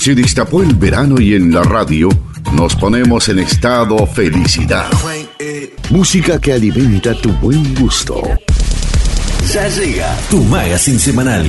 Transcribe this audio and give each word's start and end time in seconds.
Se 0.00 0.14
destapó 0.14 0.62
el 0.62 0.74
verano 0.76 1.20
y 1.20 1.34
en 1.34 1.52
la 1.52 1.62
radio 1.62 2.08
nos 2.54 2.74
ponemos 2.74 3.28
en 3.28 3.40
estado 3.40 4.06
felicidad. 4.06 4.86
Música 5.90 6.40
que 6.40 6.54
alimenta 6.54 7.12
tu 7.20 7.30
buen 7.34 7.74
gusto. 7.74 8.22
Ya 9.52 9.68
llega 9.68 10.16
tu 10.30 10.42
magazine 10.44 10.98
semanal. 10.98 11.46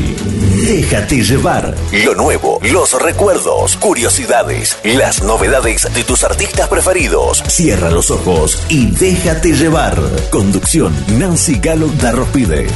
Déjate 0.66 1.24
llevar. 1.24 1.74
Lo 2.04 2.14
nuevo, 2.14 2.60
los 2.74 3.02
recuerdos, 3.02 3.78
curiosidades, 3.78 4.78
las 4.84 5.24
novedades 5.24 5.88
de 5.96 6.04
tus 6.04 6.26
artistas 6.26 6.68
preferidos. 6.68 7.42
Cierra 7.48 7.90
los 7.90 8.12
ojos 8.12 8.62
y 8.68 8.88
déjate 8.88 9.54
llevar. 9.54 9.98
Conducción 10.30 10.94
Nancy 11.18 11.58
Galo 11.62 11.88
Darrospide. 12.02 12.68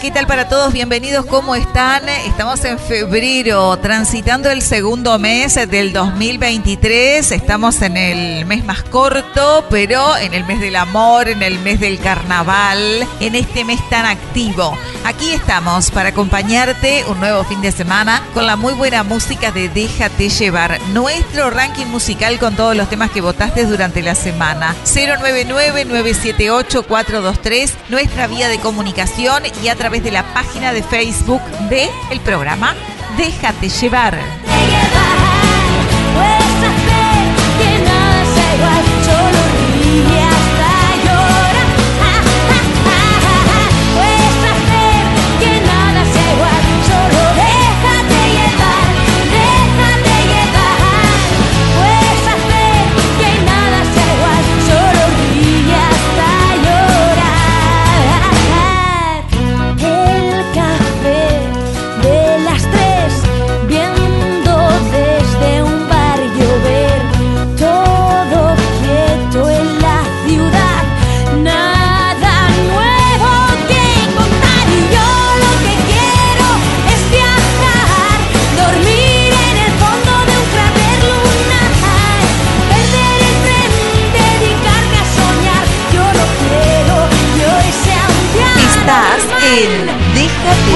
¿Qué 0.00 0.10
tal 0.10 0.26
para 0.26 0.48
todos? 0.48 0.72
Bienvenidos, 0.72 1.24
¿cómo 1.26 1.54
están? 1.54 2.08
Estamos 2.08 2.64
en 2.64 2.80
febrero, 2.80 3.78
transitando 3.78 4.50
el 4.50 4.60
segundo 4.60 5.20
mes 5.20 5.54
del 5.68 5.92
2023. 5.92 7.30
Estamos 7.30 7.80
en 7.80 7.96
el 7.96 8.44
mes 8.44 8.64
más 8.64 8.82
corto, 8.82 9.64
pero 9.70 10.16
en 10.16 10.34
el 10.34 10.44
mes 10.46 10.60
del 10.60 10.74
amor, 10.74 11.28
en 11.28 11.44
el 11.44 11.60
mes 11.60 11.78
del 11.78 12.00
carnaval, 12.00 13.06
en 13.20 13.36
este 13.36 13.64
mes 13.64 13.78
tan 13.88 14.04
activo. 14.04 14.76
Aquí 15.04 15.32
estamos 15.32 15.90
para 15.90 16.08
acompañarte 16.08 17.04
un 17.08 17.20
nuevo 17.20 17.44
fin 17.44 17.60
de 17.60 17.70
semana 17.70 18.22
con 18.32 18.46
la 18.46 18.56
muy 18.56 18.72
buena 18.72 19.02
música 19.02 19.52
de 19.52 19.68
Déjate 19.68 20.30
llevar, 20.30 20.80
nuestro 20.92 21.50
ranking 21.50 21.84
musical 21.86 22.38
con 22.38 22.56
todos 22.56 22.74
los 22.74 22.88
temas 22.88 23.10
que 23.10 23.20
votaste 23.20 23.66
durante 23.66 24.02
la 24.02 24.14
semana. 24.14 24.74
099-978-423, 24.86 27.70
nuestra 27.90 28.26
vía 28.26 28.48
de 28.48 28.58
comunicación 28.58 29.42
y 29.62 29.68
a 29.68 29.74
través 29.84 30.02
de 30.02 30.10
la 30.10 30.22
página 30.32 30.72
de 30.72 30.82
Facebook 30.82 31.42
de 31.68 31.90
el 32.10 32.18
programa 32.20 32.74
Déjate 33.18 33.68
llevar. 33.68 34.18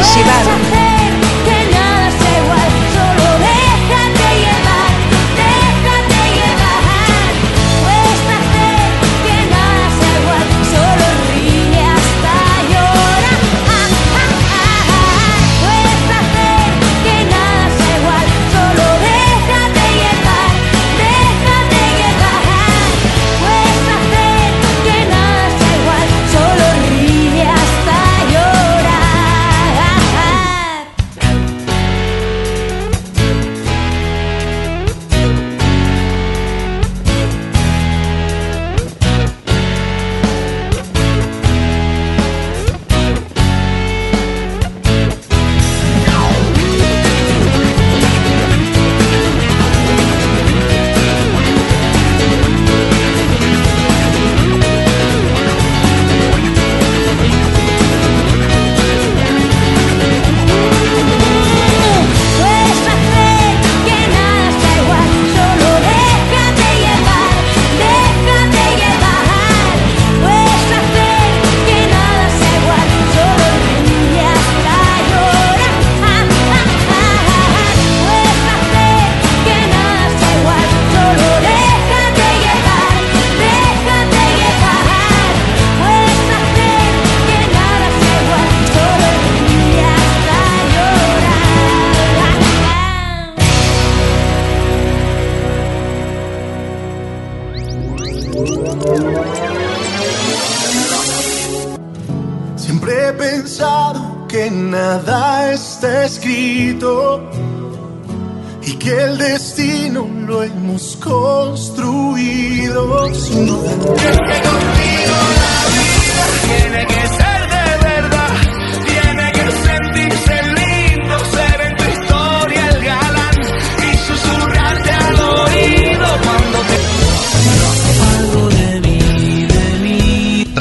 Shibano. 0.02 0.77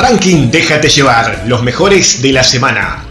Déjate 0.10 0.88
llevar, 0.88 1.44
los 1.48 1.64
mejores 1.64 2.22
de 2.22 2.32
la 2.32 2.42
semana. 2.42 3.04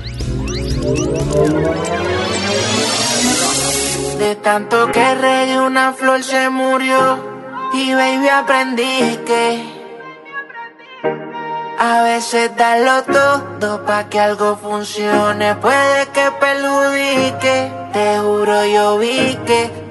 De 4.19 4.35
tanto 4.37 4.91
que 4.93 5.15
regué 5.15 5.61
una 5.61 5.93
flor 5.93 6.23
se 6.23 6.49
murió 6.49 7.19
y 7.75 7.93
baby 7.93 8.29
aprendí 8.31 9.19
que 9.27 9.63
a 11.79 12.03
veces 12.03 12.57
darlo 12.57 13.03
todo 13.03 13.85
pa' 13.85 14.09
que 14.09 14.19
algo 14.19 14.57
funcione 14.57 15.55
puede 15.57 16.07
que 16.15 16.31
perjudique. 16.41 17.73
Te 17.93 18.19
juro 18.21 18.65
yo 18.65 18.97
vi 18.97 19.37
que 19.45 19.86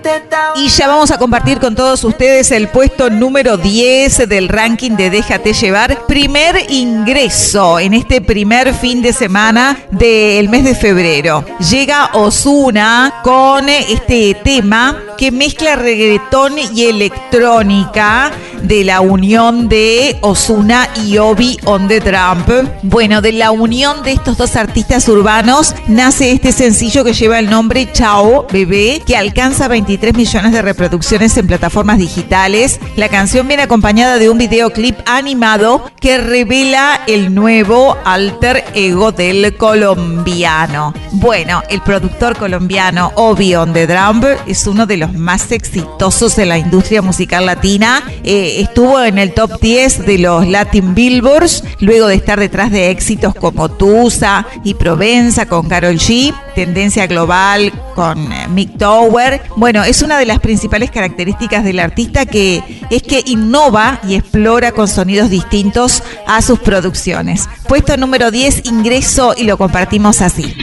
Y 0.56 0.69
ya 0.69 0.88
vamos 0.88 1.12
a 1.12 1.18
compartir 1.18 1.60
con 1.60 1.75
todos 1.75 2.04
ustedes 2.04 2.52
el 2.52 2.68
puesto 2.68 3.10
número 3.10 3.57
10 3.57 4.30
del 4.30 4.50
ranking 4.50 4.92
de 4.92 5.10
Déjate 5.10 5.54
llevar. 5.54 6.06
Primer 6.06 6.72
ingreso 6.72 7.80
en 7.80 7.94
este 7.94 8.22
primer 8.22 8.74
fin 8.74 9.02
de 9.02 9.13
semana 9.13 9.78
del 9.92 10.50
mes 10.50 10.63
de 10.63 10.75
febrero. 10.75 11.44
Llega 11.69 12.12
Osuna 12.13 13.22
con 13.24 13.68
este 13.69 14.36
tema 14.44 15.02
que 15.18 15.32
mezcla 15.32 15.76
reggaetón 15.76 16.54
y 16.74 16.86
electrónica 16.86 18.32
de 18.64 18.84
la 18.84 19.02
unión 19.02 19.70
de 19.70 20.18
Osuna 20.22 20.90
y 21.06 21.18
Obi 21.18 21.58
on 21.66 21.88
the 21.88 22.02
Trump. 22.02 22.50
Bueno, 22.82 23.22
de 23.22 23.32
la 23.32 23.52
unión 23.52 24.04
de 24.04 24.14
estos 24.14 24.38
dos 24.38 24.56
artistas 24.56 25.08
urbanos 25.08 25.76
nace 25.88 26.32
este 26.32 26.52
sencillo 26.52 27.04
que 27.04 27.14
lleva 27.14 27.40
el 27.40 27.50
nombre 27.50 27.92
Chao 27.92 28.48
Bebé, 28.52 29.02
que 29.06 29.18
alcanza 29.18 29.68
23 29.68 30.16
millones 30.16 30.52
de 30.52 30.62
reproducciones 30.62 31.38
en 31.38 31.48
plataformas 31.48 31.98
digitales. 31.98 32.80
La 32.96 33.10
canción 33.10 33.48
viene 33.48 33.64
acompañada 33.64 34.18
de 34.18 34.30
un 34.30 34.38
videoclip 34.38 34.98
animado 35.06 35.92
que 36.00 36.18
revela 36.18 37.02
el 37.08 37.34
nuevo 37.34 37.98
alter 38.04 38.64
ego 38.74 39.12
del 39.12 39.56
colombiano. 39.58 40.94
Bueno, 41.12 41.62
el 41.70 41.82
productor 41.82 42.38
colombiano 42.38 43.12
Obi 43.16 43.56
on 43.56 43.74
the 43.74 43.88
Trump 43.88 44.26
es 44.48 44.66
uno 44.68 44.86
de 44.86 44.98
los 44.98 45.05
más 45.13 45.52
exitosos 45.52 46.36
de 46.36 46.46
la 46.46 46.57
industria 46.57 47.02
musical 47.02 47.46
latina. 47.46 48.04
Eh, 48.24 48.57
estuvo 48.60 49.02
en 49.02 49.18
el 49.18 49.34
top 49.34 49.60
10 49.60 50.06
de 50.06 50.18
los 50.19 50.48
Latin 50.48 50.96
Billboards, 50.96 51.63
luego 51.80 52.07
de 52.07 52.16
estar 52.16 52.40
detrás 52.40 52.72
de 52.72 52.90
éxitos 52.90 53.36
como 53.36 53.69
Tusa 53.69 54.46
y 54.63 54.74
Provenza 54.74 55.46
con 55.48 55.68
Carol 55.68 55.96
G, 55.96 56.34
Tendencia 56.56 57.07
Global 57.07 57.72
con 57.96 58.31
eh, 58.31 58.48
Mick 58.50 58.78
Tower. 58.78 59.42
Bueno, 59.56 59.84
es 59.84 60.02
una 60.02 60.18
de 60.19 60.25
las 60.25 60.40
principales 60.40 60.92
características 60.92 61.63
del 61.63 61.80
artista 61.80 62.25
que 62.25 62.63
es 62.90 63.01
que 63.01 63.24
innova 63.25 64.00
y 64.08 64.16
explora 64.16 64.72
con 64.72 64.88
sonidos 64.88 65.30
distintos 65.30 66.04
a 66.28 66.42
sus 66.42 66.60
producciones. 66.60 67.50
Puesto 67.68 67.98
número 67.98 68.31
10, 68.31 68.66
ingreso 68.66 69.34
y 69.38 69.44
lo 69.44 69.58
compartimos 69.58 70.22
así. 70.22 70.54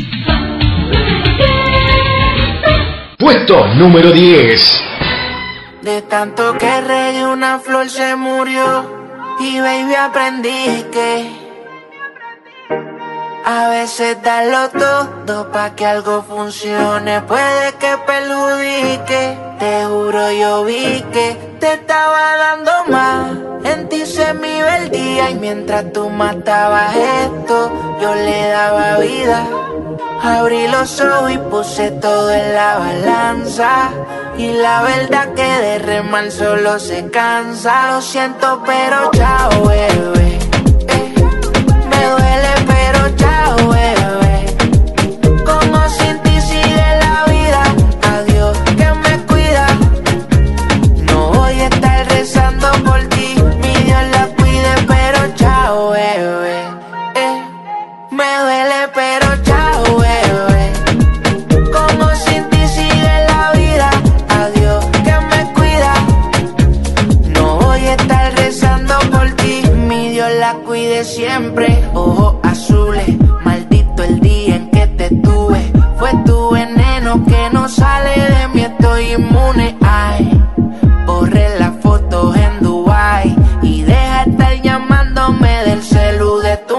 Puesto 3.23 3.69
número 3.77 4.11
10. 4.11 4.83
De 5.83 6.03
tanto 6.03 6.59
que 6.59 6.81
regué 6.81 7.25
una 7.25 7.61
flor 7.61 7.89
se 7.89 8.17
murió 8.17 9.37
y 9.39 9.61
baby 9.61 9.95
aprendí 9.95 10.85
que 10.91 11.42
a 13.45 13.69
veces 13.69 14.23
darlo 14.23 14.69
todo 14.71 15.51
pa' 15.51 15.71
que 15.75 15.87
algo 15.87 16.23
funcione 16.23 17.21
puede 17.23 17.73
que 17.79 17.97
perjudique. 18.07 19.39
Te 19.59 19.85
juro 19.85 20.31
yo 20.33 20.65
vi 20.65 21.03
que 21.13 21.57
te 21.61 21.75
estaba 21.75 22.37
dando 22.37 22.73
más. 22.89 23.31
En 23.65 23.89
ti 23.89 24.07
se 24.07 24.35
me 24.35 24.59
iba 24.59 24.73
y 25.31 25.35
mientras 25.35 25.93
tú 25.93 26.11
matabas 26.11 26.95
esto, 26.97 27.71
yo 28.01 28.15
le 28.15 28.49
daba 28.49 28.99
vida. 28.99 29.47
Abrí 30.23 30.69
los 30.69 31.01
ojos 31.01 31.33
y 31.33 31.39
puse 31.39 31.91
todo 31.91 32.33
en 32.33 32.55
la 32.55 32.79
balanza. 32.79 33.91
Y 34.37 34.53
la 34.53 34.83
verdad 34.83 35.35
que 35.35 35.43
de 35.43 35.79
remar 35.79 36.31
solo 36.31 36.79
se 36.79 37.11
cansa. 37.11 37.93
Lo 37.93 38.03
siento, 38.03 38.63
pero 38.65 39.11
chao, 39.13 39.67
bebé. 39.67 40.39
Eh, 40.89 41.15
me 41.91 42.07
duele, 42.07 42.52
sale 77.83 78.15
de 78.35 78.49
mí, 78.55 78.61
estoy 78.63 79.03
inmune. 79.19 79.77
Ay, 79.83 80.23
borré 81.07 81.59
las 81.59 81.75
fotos 81.83 82.37
en 82.37 82.53
Dubai 82.61 83.29
y 83.63 83.83
deja 83.83 84.25
de 84.25 84.31
estar 84.31 84.55
llamándome 84.63 85.53
del 85.67 85.83
celu 85.83 86.39
de 86.39 86.57
tu 86.69 86.77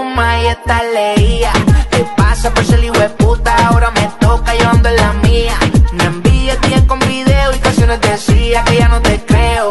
esta 0.54 0.82
leía. 0.96 1.52
¿Qué 1.90 2.04
pasa 2.16 2.52
por 2.54 2.64
ser 2.64 2.82
hijo 2.84 2.98
de 2.98 3.10
puta? 3.10 3.50
Ahora 3.66 3.90
me 3.90 4.06
toca 4.18 4.54
llevando 4.54 4.88
en 4.88 4.96
la 4.96 5.12
mía. 5.26 5.56
Me 5.92 6.04
envías 6.04 6.58
bien 6.68 6.86
con 6.86 6.98
video 7.00 7.48
y 7.54 7.58
canciones 7.58 8.00
decía 8.00 8.64
que 8.64 8.76
ya 8.78 8.88
no 8.88 9.00
te 9.00 9.14
creo. 9.30 9.66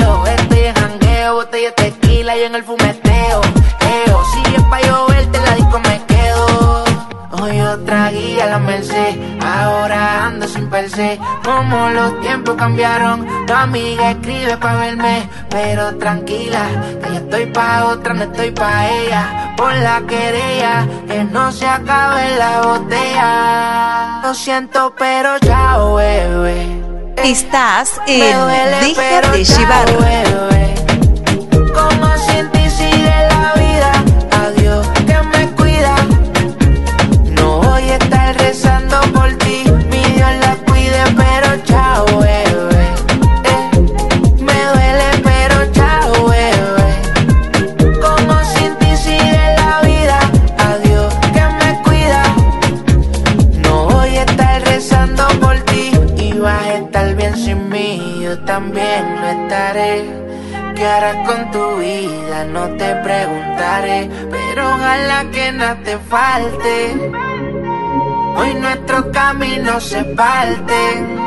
Eo, 0.00 0.26
estoy 0.26 0.60
en 0.70 0.74
jangueo, 0.74 1.34
botella 1.34 1.72
tequila 1.74 2.36
y 2.36 2.42
en 2.44 2.54
el 2.54 2.64
fumeteo. 2.64 2.81
Los 11.92 12.20
tiempos 12.20 12.56
cambiaron, 12.56 13.46
tu 13.46 13.52
amiga 13.52 14.12
escribe 14.12 14.56
pa' 14.56 14.76
verme, 14.76 15.28
pero 15.50 15.96
tranquila, 15.96 16.64
que 17.02 17.10
ya 17.10 17.18
estoy 17.18 17.46
pa' 17.46 17.84
otra, 17.86 18.14
no 18.14 18.24
estoy 18.24 18.50
pa' 18.50 18.88
ella. 18.88 19.54
Por 19.56 19.74
la 19.74 20.02
querella, 20.06 20.86
que 21.06 21.24
no 21.24 21.52
se 21.52 21.66
acabe 21.66 22.36
la 22.36 22.60
botella. 22.62 24.20
Lo 24.22 24.34
siento, 24.34 24.94
pero 24.98 25.38
chao, 25.40 25.96
bebé. 25.96 26.66
Estás 27.22 28.00
en 28.06 28.40
duele, 28.40 28.94
llevar. 29.44 29.86
bebé. 29.86 30.74
Como 31.74 32.16
sin 32.16 32.50
ti 32.50 32.70
sigue 32.70 33.14
la 33.30 33.52
vida. 33.54 33.92
Adiós, 34.42 34.86
que 35.06 35.18
me 35.32 35.46
cuida. 35.52 35.94
No 37.30 37.58
voy 37.58 37.90
a 37.90 37.96
estar 37.96 38.36
rezando 38.38 39.00
por 39.12 39.30
ti. 39.38 39.51
Yo 58.22 58.38
también 58.44 59.20
lo 59.20 59.26
estaré. 59.26 60.04
¿Qué 60.76 60.86
harás 60.86 61.26
con 61.26 61.50
tu 61.50 61.78
vida? 61.78 62.44
No 62.44 62.68
te 62.76 62.94
preguntaré, 63.02 64.08
pero 64.30 64.68
ojalá 64.74 65.24
que 65.32 65.50
nada 65.50 65.76
te 65.82 65.98
falte. 65.98 67.10
Hoy 68.36 68.54
nuestros 68.54 69.06
caminos 69.06 69.82
se 69.82 70.04
parten 70.04 71.18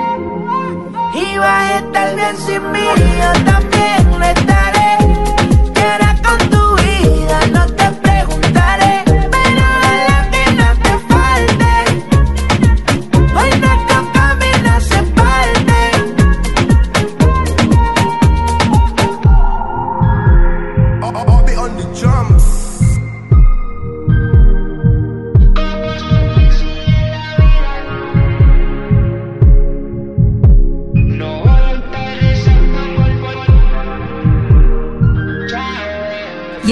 y 1.16 1.38
vas 1.38 1.72
a 1.72 1.78
estar 1.80 2.16
bien 2.16 2.38
sin 2.38 2.72
mí. 2.72 2.88
Yo 3.20 3.44
también 3.44 4.20
lo 4.20 4.26
estaré. 4.26 4.98
¿Qué 5.74 5.82
harás 5.82 6.22
con 6.22 6.50
tu 6.50 6.76
vida? 6.78 7.40
No 7.52 7.66
te 7.74 7.85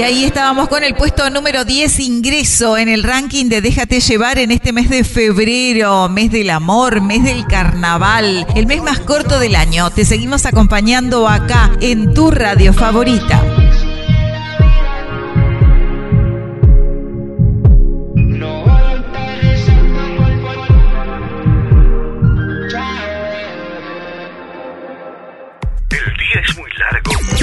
Y 0.03 0.05
ahí 0.05 0.24
estábamos 0.25 0.67
con 0.67 0.83
el 0.83 0.95
puesto 0.95 1.29
número 1.29 1.63
10, 1.63 2.01
ingreso 2.01 2.77
en 2.77 2.89
el 2.89 3.03
ranking 3.03 3.45
de 3.45 3.62
Déjate 3.62 4.01
llevar 4.01 4.38
en 4.38 4.51
este 4.51 4.74
mes 4.74 4.89
de 4.89 5.05
febrero, 5.05 6.10
mes 6.10 6.29
del 6.29 6.50
amor, 6.50 7.00
mes 7.00 7.24
del 7.24 7.48
carnaval, 7.48 8.45
el 8.53 8.65
mes 8.65 8.83
más 8.83 9.00
corto 9.00 9.39
del 9.39 9.55
año. 9.55 9.91
Te 9.91 10.03
seguimos 10.03 10.45
acompañando 10.45 11.29
acá 11.29 11.72
en 11.79 12.13
tu 12.13 12.31
radio 12.31 12.74
favorita. 12.74 13.62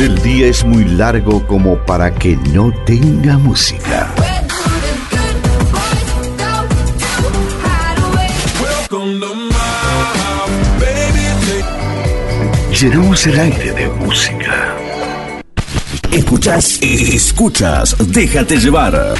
El 0.01 0.23
día 0.23 0.47
es 0.47 0.65
muy 0.65 0.85
largo 0.87 1.47
como 1.47 1.77
para 1.85 2.11
que 2.11 2.35
no 2.55 2.73
tenga 2.87 3.37
música. 3.37 4.11
Llenamos 12.81 13.27
el 13.27 13.41
aire 13.41 13.73
de 13.75 13.89
música. 13.89 14.75
Escuchas, 16.11 16.79
escuchas, 16.81 17.95
déjate 18.11 18.57
llevar. 18.57 19.17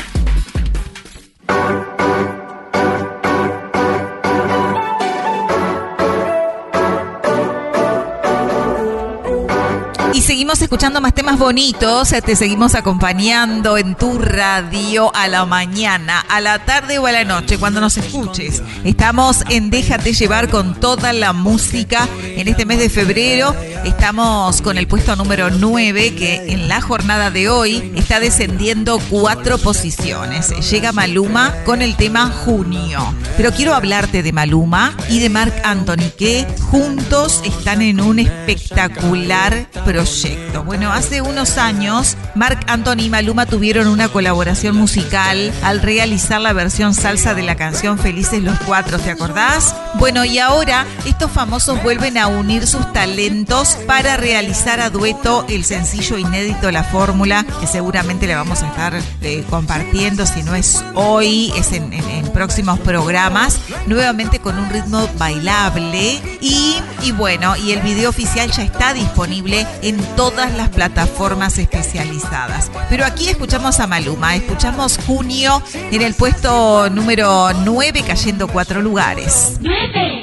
Escuchando 10.71 11.01
más 11.01 11.15
temas 11.15 11.37
bonitos, 11.37 12.11
te 12.25 12.37
seguimos 12.37 12.77
acompañando 12.77 13.77
en 13.77 13.97
tu 13.97 14.21
radio 14.21 15.13
a 15.17 15.27
la 15.27 15.45
mañana, 15.45 16.21
a 16.21 16.41
la 16.41 16.65
tarde 16.65 17.01
o 17.01 17.09
a 17.09 17.13
la 17.13 17.25
noche, 17.25 17.59
cuando 17.59 17.81
nos 17.81 17.97
escuches. 17.97 18.63
Estamos 18.85 19.43
en 19.49 19.71
Déjate 19.71 20.13
llevar 20.13 20.49
con 20.49 20.79
toda 20.79 21.13
la 21.13 21.33
música 21.33 22.09
en 22.23 22.47
este 22.47 22.67
mes 22.67 22.79
de 22.79 22.89
febrero. 22.89 23.53
Estamos 23.85 24.63
con 24.63 24.79
el 24.79 24.87
puesto 24.87 25.17
número 25.17 25.51
9 25.51 26.15
que 26.15 26.53
en 26.53 26.69
la 26.69 26.81
jornada 26.81 27.33
de 27.33 27.49
hoy 27.49 27.93
está 27.97 28.21
descendiendo 28.21 29.01
cuatro 29.11 29.59
posiciones. 29.59 30.51
Llega 30.71 30.93
Maluma 30.93 31.53
con 31.65 31.83
el 31.83 31.97
tema 31.97 32.31
Junio. 32.45 33.13
Pero 33.37 33.51
quiero 33.51 33.75
hablarte 33.75 34.23
de 34.23 34.33
Maluma 34.33 34.95
y 35.09 35.19
de 35.19 35.31
Marc 35.31 35.67
Anthony 35.67 36.13
que 36.17 36.47
juntos 36.71 37.41
están 37.45 37.83
en 37.83 38.01
un 38.01 38.21
espectacular 38.21 39.67
proyecto. 39.85 40.60
Bueno, 40.65 40.93
hace 40.93 41.23
unos 41.23 41.59
años, 41.59 42.17
Marc 42.35 42.63
Anthony 42.71 43.05
y 43.05 43.11
Maluma 43.11 43.47
tuvieron 43.47 43.87
una 43.87 44.09
colaboración 44.09 44.77
musical 44.77 45.53
al 45.63 45.81
realizar 45.81 46.41
la 46.41 46.53
versión 46.53 46.95
salsa 46.95 47.35
de 47.35 47.43
la 47.43 47.57
canción 47.57 47.99
Felices 47.99 48.43
los 48.43 48.59
Cuatro, 48.61 48.99
¿te 48.99 49.11
acordás? 49.11 49.75
Bueno, 49.95 50.25
y 50.25 50.39
ahora 50.39 50.87
estos 51.07 51.31
famosos 51.31 51.83
vuelven 51.83 52.19
a 52.19 52.27
unir 52.27 52.67
sus 52.67 52.93
talentos 52.93 53.77
para 53.87 54.17
realizar 54.17 54.81
a 54.81 54.91
dueto 54.91 55.45
el 55.49 55.65
sencillo 55.65 56.19
inédito 56.19 56.71
La 56.71 56.85
Fórmula, 56.85 57.45
que 57.61 57.67
seguramente 57.67 58.27
le 58.27 58.35
vamos 58.35 58.63
a 58.63 58.69
estar 58.69 58.95
eh, 59.23 59.45
compartiendo, 59.51 60.27
si 60.27 60.43
no 60.43 60.55
es 60.55 60.83
hoy, 60.95 61.53
es 61.57 61.73
en, 61.73 61.91
próximos 62.33 62.79
programas, 62.79 63.59
nuevamente 63.87 64.39
con 64.39 64.57
un 64.57 64.71
ritmo 64.71 65.09
bailable. 65.19 66.21
Y, 66.41 66.77
y 67.03 67.13
bueno, 67.13 67.57
y 67.57 67.73
el 67.73 67.81
video 67.81 68.11
oficial 68.11 68.51
ya 68.51 68.63
está 68.63 68.95
disponible 68.95 69.67
en 69.83 69.97
todas 70.17 70.50
las 70.57 70.69
plataformas 70.71 71.59
especializadas. 71.59 72.71
Pero 72.89 73.05
aquí 73.05 73.29
escuchamos 73.29 73.81
a 73.81 73.87
Maluma, 73.87 74.37
escuchamos 74.37 74.99
Junio 75.07 75.63
en 75.75 76.03
el 76.03 76.15
puesto 76.15 76.89
número 76.91 77.53
9 77.53 78.03
cayendo 78.07 78.49
cuatro 78.49 78.81
lugares. 78.81 79.59
9, 79.61 80.23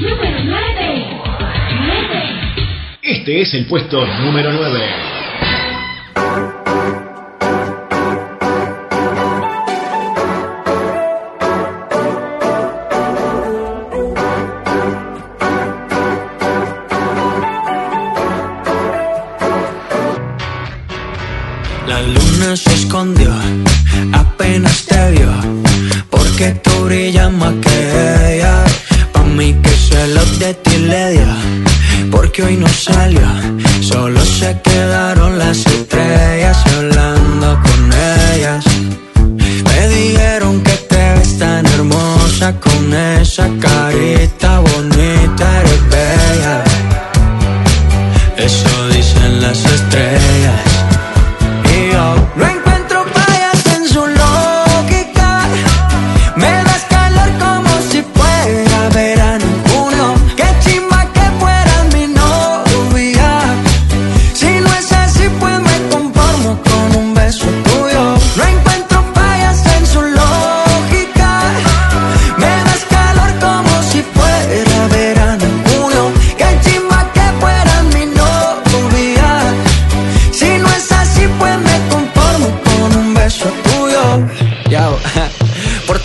número 0.00 0.38
9. 0.44 0.66
Este 3.02 3.42
es 3.42 3.54
el 3.54 3.66
puesto 3.66 4.04
número 4.20 4.52
9. 4.52 5.06
Se 22.56 22.74
escondió, 22.74 23.30
apenas 24.12 24.84
te 24.84 25.10
vio, 25.12 25.30
porque 26.10 26.52
tú 26.62 26.84
brillas 26.84 27.32
más 27.32 27.54
que 27.62 28.36
ella. 28.36 28.64
Pa' 29.12 29.22
mí 29.22 29.54
que 29.62 29.70
se 29.70 30.06
lo 30.08 30.24
de 30.38 30.54
ti 30.54 30.76
le 30.78 31.12
dio, 31.12 31.26
porque 32.10 32.42
hoy 32.42 32.56
no 32.56 32.68
salió, 32.68 33.26
solo 33.80 34.20
se 34.24 34.60
quedaron 34.62 35.38
las 35.38 35.66
estrellas 35.66 36.58
hablando 36.76 37.58
con 37.62 37.92
ellas. 38.34 38.64
Me 39.64 39.88
dijeron 39.88 40.62
que 40.62 40.72
te 40.72 41.14
ves 41.14 41.38
tan 41.38 41.64
hermosa 41.66 42.60
con 42.60 42.92
esa 42.92 43.48
carita 43.58 44.35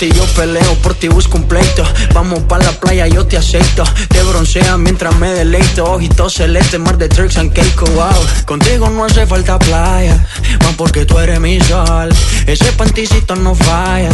peleo, 0.10 0.74
por 0.82 0.96
ti 0.96 1.08
busco 1.08 1.38
un 1.38 1.44
pleito. 1.44 1.84
Vamos 2.14 2.40
pa' 2.40 2.58
la 2.58 2.72
playa, 2.72 3.08
yo 3.08 3.26
te 3.26 3.38
acepto. 3.38 3.84
Te 4.10 4.24
broncea 4.24 4.78
mientras 4.78 5.16
me 5.18 5.32
deleito. 5.32 5.86
Ojitos 5.86 6.34
celeste, 6.34 6.80
mar 6.80 6.98
de 6.98 7.08
tricks 7.08 7.38
and 7.38 7.54
cake, 7.54 7.82
wow. 7.94 8.10
Contigo 8.46 8.90
no 8.90 9.06
hace 9.06 9.26
falta 9.28 9.60
playa, 9.60 10.26
más 10.64 10.76
porque 10.76 11.06
tú 11.06 11.20
eres 11.20 11.40
mi 11.40 11.60
sol. 11.62 12.10
Ese 12.48 12.72
panticito 12.74 13.36
no 13.36 13.54
falla, 13.54 14.10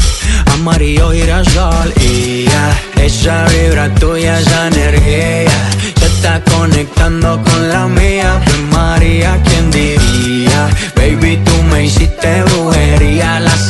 amarillo 0.54 1.12
girasol. 1.12 1.94
Y 2.02 2.46
ya, 2.46 3.04
esa 3.04 3.46
vibra 3.46 3.94
tuya, 3.96 4.40
esa 4.40 4.68
energía, 4.68 5.70
se 6.00 6.06
está 6.06 6.44
conectando 6.44 7.42
con 7.44 7.70
la 7.70 7.88
mía. 7.88 8.42
Pues 8.44 8.60
María, 8.72 9.42
¿quién 9.44 9.72
diría? 9.72 10.70
Baby, 10.96 11.40
tú 11.46 11.64
me 11.64 11.86
hiciste 11.86 12.44
brujería. 12.44 13.40
Las 13.40 13.70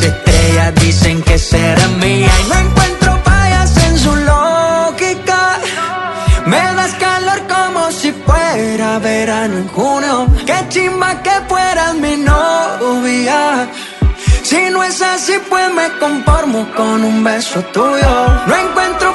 Chimba 10.70 11.22
que 11.24 11.32
fueras 11.48 11.96
mi 11.96 12.16
novia. 12.18 13.70
Si 14.44 14.70
no 14.70 14.84
es 14.84 15.02
así, 15.02 15.34
pues 15.50 15.74
me 15.74 15.90
conformo 16.00 16.68
con 16.76 17.04
un 17.04 17.24
beso 17.24 17.62
tuyo. 17.74 18.28
No 18.48 18.56
encuentro 18.56 19.14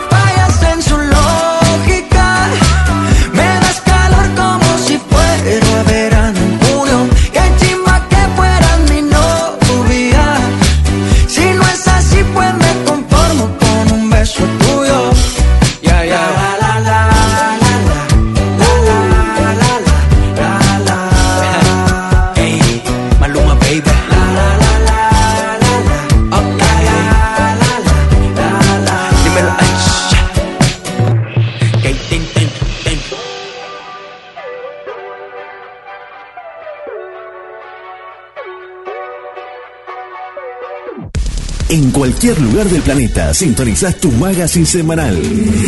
En 41.73 41.91
cualquier 41.91 42.39
lugar 42.39 42.69
del 42.69 42.83
planeta 42.83 43.33
sintonizas 43.33 43.97
tu 43.97 44.13
magazine 44.13 44.67
semanal. 44.67 45.19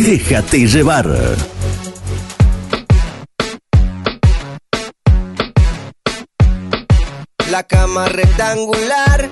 Déjate 0.03 0.67
llevar. 0.67 1.09
La 7.49 7.63
cama 7.63 8.07
rectangular 8.07 9.31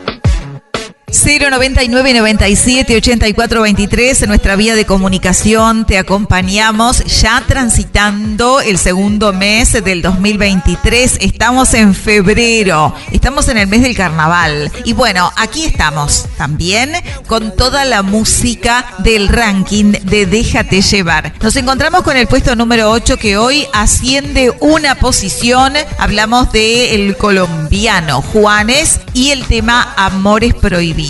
099 1.13 2.13
97 2.15 2.97
84 2.97 3.61
23 3.61 4.23
en 4.23 4.27
nuestra 4.29 4.55
vía 4.55 4.73
de 4.73 4.85
comunicación. 4.85 5.85
Te 5.85 5.99
acompañamos 5.99 7.03
ya 7.05 7.43
transitando 7.45 8.61
el 8.61 8.79
segundo 8.79 9.31
mes 9.31 9.73
del 9.73 10.01
2023 10.01 11.17
estamos 11.21 11.75
en 11.75 11.93
febrero 11.93 12.95
estamos 13.11 13.47
en 13.47 13.57
el 13.57 13.67
mes 13.67 13.83
del 13.83 13.95
carnaval. 13.95 14.71
Y 14.85 14.93
bueno 14.93 15.31
aquí 15.37 15.65
estamos 15.65 16.25
también 16.35 16.91
con 17.27 17.55
toda 17.55 17.85
la 17.85 18.01
música 18.01 18.85
del 18.99 19.27
ranking 19.27 19.91
de 19.91 20.25
Déjate 20.25 20.81
llevar. 20.81 21.33
Nos 21.41 21.55
encontramos 21.55 22.01
con 22.01 22.17
el 22.17 22.25
puesto 22.25 22.55
número 22.55 22.89
8 22.89 23.17
que 23.17 23.37
hoy 23.37 23.67
asciende 23.71 24.51
una 24.61 24.95
posición. 24.95 25.73
Hablamos 25.99 26.51
de 26.51 26.95
el 26.95 27.15
colombiano 27.17 28.23
Juanes 28.23 28.99
y 29.13 29.29
el 29.29 29.45
tema 29.45 29.93
Amores 29.95 30.55
Prohibidos 30.55 31.02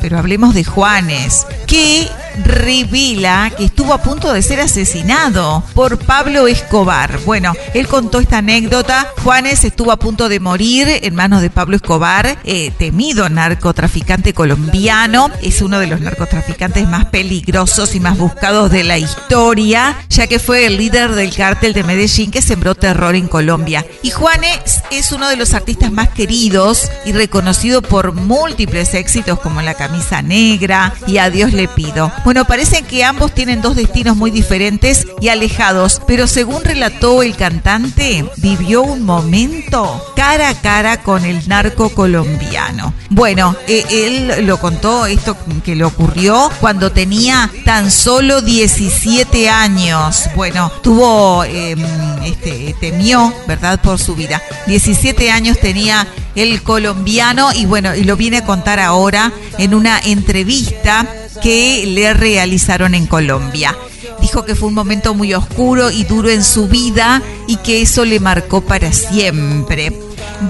pero 0.00 0.18
hablemos 0.18 0.54
de 0.54 0.64
Juanes, 0.64 1.46
que 1.66 2.08
revela 2.44 3.50
que 3.56 3.64
estuvo 3.64 3.92
a 3.92 4.02
punto 4.02 4.32
de 4.32 4.42
ser 4.42 4.60
asesinado 4.60 5.62
por 5.74 5.98
Pablo 5.98 6.46
Escobar. 6.46 7.18
Bueno, 7.24 7.52
él 7.74 7.86
contó 7.86 8.20
esta 8.20 8.38
anécdota. 8.38 9.12
Juanes 9.22 9.64
estuvo 9.64 9.92
a 9.92 9.98
punto 9.98 10.28
de 10.28 10.40
morir 10.40 10.88
en 11.02 11.14
manos 11.14 11.42
de 11.42 11.50
Pablo 11.50 11.76
Escobar, 11.76 12.38
eh, 12.44 12.70
temido 12.78 13.28
narcotraficante 13.28 14.34
colombiano. 14.34 15.30
Es 15.42 15.62
uno 15.62 15.78
de 15.78 15.86
los 15.86 16.00
narcotraficantes 16.00 16.88
más 16.88 17.06
peligrosos 17.06 17.94
y 17.94 18.00
más 18.00 18.18
buscados 18.18 18.70
de 18.70 18.84
la 18.84 18.98
historia, 18.98 19.96
ya 20.08 20.26
que 20.26 20.38
fue 20.38 20.66
el 20.66 20.76
líder 20.76 21.12
del 21.12 21.34
cártel 21.34 21.72
de 21.72 21.84
Medellín 21.84 22.30
que 22.30 22.42
sembró 22.42 22.74
terror 22.74 23.14
en 23.14 23.28
Colombia. 23.28 23.84
Y 24.02 24.10
Juanes 24.10 24.82
es 24.90 25.12
uno 25.12 25.28
de 25.28 25.36
los 25.36 25.54
artistas 25.54 25.92
más 25.92 26.08
queridos 26.08 26.90
y 27.04 27.12
reconocido 27.12 27.82
por 27.82 28.12
múltiples 28.12 28.94
éxitos 28.94 29.40
como 29.40 29.62
La 29.62 29.74
camisa 29.74 30.22
negra 30.22 30.92
y 31.06 31.18
A 31.18 31.30
Dios 31.30 31.52
le 31.52 31.68
pido. 31.68 32.12
Bueno, 32.26 32.44
parece 32.44 32.82
que 32.82 33.04
ambos 33.04 33.32
tienen 33.32 33.62
dos 33.62 33.76
destinos 33.76 34.16
muy 34.16 34.32
diferentes 34.32 35.06
y 35.20 35.28
alejados, 35.28 36.02
pero 36.08 36.26
según 36.26 36.64
relató 36.64 37.22
el 37.22 37.36
cantante, 37.36 38.28
vivió 38.38 38.82
un 38.82 39.04
momento 39.04 40.04
cara 40.16 40.48
a 40.48 40.60
cara 40.60 41.04
con 41.04 41.24
el 41.24 41.48
narco 41.48 41.90
colombiano. 41.90 42.92
Bueno, 43.10 43.54
eh, 43.68 43.84
él 43.90 44.44
lo 44.44 44.58
contó, 44.58 45.06
esto 45.06 45.36
que 45.64 45.76
le 45.76 45.84
ocurrió 45.84 46.50
cuando 46.58 46.90
tenía 46.90 47.48
tan 47.64 47.92
solo 47.92 48.42
17 48.42 49.48
años. 49.48 50.24
Bueno, 50.34 50.72
tuvo, 50.82 51.44
em, 51.44 51.78
este, 52.24 52.74
temió, 52.80 53.32
¿verdad?, 53.46 53.80
por 53.80 54.00
su 54.00 54.16
vida. 54.16 54.42
17 54.66 55.30
años 55.30 55.60
tenía 55.60 56.08
el 56.34 56.64
colombiano 56.64 57.52
y 57.52 57.66
bueno, 57.66 57.94
y 57.94 58.02
lo 58.02 58.16
viene 58.16 58.38
a 58.38 58.44
contar 58.44 58.80
ahora 58.80 59.30
en 59.58 59.74
una 59.74 60.00
entrevista 60.00 61.06
que 61.42 61.84
le 61.86 62.12
realizaron 62.14 62.94
en 62.94 63.06
Colombia. 63.06 63.76
Dijo 64.20 64.44
que 64.44 64.54
fue 64.54 64.68
un 64.68 64.74
momento 64.74 65.14
muy 65.14 65.34
oscuro 65.34 65.90
y 65.90 66.04
duro 66.04 66.30
en 66.30 66.42
su 66.42 66.68
vida 66.68 67.22
y 67.46 67.56
que 67.58 67.82
eso 67.82 68.04
le 68.04 68.20
marcó 68.20 68.60
para 68.60 68.92
siempre. 68.92 69.92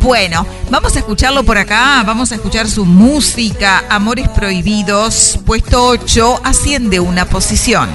Bueno, 0.03 0.47
vamos 0.71 0.97
a 0.97 0.99
escucharlo 0.99 1.45
por 1.45 1.59
acá, 1.59 2.03
vamos 2.07 2.33
a 2.33 2.37
escuchar 2.37 2.69
su 2.69 2.85
música, 2.85 3.85
Amores 3.89 4.29
Prohibidos, 4.29 5.39
puesto 5.47 5.87
8, 5.87 6.41
asciende 6.45 7.01
una 7.01 7.25
posición. 7.27 7.89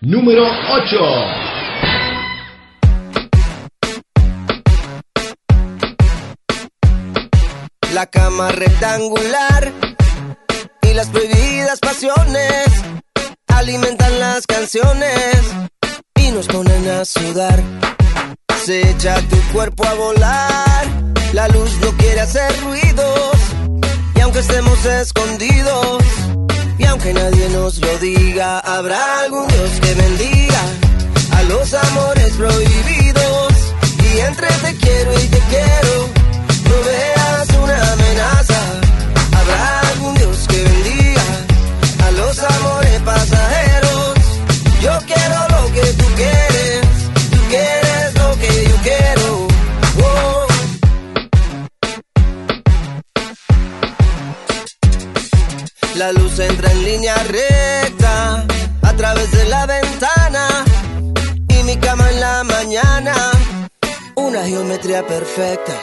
Número 0.00 0.44
8. 0.44 1.45
La 7.96 8.04
cama 8.04 8.50
rectangular 8.50 9.72
y 10.82 10.92
las 10.92 11.08
prohibidas 11.08 11.78
pasiones 11.80 12.66
alimentan 13.46 14.20
las 14.20 14.46
canciones 14.46 15.38
y 16.16 16.30
nos 16.30 16.46
ponen 16.46 16.90
a 16.90 17.06
sudar. 17.06 17.58
Se 18.66 18.90
echa 18.90 19.14
tu 19.30 19.40
cuerpo 19.50 19.86
a 19.86 19.94
volar, 19.94 20.86
la 21.32 21.48
luz 21.48 21.70
no 21.80 21.90
quiere 21.92 22.20
hacer 22.20 22.52
ruidos 22.64 23.38
y 24.14 24.20
aunque 24.20 24.40
estemos 24.40 24.84
escondidos 24.84 26.02
y 26.76 26.84
aunque 26.84 27.14
nadie 27.14 27.48
nos 27.48 27.78
lo 27.78 27.96
diga, 27.96 28.58
habrá 28.58 29.20
algún 29.20 29.48
Dios 29.48 29.70
que 29.80 29.94
bendiga 29.94 30.62
a 31.30 31.42
los 31.44 31.72
amores 31.72 32.30
prohibidos 32.34 33.52
y 34.04 34.18
entre 34.18 34.48
te 34.48 34.76
quiero 34.76 35.12
y 35.14 35.28
te 35.28 35.38
quiero 35.48 35.95
geometría 64.46 65.06
perfecta 65.06 65.74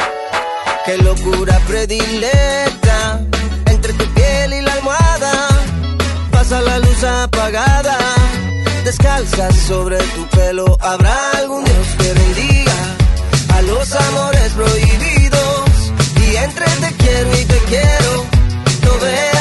Qué 0.85 0.97
locura 0.97 1.57
predilecta 1.65 3.21
entre 3.67 3.93
tu 3.93 4.05
piel 4.15 4.53
y 4.53 4.61
la 4.61 4.73
almohada. 4.73 5.47
Pasa 6.29 6.59
la 6.59 6.77
luz 6.79 7.03
apagada, 7.05 7.97
descalza 8.83 9.49
sobre 9.53 9.97
tu 9.97 10.27
pelo. 10.35 10.77
Habrá 10.81 11.31
algún 11.37 11.63
Dios 11.63 11.87
que 11.97 12.13
bendiga 12.13 12.75
a 13.55 13.61
los 13.61 13.95
amores 13.95 14.51
prohibidos. 14.51 15.69
Y 16.27 16.35
entre 16.35 16.65
te 16.65 16.95
quiero 16.97 17.29
y 17.39 17.45
te 17.45 17.57
quiero, 17.69 18.25
no 18.83 18.99
veas 18.99 19.32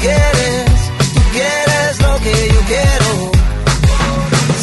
quieres, 0.00 0.80
tú 1.14 1.20
quieres 1.32 1.92
lo 2.00 2.14
que 2.24 2.34
yo 2.54 2.60
quiero. 2.72 3.10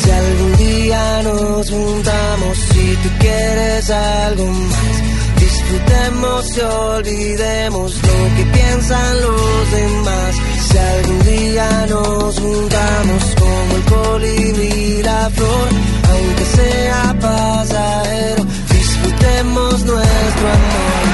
Si 0.02 0.12
algún 0.12 0.58
día 0.58 1.21
nos 1.23 1.69
juntamos, 1.69 2.58
si 2.71 2.95
tú 3.04 3.10
quieres 3.19 3.89
algo 3.89 4.45
más, 4.45 4.95
disfrutemos 5.39 6.58
y 6.58 6.62
olvidemos 6.62 7.95
lo 8.10 8.19
que 8.36 8.43
piensan 8.58 9.21
los 9.21 9.71
demás. 9.71 10.36
Si 10.69 10.78
algún 10.78 11.19
día 11.26 11.86
nos 11.89 12.39
juntamos 12.39 13.23
como 13.39 13.76
el 13.76 13.84
colibrí 13.95 15.04
la 15.04 15.30
flor, 15.30 15.69
aunque 16.12 16.45
sea 16.58 17.15
pasajero, 17.19 18.43
disfrutemos 18.69 19.73
nuestro 19.86 20.47
amor. 20.47 21.07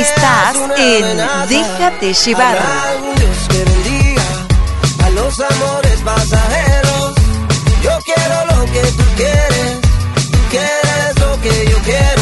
Estás 0.00 0.56
en. 0.78 1.18
Déjate 1.48 2.14
llevar. 2.14 2.58
Dios 3.16 3.38
que 3.50 3.64
bendiga 3.64 4.22
a 5.04 5.10
los 5.10 5.38
amores 5.40 6.00
pasajeros. 6.02 7.14
Yo 7.82 7.98
quiero 8.04 8.46
lo 8.46 8.64
que 8.72 8.80
tú 8.80 9.04
quieres, 9.16 9.80
tú 10.32 10.38
quieres 10.48 11.20
lo 11.20 11.40
que 11.42 11.70
yo 11.70 11.78
quiero. 11.82 12.19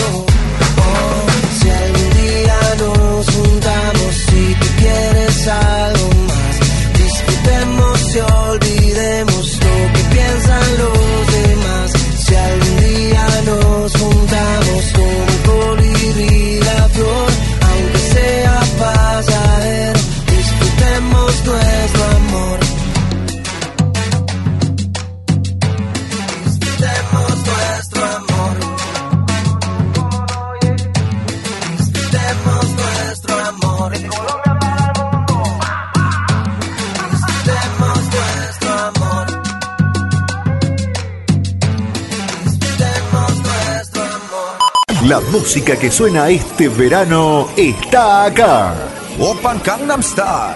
La 45.09 45.21
música 45.21 45.75
que 45.75 45.91
suena 45.91 46.29
este 46.29 46.69
verano 46.69 47.49
está 47.57 48.25
acá. 48.25 48.75
Open 49.19 49.59
Gangnam 49.65 50.03
Style. 50.03 50.55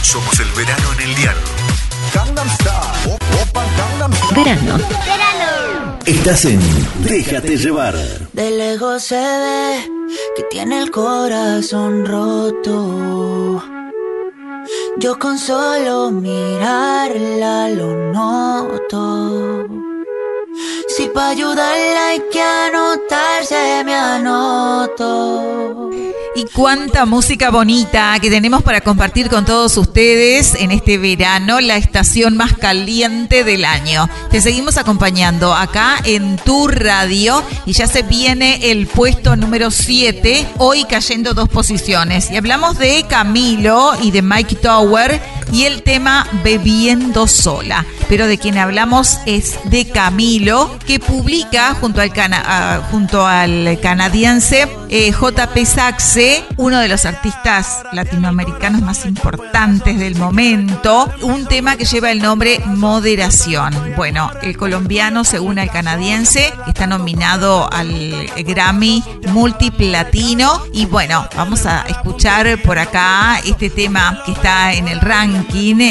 Somos 0.00 0.40
el 0.40 0.50
verano 0.52 0.88
en 0.94 1.10
el 1.10 1.14
dial. 1.14 1.36
Gangnam 2.14 2.48
Style. 2.54 3.18
Open 3.42 3.68
Gangnam 3.76 4.12
Style. 4.14 4.44
Verano. 4.44 4.78
Estás 6.06 6.46
en 6.46 6.60
Déjate 7.04 7.58
llevar. 7.58 7.94
De 8.32 8.50
lejos 8.52 9.02
se 9.02 9.14
ve 9.14 9.90
que 10.36 10.42
tiene 10.44 10.80
el 10.80 10.90
corazón 10.90 12.06
roto. 12.06 13.62
Yo 15.00 15.18
con 15.18 15.38
solo 15.38 16.10
mirarla 16.10 17.68
lo 17.68 17.94
noto. 18.10 19.91
Para 21.14 21.28
ayudarla 21.30 22.08
hay 22.08 22.22
que 22.32 22.40
anotarse, 22.40 23.82
me 23.84 23.94
anoto. 23.94 25.90
Y 26.34 26.44
cuánta 26.46 27.04
música 27.04 27.50
bonita 27.50 28.16
que 28.18 28.30
tenemos 28.30 28.62
para 28.62 28.80
compartir 28.80 29.28
con 29.28 29.44
todos 29.44 29.76
ustedes 29.76 30.54
en 30.54 30.70
este 30.70 30.96
verano, 30.96 31.60
la 31.60 31.76
estación 31.76 32.38
más 32.38 32.54
caliente 32.54 33.44
del 33.44 33.66
año. 33.66 34.08
Te 34.30 34.40
seguimos 34.40 34.78
acompañando 34.78 35.52
acá 35.54 35.98
en 36.04 36.36
tu 36.36 36.68
radio 36.68 37.42
y 37.66 37.74
ya 37.74 37.86
se 37.86 38.02
viene 38.02 38.70
el 38.70 38.86
puesto 38.86 39.36
número 39.36 39.70
7, 39.70 40.48
hoy 40.56 40.84
cayendo 40.84 41.34
dos 41.34 41.50
posiciones. 41.50 42.30
Y 42.30 42.38
hablamos 42.38 42.78
de 42.78 43.04
Camilo 43.06 43.92
y 44.00 44.10
de 44.10 44.22
Mike 44.22 44.56
Tower 44.56 45.20
y 45.52 45.64
el 45.66 45.82
tema 45.84 46.26
Bebiendo 46.42 47.28
sola. 47.28 47.84
Pero 48.08 48.26
de 48.26 48.38
quien 48.38 48.58
hablamos 48.58 49.18
es 49.26 49.58
de 49.64 49.86
Camilo, 49.88 50.76
que 50.86 50.98
publica 50.98 51.74
junto 51.80 52.00
al, 52.00 52.12
cana- 52.12 52.82
junto 52.90 53.24
al 53.26 53.78
canadiense 53.80 54.68
eh, 54.88 55.12
JP 55.12 55.64
Saxe, 55.64 56.44
uno 56.56 56.78
de 56.80 56.88
los 56.88 57.04
artistas 57.04 57.82
latinoamericanos 57.92 58.82
más 58.82 59.04
importantes 59.06 59.98
del 59.98 60.16
momento, 60.16 61.10
un 61.22 61.46
tema 61.46 61.76
que 61.76 61.84
lleva 61.84 62.10
el 62.10 62.20
nombre 62.20 62.60
Moderación. 62.66 63.94
Bueno, 63.96 64.30
el 64.42 64.56
colombiano, 64.56 65.24
según 65.24 65.58
el 65.58 65.70
canadiense, 65.70 66.52
está 66.66 66.86
nominado 66.86 67.72
al 67.72 68.30
Grammy 68.36 69.02
multiplatino. 69.28 70.62
Y 70.72 70.86
bueno, 70.86 71.26
vamos 71.36 71.66
a 71.66 71.82
escuchar 71.88 72.60
por 72.62 72.78
acá 72.78 73.38
este 73.44 73.70
tema 73.70 74.22
que 74.24 74.32
está 74.32 74.72
en 74.72 74.88
el 74.88 75.00
ranking, 75.00 75.41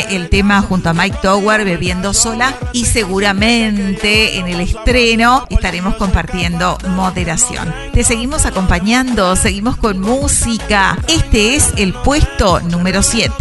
el 0.09 0.29
tema 0.29 0.61
junto 0.61 0.89
a 0.89 0.93
Mike 0.93 1.17
Tower, 1.21 1.63
Bebiendo 1.65 2.13
Sola. 2.13 2.53
Y 2.73 2.85
seguramente 2.85 4.37
en 4.37 4.47
el 4.47 4.61
estreno 4.61 5.45
estaremos 5.49 5.95
compartiendo 5.95 6.77
moderación. 6.89 7.73
Te 7.93 8.03
seguimos 8.03 8.45
acompañando, 8.45 9.35
seguimos 9.35 9.77
con 9.77 9.99
música. 9.99 10.97
Este 11.07 11.55
es 11.55 11.73
el 11.77 11.93
puesto 11.93 12.59
número 12.61 13.03
7. 13.03 13.31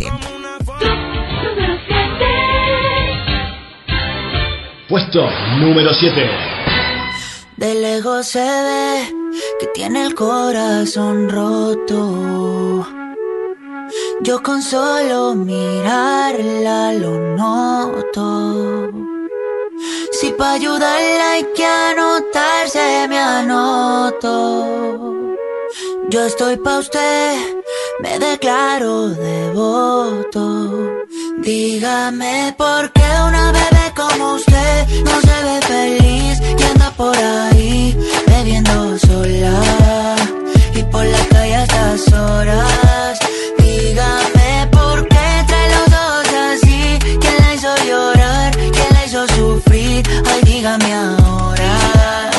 Puesto 4.89 5.29
número 5.59 5.95
7. 5.95 6.31
De 7.57 7.75
lejos 7.75 8.27
se 8.27 8.41
ve 8.41 9.15
que 9.61 9.67
tiene 9.75 10.05
el 10.05 10.15
corazón 10.15 11.29
roto. 11.29 13.00
Yo 14.23 14.43
con 14.43 14.61
solo 14.63 15.35
mirarla 15.35 16.93
lo 16.93 17.13
noto. 17.37 18.93
Si 20.13 20.31
para 20.33 20.53
ayudarla 20.53 21.31
hay 21.33 21.45
que 21.55 21.65
anotarse, 21.65 23.07
me 23.09 23.19
anoto. 23.19 24.27
Yo 26.11 26.25
estoy 26.27 26.59
pa' 26.59 26.81
usted, 26.81 27.39
me 28.03 28.19
declaro 28.19 29.09
devoto. 29.09 30.71
Dígame 31.39 32.55
por 32.59 32.93
qué 32.93 33.09
una 33.27 33.53
bebé 33.53 33.93
como 33.97 34.35
usted 34.35 34.87
no 35.03 35.21
se 35.21 35.45
ve 35.47 35.61
feliz 35.63 36.41
y 36.59 36.63
anda 36.63 36.91
por 36.91 37.17
ahí 37.17 37.97
bebiendo 38.27 38.99
sola 38.99 40.17
y 40.75 40.83
por 40.83 41.07
la 41.07 41.25
calle 41.31 41.55
a 41.55 41.63
estas 41.63 42.13
horas. 42.13 43.20
Dígame 44.01 44.67
por 44.73 45.09
qué 45.09 45.45
trae 45.47 45.69
los 45.69 45.89
ojos 45.89 46.29
así, 46.53 46.99
quién 47.21 47.37
la 47.39 47.55
hizo 47.55 47.77
llorar, 47.87 48.51
quién 48.57 48.89
la 48.95 49.05
hizo 49.05 49.27
sufrir. 49.29 50.03
Ay, 50.27 50.41
dígame 50.45 50.95
ahora 50.95 52.31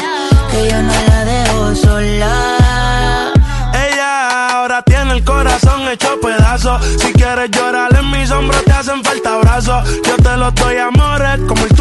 que 0.49 0.69
yo 0.71 0.81
no 0.81 0.93
la 1.07 1.25
dejo 1.25 1.75
sola. 1.75 3.31
Ella 3.73 4.49
ahora 4.57 4.81
tiene 4.81 5.11
el 5.13 5.23
corazón 5.23 5.87
hecho 5.89 6.19
pedazos. 6.19 6.83
Si 6.99 7.13
quieres 7.13 7.51
llorar 7.51 7.95
en 7.95 8.09
mis 8.09 8.31
hombros, 8.31 8.63
te 8.65 8.71
hacen 8.71 9.03
falta 9.03 9.37
brazos. 9.37 9.83
Yo 10.03 10.15
te 10.17 10.37
los 10.37 10.55
doy 10.55 10.77
amores, 10.77 11.39
como 11.47 11.63
el 11.63 11.73
tuyo 11.75 11.80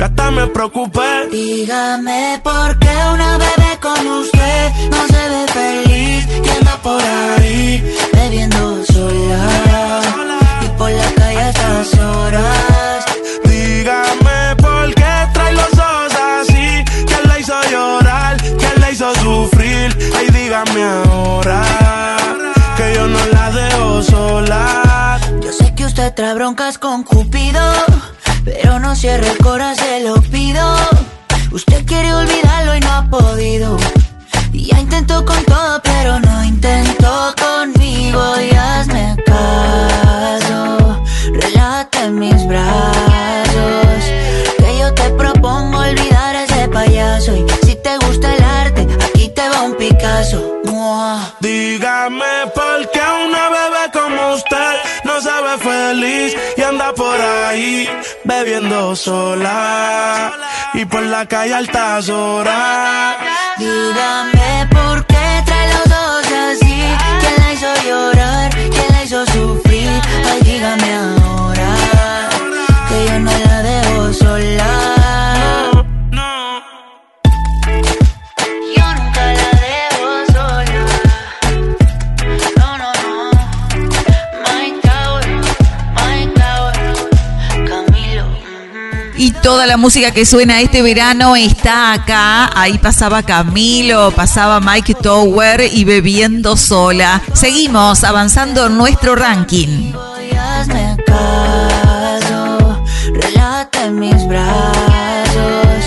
Yo 0.00 0.06
hasta 0.06 0.30
me 0.30 0.46
preocupé. 0.46 1.28
Dígame 1.30 2.40
por 2.42 2.78
qué 2.78 2.88
una 3.12 3.36
bebé 3.36 3.78
como 3.82 4.20
usted 4.20 4.72
no 4.90 5.06
se 5.06 5.28
ve 5.28 5.46
feliz 5.52 6.26
y 6.42 6.48
anda 6.48 6.76
por 6.82 7.02
ahí 7.02 7.96
bebiendo 8.10 8.82
sola 8.86 10.00
y 10.64 10.68
por 10.78 10.90
la 10.90 11.12
calle 11.12 11.38
a 11.40 11.50
estas 11.50 11.98
horas. 11.98 13.04
Dígame 13.44 14.56
por 14.56 14.94
qué 14.94 15.12
trae 15.34 15.52
los 15.52 15.72
ojos 15.74 16.14
así. 16.40 16.82
¿Quién 17.06 17.28
la 17.28 17.38
hizo 17.38 17.62
llorar? 17.70 18.36
¿Quién 18.58 18.80
la 18.80 18.90
hizo 18.92 19.14
sufrir? 19.16 19.98
Ay, 20.16 20.30
dígame 20.30 20.82
ahora 20.82 21.62
que 22.78 22.94
yo 22.94 23.06
no 23.06 23.18
la 23.34 23.50
dejo 23.50 24.02
sola. 24.02 25.20
Yo 25.42 25.52
sé 25.52 25.74
que 25.74 25.84
usted 25.84 26.14
trae 26.14 26.32
broncas 26.32 26.78
con 26.78 27.02
Cupido, 27.02 27.60
pero 28.52 28.78
no 28.78 28.94
cierre 28.94 29.28
el 29.28 29.38
corazón, 29.38 29.84
se 29.84 30.00
lo 30.00 30.20
pido. 30.22 30.62
Usted 31.52 31.84
quiere 31.86 32.12
olvidarlo 32.12 32.76
y 32.76 32.80
no 32.80 32.92
ha 32.92 33.06
podido. 33.10 33.76
Ya 34.52 34.80
intentó 34.80 35.24
con 35.24 35.42
todo, 35.44 35.80
pero 35.82 36.18
no 36.20 36.44
intentó 36.44 37.34
conmigo. 37.38 38.20
Y 38.40 38.54
hazme 38.54 39.16
caso, 39.24 41.02
relájate 41.32 42.04
en 42.04 42.18
mis 42.18 42.46
brazos. 42.46 44.02
Que 44.58 44.78
yo 44.78 44.94
te 44.94 45.10
propongo 45.10 45.78
olvidar 45.78 46.36
a 46.36 46.44
ese 46.44 46.68
payaso. 46.68 47.36
Y 47.36 47.46
si 47.66 47.76
te 47.76 47.96
gusta 47.98 48.34
el 48.34 48.42
arte, 48.42 48.86
aquí 49.04 49.28
te 49.28 49.48
va 49.48 49.62
un 49.62 49.74
Picasso. 49.74 50.60
Mua. 50.64 51.34
Dígame 51.40 52.50
por 52.54 52.90
qué 52.90 53.09
bebiendo 58.24 58.94
sola 58.94 60.32
y 60.74 60.84
por 60.84 61.02
la 61.02 61.26
calle 61.26 61.54
altas 61.54 62.08
horas. 62.08 63.16
Dígame 63.58 64.68
por 64.70 65.04
qué 65.06 65.42
trae 65.44 65.68
los 65.74 65.86
ojos 65.86 66.26
así. 66.32 66.82
¿Quién 67.20 67.34
la 67.38 67.52
hizo 67.52 67.74
llorar? 67.86 68.50
¿Quién 68.52 68.88
la 68.92 69.04
hizo 69.04 69.26
sufrir? 69.26 69.90
Ay, 70.30 70.40
dígame 70.44 70.94
ahora 70.94 71.70
que 72.88 73.06
yo 73.08 73.18
no 73.18 73.32
la 73.32 73.62
dejo 73.62 74.12
sola. 74.12 75.39
Toda 89.42 89.66
la 89.66 89.76
música 89.76 90.10
que 90.10 90.26
suena 90.26 90.60
este 90.60 90.82
verano 90.82 91.36
está 91.36 91.92
acá. 91.92 92.50
Ahí 92.54 92.78
pasaba 92.78 93.22
Camilo, 93.22 94.10
pasaba 94.12 94.60
Mike 94.60 94.94
Tower 94.94 95.62
y 95.72 95.84
bebiendo 95.84 96.56
sola. 96.56 97.22
Seguimos 97.32 98.04
avanzando 98.04 98.66
en 98.66 98.76
nuestro 98.76 99.16
ranking. 99.16 99.92
Y 100.30 100.36
hazme 100.36 100.96
caso, 101.06 102.82
relájate 103.12 103.84
en 103.84 103.98
mis 103.98 104.28
brazos. 104.28 105.84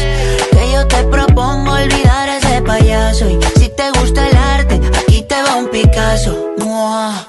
Que 0.52 0.72
yo 0.74 0.88
te 0.88 1.04
propongo 1.04 1.74
olvidar 1.74 2.30
a 2.30 2.38
ese 2.38 2.62
payaso. 2.62 3.30
Y 3.30 3.40
si 3.60 3.70
te 3.70 3.92
gusta 4.00 4.28
el 4.28 4.38
arte, 4.38 4.82
aquí 5.00 5.24
te 5.28 5.42
va 5.42 5.56
un 5.56 5.68
Picasso. 5.70 6.54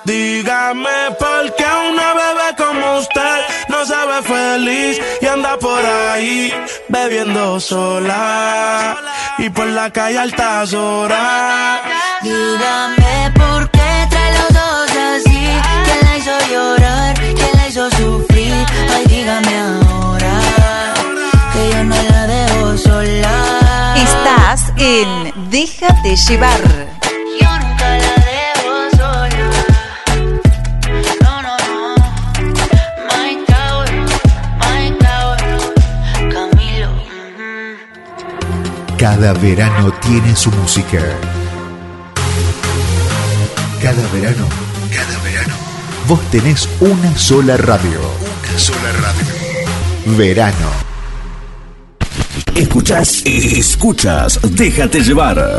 Dígame 0.04 1.03
sola 7.60 8.96
y 9.38 9.48
por 9.48 9.66
la 9.66 9.90
calle 9.90 10.18
altas 10.18 10.74
horas. 10.74 11.80
Dígame 12.22 13.32
por 13.34 13.70
qué 13.70 14.06
trae 14.10 14.32
los 14.38 14.48
dos 14.52 14.90
así. 14.90 15.48
¿Quién 15.84 15.98
la 16.02 16.16
hizo 16.18 16.32
llorar? 16.50 17.14
¿Quién 17.14 17.50
la 17.54 17.68
hizo 17.68 17.90
sufrir? 17.92 18.66
Ay, 18.94 19.04
dígame 19.06 19.58
ahora 19.58 20.40
que 21.52 21.70
yo 21.72 21.84
no 21.84 21.96
la 22.10 22.26
dejo 22.26 22.78
sola. 22.78 23.94
Estás 23.96 24.72
en 24.76 25.32
Déjate 25.50 26.16
llevar. 26.28 26.93
Cada 39.04 39.34
verano 39.34 39.92
tiene 40.00 40.34
su 40.34 40.50
música. 40.52 40.98
Cada 43.82 44.08
verano, 44.14 44.48
cada 44.90 45.18
verano, 45.18 45.54
vos 46.08 46.18
tenés 46.30 46.66
una 46.80 47.14
sola 47.14 47.58
radio. 47.58 48.00
Una 48.00 48.58
sola 48.58 48.92
radio. 49.02 50.16
Verano. 50.16 50.70
Escuchas, 52.54 53.20
escuchas, 53.26 54.40
déjate 54.42 55.02
llevar. 55.02 55.58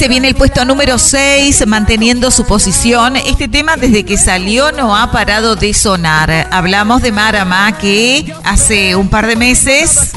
Se 0.00 0.08
viene 0.08 0.28
el 0.28 0.34
puesto 0.34 0.64
número 0.64 0.96
6, 0.96 1.66
manteniendo 1.66 2.30
su 2.30 2.46
posición. 2.46 3.16
Este 3.16 3.48
tema 3.48 3.76
desde 3.76 4.02
que 4.02 4.16
salió 4.16 4.72
no 4.72 4.96
ha 4.96 5.12
parado 5.12 5.56
de 5.56 5.74
sonar. 5.74 6.48
Hablamos 6.50 7.02
de 7.02 7.12
Marama 7.12 7.76
que 7.76 8.32
hace 8.42 8.96
un 8.96 9.10
par 9.10 9.26
de 9.26 9.36
meses, 9.36 10.12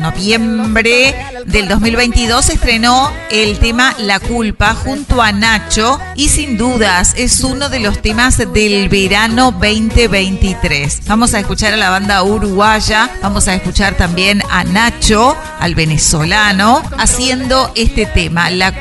noviembre 0.00 1.14
del 1.46 1.68
2022, 1.68 2.50
estrenó 2.50 3.12
el 3.30 3.58
tema 3.58 3.94
La 3.98 4.18
culpa 4.18 4.74
junto 4.74 5.22
a 5.22 5.32
Nacho 5.32 5.98
y 6.14 6.28
sin 6.28 6.56
dudas 6.56 7.14
es 7.16 7.40
uno 7.40 7.68
de 7.68 7.80
los 7.80 8.00
temas 8.02 8.38
del 8.38 8.88
verano 8.88 9.52
2023. 9.52 11.02
Vamos 11.06 11.34
a 11.34 11.40
escuchar 11.40 11.74
a 11.74 11.76
la 11.76 11.90
banda 11.90 12.22
uruguaya, 12.22 13.10
vamos 13.22 13.46
a 13.48 13.54
escuchar 13.54 13.94
también 13.96 14.42
a 14.50 14.64
Nacho, 14.64 15.36
al 15.58 15.74
venezolano, 15.74 16.82
haciendo 16.98 17.70
este 17.74 18.06
tema, 18.06 18.50
La, 18.50 18.72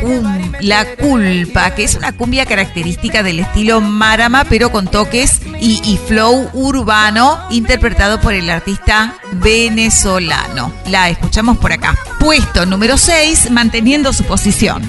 culpa, 0.96 1.76
que 1.76 1.84
es 1.84 1.96
una 1.96 2.14
cumbia 2.14 2.46
característica 2.46 3.24
del 3.24 3.40
estilo 3.40 3.82
Marama, 3.82 4.46
pero 4.46 4.72
con 4.72 4.88
toques 4.88 5.42
y, 5.60 5.82
y 5.84 5.98
flow 5.98 6.50
urbano, 6.54 7.40
interpretado 7.50 8.20
por 8.22 8.34
el 8.34 8.50
artista 8.50 9.16
venezolano. 9.34 10.74
La 10.88 11.09
escuchamos 11.10 11.58
por 11.58 11.72
acá. 11.72 11.96
Puesto 12.20 12.66
número 12.66 12.98
6, 12.98 13.52
manteniendo 13.52 14.14
su 14.14 14.24
posición. 14.24 14.82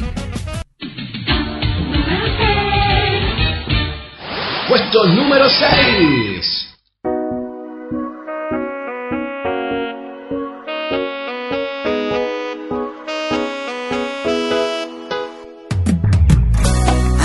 Puesto 4.68 5.04
número 5.06 5.48
6. 5.48 6.66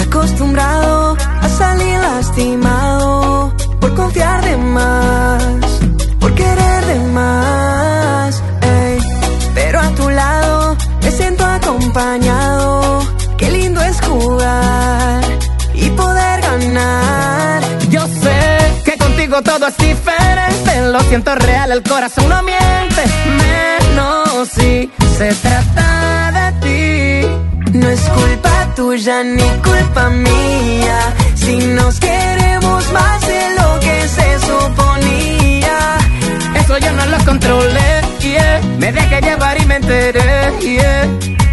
Acostumbrado 0.07 1.17
a 1.41 1.49
salir 1.49 1.99
lastimado 1.99 3.53
por 3.79 3.93
confiar 3.93 4.43
de 4.43 4.57
más, 4.57 5.24
acompañado. 11.95 12.99
Qué 13.37 13.51
lindo 13.51 13.81
es 13.81 14.01
jugar 14.01 15.23
y 15.73 15.89
poder 15.91 16.41
ganar. 16.41 17.63
Yo 17.89 18.05
sé 18.07 18.81
que 18.83 18.97
contigo 18.97 19.41
todo 19.41 19.67
es 19.67 19.77
diferente. 19.77 20.81
Lo 20.91 20.99
siento 21.01 21.35
real, 21.35 21.71
el 21.71 21.83
corazón 21.83 22.27
no 22.29 22.43
miente. 22.43 23.01
Menos 23.37 24.49
si 24.49 24.91
se 25.17 25.33
trata 25.35 26.31
de 26.37 26.51
ti. 26.63 27.77
No 27.77 27.89
es 27.89 28.01
culpa 28.01 28.73
tuya 28.75 29.23
ni 29.23 29.49
culpa 29.63 30.09
mía. 30.09 31.13
Si 31.35 31.57
nos 31.67 31.99
queremos 31.99 32.91
más 32.91 33.21
de 33.21 33.55
lo 33.57 33.79
que 33.79 34.07
se 34.07 34.39
suponía. 34.39 35.97
Eso 36.65 36.79
yo 36.79 36.91
no 36.93 37.05
lo 37.05 37.17
controlé, 37.25 38.01
yeah. 38.21 38.59
Me 38.79 38.91
dejé 38.91 39.21
llevar 39.21 39.55
y 39.61 39.65
me 39.67 39.75
enteré, 39.75 40.51
yeah. 40.61 41.07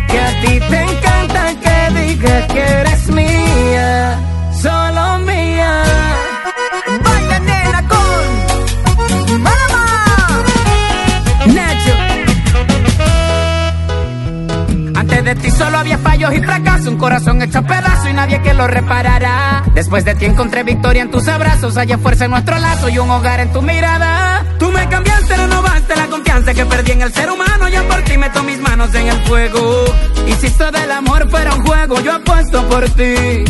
Que 0.08 0.18
a 0.18 0.40
ti 0.40 0.58
te 0.58 0.80
encanta 0.80 1.52
que 1.60 2.00
digas 2.00 2.46
que 2.46 2.60
eres 2.60 3.08
mía. 3.08 4.18
Solo 4.54 5.18
mía. 5.18 5.82
Baila 7.04 7.38
nena 7.40 7.88
con 7.88 9.42
Malama. 9.42 10.44
Nacho. 11.44 11.94
Antes 14.98 15.24
de 15.24 15.34
ti 15.34 15.50
solo 15.50 15.76
había 15.76 15.98
fallos 15.98 16.32
y 16.32 16.40
fracasos, 16.40 16.86
un 16.86 16.96
corazón 16.96 17.42
hecho 17.42 17.62
pedazo 17.64 18.08
y 18.08 18.14
nadie 18.14 18.40
que 18.40 18.54
lo 18.54 18.66
reparará. 18.66 19.62
Después 19.74 20.06
de 20.06 20.14
ti 20.14 20.24
encontré 20.24 20.62
victoria 20.62 21.02
en 21.02 21.10
tus 21.10 21.28
abrazos, 21.28 21.74
hallé 21.76 21.98
fuerza 21.98 22.24
en 22.24 22.30
nuestro 22.30 22.58
lazo 22.58 22.88
y 22.88 22.98
un 22.98 23.10
hogar 23.10 23.40
en 23.40 23.52
tu 23.52 23.60
mirada. 23.60 24.42
Me 24.72 24.88
cambiaste, 24.88 25.36
renovaste 25.36 25.96
la 25.96 26.06
confianza 26.08 26.54
que 26.54 26.66
perdí 26.66 26.92
en 26.92 27.02
el 27.02 27.12
ser 27.12 27.30
humano, 27.30 27.68
yo 27.68 27.86
por 27.88 28.02
ti 28.02 28.16
meto 28.18 28.42
mis 28.42 28.58
manos 28.60 28.94
en 28.94 29.08
el 29.08 29.20
fuego. 29.26 29.84
Esto 30.42 30.70
del 30.72 30.90
amor 30.90 31.30
fuera 31.30 31.54
un 31.54 31.64
juego, 31.64 32.00
yo 32.00 32.12
apuesto 32.14 32.68
por 32.68 32.84
ti. 32.90 33.44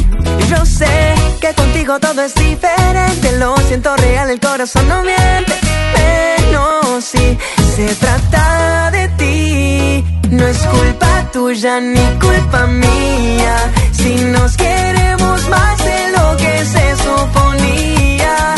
Yo 0.51 0.65
sé 0.67 1.15
que 1.41 1.53
contigo 1.55 1.99
todo 1.99 2.23
es 2.23 2.35
diferente, 2.35 3.39
lo 3.39 3.57
siento 3.69 3.97
real, 3.97 4.31
el 4.31 4.39
corazón 4.39 4.87
no 4.89 5.03
miente. 5.03 5.53
Pero 5.95 7.01
si 7.01 7.39
se 7.75 7.95
trata 7.95 8.91
de 8.91 9.09
ti, 9.19 10.05
no 10.31 10.47
es 10.47 10.59
culpa 10.59 11.31
tuya 11.33 11.81
ni 11.81 12.07
culpa 12.21 12.67
mía. 12.67 13.57
Si 13.93 14.15
nos 14.27 14.57
queremos 14.57 15.49
más 15.49 15.79
de 15.79 16.13
lo 16.17 16.37
que 16.37 16.65
se 16.65 16.97
suponía, 17.05 18.55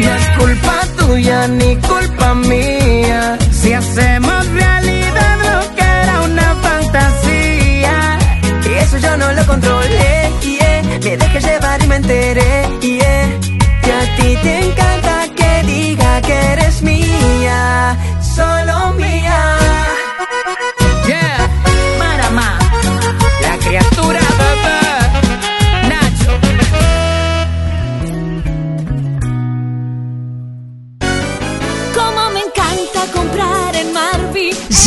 no 0.00 0.14
es 0.14 0.28
culpa 0.38 0.80
tuya 1.06 1.48
ni 1.48 1.76
culpa 1.76 2.34
mía. 2.34 3.38
Si 3.50 3.72
hacemos 3.72 4.40
realidad 4.62 5.36
lo 5.48 5.74
que 5.76 5.86
era 6.02 6.14
una 6.22 6.48
fantasía, 6.66 8.18
y 8.68 8.72
eso 8.84 8.98
yo 8.98 9.16
no 9.16 9.32
lo 9.32 9.46
controlé, 9.46 10.30
yeah. 10.42 10.82
me 11.04 11.16
dejé 11.16 11.40
llevar 11.40 11.82
y 11.84 11.86
me 11.86 11.96
enteré, 11.96 12.68
yeah. 12.80 13.26
que 13.82 13.92
a 14.00 14.16
ti 14.16 14.30
te 14.42 14.54
encanta 14.66 15.16
que 15.38 15.52
diga 15.72 16.20
que 16.22 16.36
eres 16.52 16.82
mía, 16.82 17.96
solo 18.34 18.92
mía. 18.94 20.05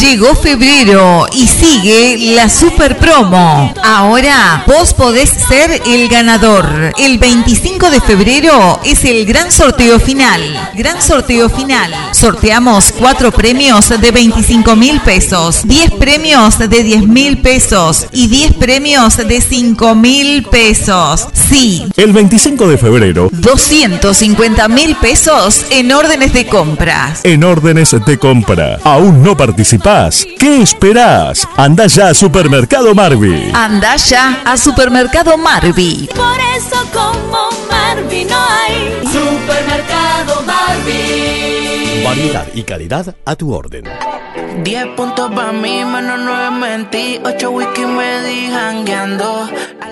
Llegó 0.10 0.34
febrero 0.34 1.28
y 1.32 1.46
sigue 1.46 2.34
la 2.34 2.50
super 2.50 2.98
promo. 2.98 3.72
Ahora 3.84 4.64
vos 4.66 4.92
podés 4.96 5.30
ser 5.30 5.84
el 5.86 6.10
ganador. 6.10 6.92
El 6.98 7.20
25 7.20 7.92
de 7.92 8.02
febrero 8.02 8.80
es 8.84 9.06
el 9.06 9.24
gran 9.28 9.52
sorteo 9.52 10.00
final. 10.00 10.42
Gran 10.74 11.00
sorteo 11.00 11.48
final. 11.48 11.94
Sorteamos 12.12 12.92
cuatro 12.92 13.32
premios 13.32 13.90
de 13.90 14.12
25 14.12 14.76
mil 14.76 15.00
pesos, 15.02 15.62
10 15.66 15.92
premios 16.00 16.58
de 16.58 16.68
10 16.68 17.08
mil 17.08 17.38
pesos 17.38 18.08
y 18.12 18.26
10 18.30 18.54
premios 18.56 19.18
de 19.18 19.40
5 19.40 19.94
mil 19.94 20.44
pesos. 20.46 21.28
Sí, 21.34 21.86
El 21.98 22.14
25 22.14 22.68
de 22.68 22.80
febrero, 22.80 23.30
250 23.32 24.68
mil 24.70 24.96
pesos 24.96 25.66
en 25.70 25.92
órdenes 25.92 26.34
de 26.34 26.48
compras. 26.48 27.20
en 27.24 27.44
órdenes 27.44 27.96
de 28.04 28.18
compra. 28.18 28.80
¿Aún 28.84 29.22
no 29.22 29.38
participás? 29.38 29.99
¿Qué 30.00 30.62
esperás? 30.62 31.46
Anda 31.58 31.86
ya 31.88 32.08
a 32.08 32.14
Supermercado 32.14 32.96
Marvi. 32.96 33.52
Anda 33.54 33.98
ya 33.98 34.42
a 34.46 34.56
Supermercado 34.56 35.38
Marvi. 35.38 36.10
Por 36.16 36.40
eso 36.56 36.78
como 36.94 37.50
Marvi 37.70 38.24
no 38.24 38.38
hay. 38.38 38.98
Supermercado 39.04 40.42
Marvi. 40.46 42.02
Variedad 42.06 42.48
y 42.54 42.64
calidad 42.64 43.14
a 43.26 43.36
tu 43.36 43.54
orden. 43.54 43.84
10 44.64 44.88
puntos 44.96 45.32
para 45.34 45.52
mí, 45.52 45.84
menos 45.84 46.20
9 46.24 46.52
mentí. 46.52 47.20
8 47.22 47.52
whisky 47.52 47.82
me 47.82 48.22
di 48.24 48.50
jangueando. 48.50 49.50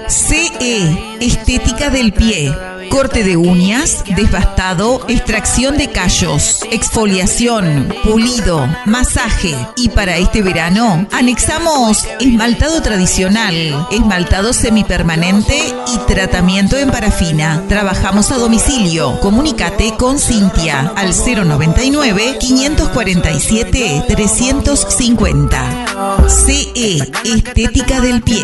CE, 0.07 1.17
estética 1.19 1.89
del 1.89 2.13
pie. 2.13 2.55
Corte 2.89 3.23
de 3.23 3.37
uñas, 3.37 4.03
desbastado, 4.15 5.05
extracción 5.07 5.77
de 5.77 5.89
callos, 5.89 6.61
exfoliación, 6.71 7.93
pulido, 8.03 8.67
masaje. 8.85 9.55
Y 9.75 9.89
para 9.89 10.17
este 10.17 10.41
verano, 10.41 11.07
anexamos 11.11 12.05
esmaltado 12.19 12.81
tradicional, 12.81 13.87
esmaltado 13.91 14.53
semipermanente 14.53 15.57
y 15.93 15.97
tratamiento 16.07 16.77
en 16.77 16.89
parafina. 16.89 17.63
Trabajamos 17.67 18.31
a 18.31 18.37
domicilio. 18.37 19.19
Comunícate 19.19 19.95
con 19.97 20.19
Cintia 20.19 20.93
al 20.95 21.13
099 21.13 22.37
547 22.39 24.03
350. 24.07 25.85
CE, 26.27 26.97
estética 27.25 28.01
del 28.01 28.21
pie. 28.21 28.41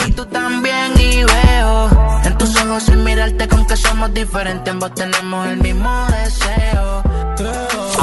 En 2.25 2.37
tus 2.37 2.55
ojos 2.55 2.87
con 3.49 3.65
que 3.65 3.77
somos 3.77 4.13
diferentes, 4.13 4.69
ambos 4.69 4.93
tenemos 4.95 5.47
el 5.47 5.57
mismo 5.57 5.89
deseo. 6.07 7.01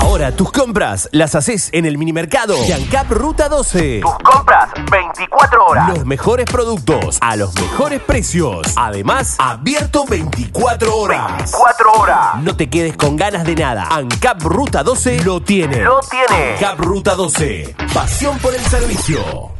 Ahora 0.01 0.33
tus 0.33 0.51
compras 0.51 1.09
las 1.13 1.35
haces 1.35 1.69
en 1.73 1.85
el 1.85 1.99
minimercado 1.99 2.57
Yancap 2.65 3.11
Ruta 3.11 3.49
12. 3.49 4.01
Tus 4.01 4.19
compras 4.19 4.71
24 4.91 5.67
horas. 5.67 5.89
Los 5.91 6.07
mejores 6.07 6.47
productos 6.47 7.19
a 7.21 7.37
los 7.37 7.55
mejores 7.55 8.01
precios. 8.01 8.73
Además, 8.77 9.37
abierto 9.39 10.05
24 10.09 10.97
horas. 10.97 11.37
24 11.37 11.93
horas. 11.93 12.35
No 12.43 12.57
te 12.57 12.71
quedes 12.71 12.97
con 12.97 13.17
ganas 13.17 13.45
de 13.45 13.55
nada. 13.57 13.89
ANCAP 13.91 14.43
Ruta 14.43 14.83
12 14.83 15.23
lo 15.23 15.43
tiene. 15.43 15.83
Lo 15.83 16.01
tiene. 16.01 16.55
ANCAP 16.55 16.81
Ruta 16.81 17.15
12. 17.15 17.77
Pasión 17.93 18.39
por 18.39 18.55
el 18.55 18.63
servicio. 18.63 19.60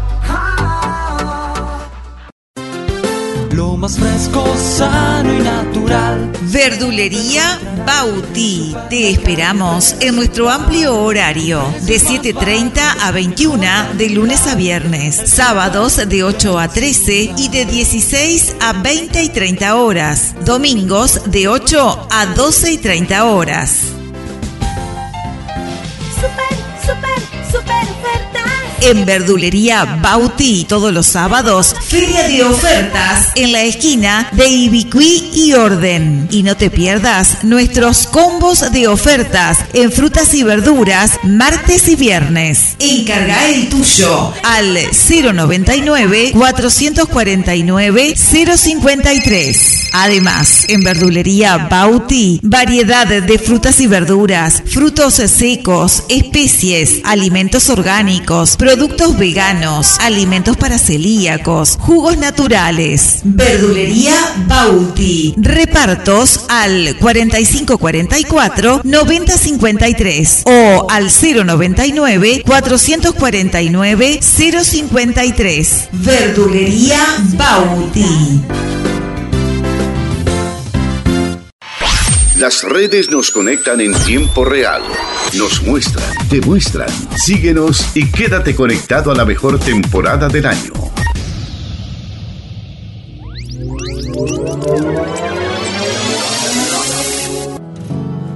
Más 3.81 3.97
fresco, 3.97 4.45
sano 4.55 5.33
y 5.33 5.39
natural. 5.39 6.31
Verdulería 6.41 7.59
Bauti. 7.83 8.75
Te 8.91 9.09
esperamos 9.09 9.95
en 10.01 10.15
nuestro 10.17 10.51
amplio 10.51 10.99
horario 10.99 11.63
de 11.81 11.99
7.30 11.99 12.79
a 13.01 13.11
21 13.11 13.93
de 13.97 14.09
lunes 14.11 14.45
a 14.45 14.53
viernes, 14.53 15.15
sábados 15.25 15.97
de 16.07 16.23
8 16.23 16.59
a 16.59 16.67
13 16.67 17.33
y 17.35 17.49
de 17.49 17.65
16 17.65 18.57
a 18.61 18.73
20 18.73 19.23
y 19.23 19.29
30 19.29 19.75
horas, 19.75 20.35
domingos 20.45 21.31
de 21.31 21.47
8 21.47 22.07
a 22.11 22.27
12 22.27 22.73
y 22.73 22.77
30 22.77 23.25
horas. 23.25 23.79
Super, 26.15 26.57
super. 26.85 27.30
En 28.81 29.05
Verdulería 29.05 29.99
Bauti 30.01 30.65
todos 30.67 30.91
los 30.91 31.05
sábados, 31.05 31.75
feria 31.87 32.27
de 32.27 32.43
ofertas 32.43 33.27
en 33.35 33.51
la 33.51 33.61
esquina 33.61 34.27
de 34.31 34.47
Ibicuí 34.47 35.29
y 35.35 35.53
Orden. 35.53 36.27
Y 36.31 36.41
no 36.41 36.57
te 36.57 36.71
pierdas 36.71 37.43
nuestros 37.43 38.07
combos 38.07 38.71
de 38.71 38.87
ofertas 38.87 39.59
en 39.73 39.91
frutas 39.91 40.33
y 40.33 40.41
verduras 40.41 41.19
martes 41.23 41.87
y 41.89 41.95
viernes. 41.95 42.75
Encarga 42.79 43.49
el 43.49 43.69
tuyo 43.69 44.33
al 44.43 44.75
099 44.75 46.31
449 46.33 48.15
053. 48.15 49.89
Además, 49.93 50.65
en 50.69 50.83
Verdulería 50.83 51.67
Bauti, 51.69 52.39
variedad 52.41 53.05
de 53.05 53.37
frutas 53.37 53.79
y 53.79 53.85
verduras, 53.85 54.63
frutos 54.65 55.15
secos, 55.15 56.03
especies, 56.09 57.01
alimentos 57.03 57.69
orgánicos, 57.69 58.57
productos 58.57 58.70
veganos, 59.17 59.99
alimentos 59.99 60.55
para 60.55 60.77
celíacos, 60.77 61.77
jugos 61.79 62.17
naturales. 62.17 63.19
Verdulería 63.23 64.15
Bauti. 64.47 65.33
Repartos 65.37 66.45
al 66.47 66.95
4544 66.99 68.81
9053 68.83 70.43
o 70.45 70.87
al 70.89 71.09
099 71.11 72.43
449 72.45 74.19
053. 74.21 75.89
Verdulería 75.91 76.99
Bauti. 77.35 78.41
Las 82.41 82.63
redes 82.63 83.11
nos 83.11 83.29
conectan 83.29 83.81
en 83.81 83.93
tiempo 83.93 84.43
real. 84.43 84.81
Nos 85.37 85.61
muestran, 85.61 86.27
te 86.27 86.41
muestran. 86.41 86.89
Síguenos 87.15 87.95
y 87.95 88.09
quédate 88.09 88.55
conectado 88.55 89.11
a 89.11 89.15
la 89.15 89.25
mejor 89.25 89.59
temporada 89.59 90.27
del 90.27 90.47
año. 90.47 90.73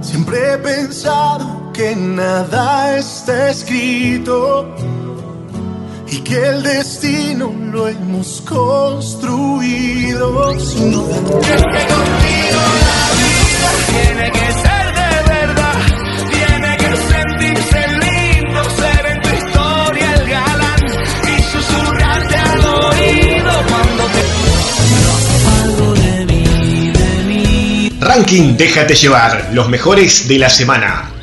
Siempre 0.02 0.54
he 0.54 0.58
pensado 0.60 1.72
que 1.74 1.96
nada 1.96 3.00
está 3.00 3.50
escrito 3.50 4.76
y 6.12 6.18
que 6.20 6.48
el 6.48 6.62
destino 6.62 7.52
lo 7.72 7.88
hemos 7.88 8.40
construido. 8.42 9.96
Ranking 28.16 28.56
Déjate 28.56 28.96
llevar, 28.96 29.50
los 29.52 29.68
mejores 29.68 30.28
de 30.28 30.38
la 30.38 30.50
semana. 30.50 31.15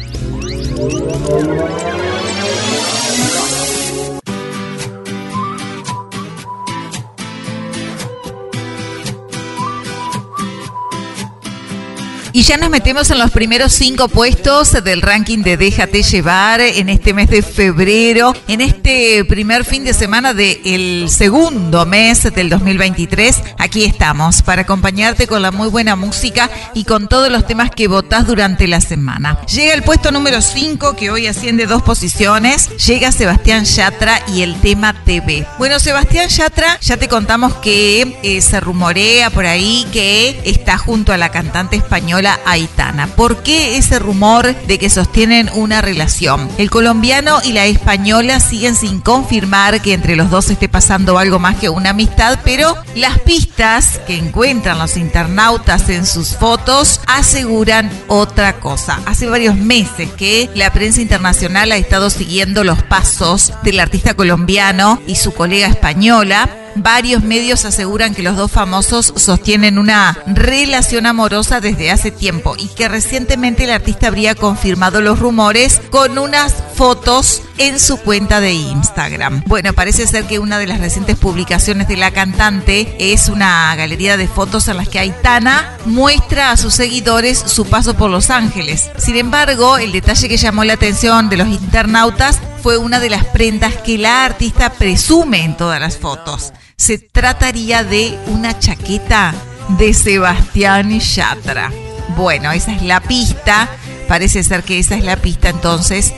Y 12.43 12.45
ya 12.45 12.57
nos 12.57 12.71
metemos 12.71 13.09
en 13.13 13.21
los 13.21 13.31
primeros 13.31 13.73
cinco 13.73 14.09
puestos 14.09 14.73
del 14.83 15.01
ranking 15.01 15.45
de 15.45 15.57
Déjate 15.57 16.03
llevar 16.03 16.61
en 16.61 16.89
este 16.89 17.15
mes 17.15 17.31
de 17.31 17.41
febrero, 17.41 18.35
en 18.49 18.61
este 18.61 19.25
primer 19.25 19.65
fin 19.65 19.85
de 19.85 19.95
semana 19.95 20.35
del 20.35 21.09
segundo 21.09 21.87
mes 21.87 22.25
del 22.35 22.51
2023. 22.51 23.41
Aquí 23.59 23.85
estamos 23.85 24.43
para 24.43 24.63
acompañarte 24.63 25.29
con 25.29 25.41
la 25.41 25.53
muy 25.53 25.69
buena 25.69 25.95
música 25.95 26.51
y 26.75 26.83
con 26.83 27.07
todos 27.07 27.31
los 27.31 27.47
temas 27.47 27.71
que 27.71 27.87
votás 27.87 28.27
durante 28.27 28.67
la 28.67 28.81
semana. 28.81 29.39
Llega 29.47 29.75
el 29.75 29.85
puesto 29.85 30.11
número 30.11 30.43
5 30.43 30.97
que 30.97 31.13
hoy 31.13 31.29
asciende 31.29 31.67
dos 31.67 31.83
posiciones. 31.83 32.71
Llega 32.77 33.13
Sebastián 33.13 33.67
Yatra 33.67 34.21
y 34.35 34.43
el 34.43 34.61
tema 34.61 35.05
TV. 35.05 35.47
Bueno, 35.59 35.79
Sebastián 35.79 36.29
Yatra, 36.29 36.81
ya 36.81 36.97
te 36.97 37.07
contamos 37.07 37.55
que 37.55 38.19
eh, 38.25 38.41
se 38.41 38.59
rumorea 38.59 39.31
por 39.31 39.47
ahí 39.47 39.87
que 39.93 40.41
está 40.45 40.77
junto 40.77 41.13
a 41.13 41.17
la 41.17 41.29
cantante 41.29 41.77
española 41.77 42.32
Aitana. 42.45 43.07
¿Por 43.09 43.43
qué 43.43 43.77
ese 43.77 43.99
rumor 43.99 44.55
de 44.55 44.79
que 44.79 44.91
sostienen 44.91 45.51
una 45.55 45.81
relación? 45.81 46.49
El 46.59 46.71
colombiano 46.71 47.41
y 47.45 47.53
la 47.53 47.67
española 47.67 48.41
siguen 48.41 48.75
sin 48.75 49.01
confirmar 49.01 49.81
que 49.81 49.95
entre 49.95 50.17
los 50.17 50.31
dos 50.31 50.51
esté 50.51 50.69
pasando 50.69 51.19
algo 51.19 51.39
más 51.39 51.57
que 51.57 51.69
una 51.69 51.91
amistad, 51.91 52.39
pero 52.45 52.77
las 52.95 53.19
pistas 53.21 54.01
que 54.07 54.17
encuentran 54.17 54.79
los 54.79 54.97
internautas 54.97 55.89
en 55.89 56.07
sus 56.07 56.37
fotos 56.37 57.01
aseguran 57.07 57.91
otra 58.09 58.61
cosa. 58.61 59.01
Hace 59.07 59.27
varios 59.27 59.57
meses 59.57 60.11
que 60.13 60.51
la 60.55 60.73
prensa 60.73 61.01
internacional 61.01 61.73
ha 61.73 61.77
estado 61.77 62.11
siguiendo 62.11 62.65
los 62.65 62.83
pasos 62.83 63.53
del 63.63 63.81
artista 63.81 64.15
colombiano 64.15 65.01
y 65.07 65.17
su 65.17 65.33
colega 65.33 65.67
española 65.67 66.49
Varios 66.75 67.23
medios 67.23 67.65
aseguran 67.65 68.15
que 68.15 68.23
los 68.23 68.37
dos 68.37 68.51
famosos 68.51 69.13
sostienen 69.17 69.79
una 69.79 70.19
relación 70.27 71.07
amorosa 71.07 71.61
desde 71.61 71.91
hace 71.91 72.11
tiempo 72.11 72.55
y 72.59 72.69
que 72.69 72.89
recientemente 72.89 73.65
el 73.65 73.71
artista 73.71 74.09
habría 74.09 74.35
confirmado 74.35 75.01
los 75.01 75.19
rumores 75.19 75.81
con 75.91 76.19
unas 76.19 76.55
fotos 76.75 77.43
en 77.59 77.79
su 77.79 77.99
cuenta 77.99 78.41
de 78.41 78.53
Instagram. 78.53 79.45
Bueno, 79.47 79.73
parece 79.73 80.07
ser 80.07 80.25
que 80.25 80.39
una 80.39 80.59
de 80.59 80.67
las 80.67 80.81
recientes 80.81 81.17
publicaciones 81.17 81.89
de 81.89 81.97
la 81.97 82.11
cantante 82.11 82.97
es 82.99 83.29
una 83.29 83.75
galería 83.77 84.17
de 84.17 84.29
fotos 84.29 84.69
en 84.69 84.79
las 84.79 84.89
que 84.89 84.99
Aitana 84.99 85.77
muestra 85.85 86.51
a 86.51 86.57
sus 86.57 86.75
seguidores 86.75 87.39
su 87.39 87.67
paso 87.67 87.95
por 87.95 88.11
Los 88.11 88.31
Ángeles. 88.31 88.91
Sin 88.99 89.17
embargo, 89.17 89.79
el 89.79 89.93
detalle 89.93 90.29
que 90.29 90.37
llamó 90.37 90.65
la 90.65 90.75
atención 90.75 91.29
de 91.29 91.37
los 91.37 91.49
internautas 91.49 92.41
fue 92.63 92.79
una 92.79 93.01
de 93.01 93.11
las 93.11 93.25
prendas 93.27 93.75
que 93.77 93.99
la 93.99 94.25
artista 94.25 94.71
presume 94.71 95.45
en 95.45 95.57
todas 95.57 95.81
las 95.81 95.99
fotos. 95.99 96.53
Se 96.77 96.99
trataría 96.99 97.85
de 97.85 98.19
una 98.27 98.59
chaqueta 98.59 99.35
de 99.79 99.95
Sebastián 99.95 100.99
Yatra. 100.99 101.71
Bueno, 102.17 102.51
esa 102.53 102.73
es 102.73 102.83
la 102.83 103.01
pista. 103.01 103.69
Parece 104.09 104.43
ser 104.43 104.63
que 104.63 104.79
esa 104.79 104.97
es 104.97 105.05
la 105.05 105.17
pista 105.17 105.49
entonces 105.49 106.13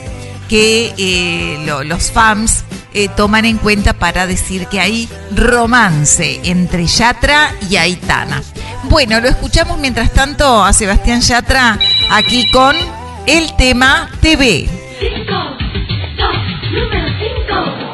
que 0.49 0.93
eh, 0.97 1.63
lo- 1.65 1.83
los 1.83 2.11
fans 2.11 2.63
eh, 2.93 3.07
toman 3.15 3.45
en 3.45 3.57
cuenta 3.57 3.93
para 3.93 4.27
decir 4.27 4.67
que 4.67 4.79
hay 4.79 5.09
romance 5.35 6.39
entre 6.43 6.85
Yatra 6.85 7.51
y 7.69 7.77
Aitana. 7.77 8.41
Bueno, 8.83 9.19
lo 9.19 9.27
escuchamos 9.27 9.77
mientras 9.79 10.11
tanto 10.13 10.63
a 10.63 10.71
Sebastián 10.73 11.21
Yatra 11.21 11.79
aquí 12.11 12.49
con 12.51 12.75
el 13.25 13.55
tema 13.55 14.09
TV. 14.21 14.69
Número 16.71 17.84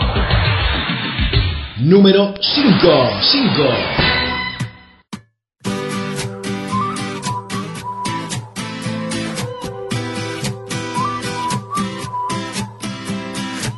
5. 1.84 2.34
5. 2.40 3.64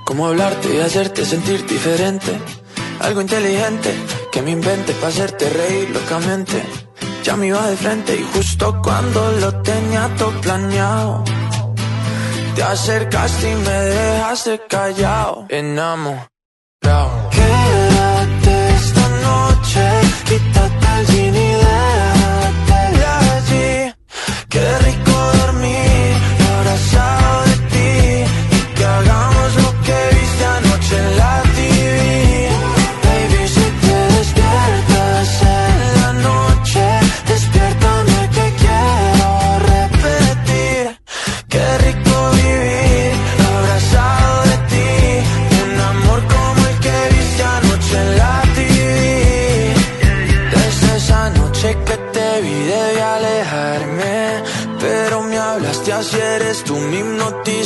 Cómo 0.03 0.27
hablarte 0.27 0.75
y 0.75 0.79
hacerte 0.81 1.23
sentir 1.23 1.65
diferente. 1.65 2.37
Algo 2.99 3.21
inteligente 3.21 3.95
que 4.33 4.41
me 4.41 4.51
invente 4.51 4.91
para 4.95 5.07
hacerte 5.07 5.49
reír 5.49 5.89
locamente. 5.91 6.61
Ya 7.23 7.37
me 7.37 7.47
iba 7.47 7.65
de 7.69 7.77
frente 7.77 8.17
y 8.17 8.23
justo 8.35 8.81
cuando 8.83 9.31
lo 9.39 9.61
tenía 9.61 10.13
todo 10.17 10.41
planeado. 10.41 11.23
Te 12.53 12.63
acercaste 12.63 13.49
y 13.49 13.55
me 13.55 13.71
dejaste 13.71 14.61
callado. 14.67 15.45
Enamorado. 15.47 16.33
Quédate 19.73 20.03
esta 20.03 20.03
noche, 20.03 20.13
quítate 20.25 20.87
el 20.99 21.07
jean 21.07 21.35
y 21.35 21.55
déjate 24.53 25.02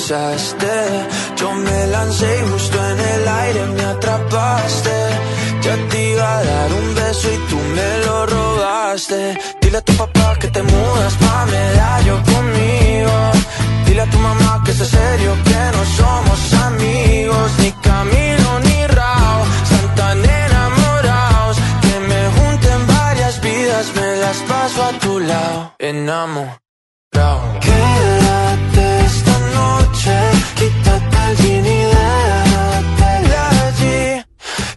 Yo 0.09 1.51
me 1.51 1.87
lancé 1.87 2.25
y 2.39 2.49
justo 2.49 2.77
en 2.91 2.97
el 2.97 3.27
aire 3.27 3.65
me 3.75 3.83
atrapaste. 3.83 4.95
Ya 5.63 5.75
te 5.89 6.11
iba 6.11 6.37
a 6.37 6.43
dar 6.45 6.71
un 6.71 6.95
beso 6.95 7.27
y 7.29 7.37
tú 7.49 7.57
me 7.75 8.05
lo 8.05 8.25
robaste. 8.25 9.37
Dile 9.59 9.77
a 9.79 9.81
tu 9.81 9.93
papá 9.97 10.37
que 10.39 10.47
te 10.47 10.63
mudas 10.63 11.13
pa' 11.15 11.45
medallo 11.47 12.23
conmigo. 12.23 13.15
Dile 13.85 14.01
a 14.01 14.09
tu 14.09 14.17
mamá 14.19 14.61
que 14.63 14.71
es 14.71 14.77
serio 14.77 15.33
que 15.43 15.61
no 15.75 15.83
somos 15.99 16.53
amigos. 16.67 17.51
Ni 17.59 17.71
camino 17.73 18.59
ni 18.63 18.87
rao, 18.87 19.43
están 19.63 19.95
tan 19.95 20.17
enamorados. 20.23 21.57
Que 21.81 21.99
me 21.99 22.21
junten 22.35 22.87
varias 22.87 23.41
vidas, 23.41 23.85
me 23.93 24.15
las 24.23 24.37
paso 24.37 24.83
a 24.83 24.91
tu 24.99 25.19
lado. 25.19 25.73
Enamorado. 25.79 27.59
Quédate 27.59 28.86
noche, 29.67 30.15
quítate 30.55 31.17
el 31.29 31.37
jean 31.37 31.65
y 31.65 31.77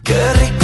déjate 0.05 0.60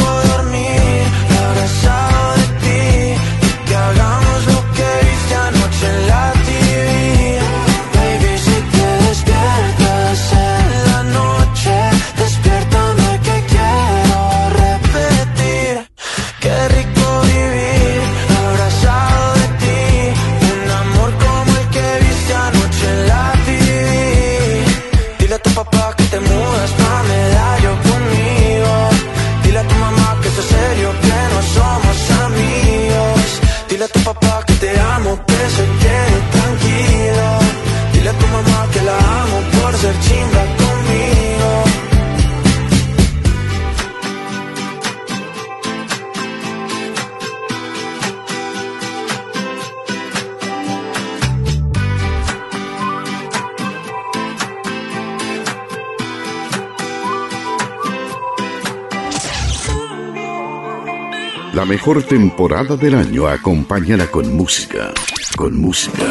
La 61.57 61.65
mejor 61.65 62.03
temporada 62.03 62.77
del 62.77 62.93
año 62.93 63.25
acompáñala 63.25 64.05
con 64.11 64.31
música. 64.31 64.93
Con 65.35 65.59
música. 65.59 66.03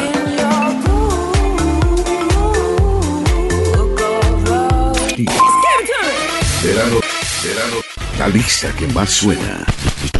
Verano, 6.61 6.99
verano. 7.45 7.77
La 8.19 8.27
lista 8.27 8.73
que 8.77 8.87
más 8.87 9.09
suena. 9.09 9.65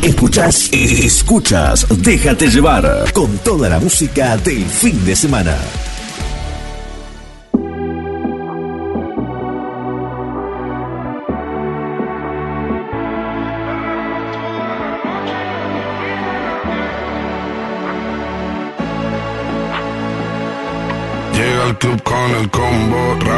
Escuchas, 0.02 0.70
escuchas, 0.72 1.86
déjate 1.90 2.48
llevar 2.48 3.12
con 3.12 3.38
toda 3.40 3.68
la 3.68 3.80
música 3.82 4.38
del 4.38 4.64
fin 4.64 5.04
de 5.04 5.14
semana. 5.14 5.58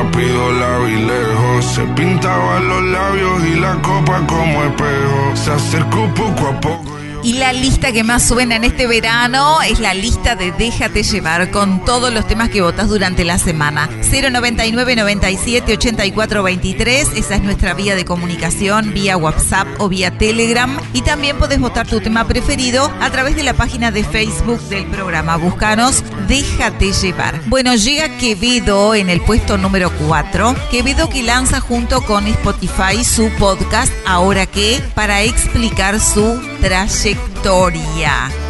Rápido 0.04 0.52
la 0.52 0.80
vi 0.80 0.96
lejos. 0.96 1.66
Se 1.66 1.84
pintaba 1.96 2.60
los 2.60 2.84
labios 2.84 3.44
y 3.46 3.60
la 3.60 3.74
copa 3.82 4.26
como 4.28 4.64
espejo. 4.64 5.36
Se 5.36 5.52
acercó 5.52 6.08
poco 6.16 6.48
a 6.48 6.62
poco. 6.62 6.99
Y 7.22 7.34
la 7.34 7.52
lista 7.52 7.92
que 7.92 8.04
más 8.04 8.26
suena 8.26 8.56
en 8.56 8.64
este 8.64 8.88
verano 8.88 9.62
es 9.62 9.80
la 9.82 9.94
lista 9.94 10.36
de 10.36 10.54
Déjate 10.54 11.04
llevar 11.04 11.52
con 11.52 11.84
todos 11.84 12.14
los 12.14 12.26
temas 12.26 12.50
que 12.50 12.62
votas 12.62 12.88
durante 12.88 13.26
la 13.26 13.38
semana. 13.38 13.90
099 14.10 14.96
97 14.96 15.74
84 15.74 16.44
23, 16.44 17.10
esa 17.16 17.36
es 17.36 17.44
nuestra 17.44 17.74
vía 17.74 17.96
de 17.96 18.06
comunicación, 18.06 18.94
vía 18.94 19.18
WhatsApp 19.18 19.68
o 19.80 19.90
vía 19.90 20.18
Telegram. 20.18 20.80
Y 20.94 21.02
también 21.02 21.38
podés 21.38 21.60
votar 21.60 21.88
tu 21.88 22.00
tema 22.00 22.26
preferido 22.26 22.90
a 23.02 23.10
través 23.10 23.36
de 23.36 23.44
la 23.44 23.54
página 23.54 23.92
de 23.92 24.06
Facebook 24.06 24.62
del 24.70 24.86
programa. 24.86 25.36
Búscanos 25.36 26.04
Déjate 26.30 26.94
llevar. 26.94 27.42
Bueno, 27.48 27.76
llega 27.76 28.18
Quevedo 28.18 28.96
en 28.96 29.10
el 29.10 29.20
puesto 29.20 29.58
número 29.58 29.92
4. 30.08 30.56
Quevedo 30.72 31.10
que 31.10 31.24
lanza 31.24 31.60
junto 31.60 32.02
con 32.02 32.28
Spotify 32.28 33.04
su 33.04 33.30
podcast 33.40 33.92
Ahora 34.06 34.46
que 34.46 34.82
para 34.94 35.24
explicar 35.24 36.00
su 36.00 36.40
trayectoria. 36.62 37.09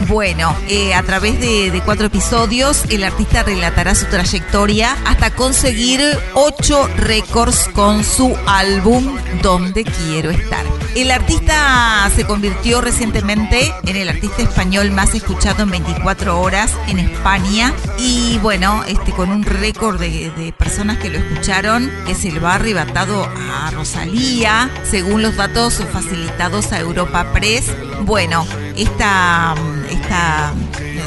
Bueno, 0.07 0.55
eh, 0.67 0.93
a 0.93 1.03
través 1.03 1.39
de, 1.39 1.71
de 1.71 1.81
cuatro 1.81 2.07
episodios 2.07 2.83
el 2.89 3.03
artista 3.03 3.43
relatará 3.43 3.95
su 3.95 4.05
trayectoria 4.05 4.97
hasta 5.05 5.31
conseguir 5.31 6.01
ocho 6.33 6.87
récords 6.97 7.69
con 7.73 8.03
su 8.03 8.35
álbum 8.45 9.17
Donde 9.41 9.83
Quiero 9.83 10.31
Estar. 10.31 10.78
El 10.95 11.11
artista 11.11 12.09
se 12.15 12.25
convirtió 12.25 12.81
recientemente 12.81 13.73
en 13.85 13.95
el 13.95 14.09
artista 14.09 14.41
español 14.41 14.91
más 14.91 15.13
escuchado 15.13 15.63
en 15.63 15.69
24 15.69 16.41
horas 16.41 16.73
en 16.87 16.99
España 16.99 17.73
y 17.97 18.37
bueno, 18.39 18.83
este 18.87 19.11
con 19.11 19.29
un 19.29 19.43
récord 19.43 19.99
de, 19.99 20.53
personas 20.57 20.97
que 20.97 21.09
lo 21.09 21.19
escucharon 21.19 21.89
que 22.05 22.15
se 22.15 22.31
le 22.31 22.39
va 22.39 22.55
arrebatado 22.55 23.23
a 23.23 23.71
Rosalía, 23.71 24.69
según 24.83 25.21
los 25.21 25.35
datos 25.35 25.83
facilitados 25.91 26.71
a 26.71 26.79
Europa 26.79 27.31
Press. 27.33 27.65
Bueno, 28.03 28.45
esta, 28.75 29.55
esta 29.89 30.53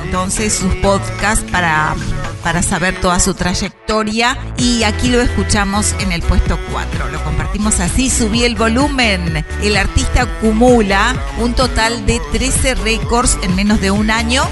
entonces 0.05 0.55
sus 0.55 0.75
podcasts 0.77 1.45
para 1.51 1.95
para 2.43 2.63
saber 2.63 3.01
toda 3.01 3.21
su 3.21 3.35
trayectoria 3.35 4.37
y 4.57 4.83
aquí 4.83 5.09
lo 5.09 5.21
escuchamos 5.21 5.95
en 6.01 6.13
el 6.13 6.23
puesto 6.23 6.59
4. 6.73 7.09
Lo 7.09 7.23
compartimos 7.25 7.81
así, 7.81 8.11
subí 8.11 8.45
el 8.45 8.57
volumen. 8.57 9.45
El 9.63 9.77
artista 9.77 10.23
acumula 10.23 11.15
un 11.39 11.55
total 11.55 12.05
de 12.07 12.21
13 12.33 12.75
récords 12.77 13.39
en 13.43 13.55
menos 13.55 13.81
de 13.81 13.91
un 13.91 14.11
año, 14.11 14.45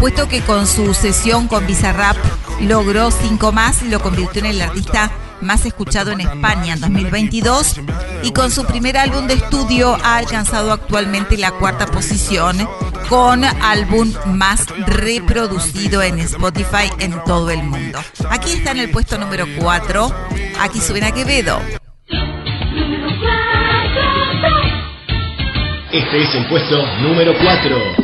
puesto 0.00 0.28
que 0.28 0.40
con 0.40 0.66
su 0.66 0.94
sesión 0.94 1.48
con 1.48 1.66
Bizarrap 1.66 2.16
logró 2.60 3.10
5 3.10 3.52
más 3.52 3.82
y 3.82 3.88
lo 3.88 4.00
convirtió 4.00 4.40
en 4.40 4.46
el 4.46 4.62
artista 4.62 5.10
más 5.44 5.66
escuchado 5.66 6.10
en 6.10 6.20
España 6.20 6.74
en 6.74 6.80
2022 6.80 7.80
y 8.22 8.32
con 8.32 8.50
su 8.50 8.64
primer 8.64 8.96
álbum 8.96 9.26
de 9.26 9.34
estudio 9.34 9.96
ha 10.02 10.16
alcanzado 10.16 10.72
actualmente 10.72 11.36
la 11.36 11.52
cuarta 11.52 11.86
posición 11.86 12.68
con 13.08 13.44
álbum 13.44 14.12
más 14.26 14.66
reproducido 14.86 16.02
en 16.02 16.18
Spotify 16.20 16.90
en 16.98 17.22
todo 17.24 17.50
el 17.50 17.62
mundo. 17.62 18.00
Aquí 18.30 18.52
está 18.52 18.72
en 18.72 18.78
el 18.78 18.90
puesto 18.90 19.18
número 19.18 19.46
4, 19.58 20.12
aquí 20.60 20.80
suben 20.80 21.04
a 21.04 21.12
Quevedo. 21.12 21.60
Este 25.92 26.22
es 26.22 26.34
el 26.34 26.48
puesto 26.48 26.84
número 27.02 27.32
4. 27.40 28.03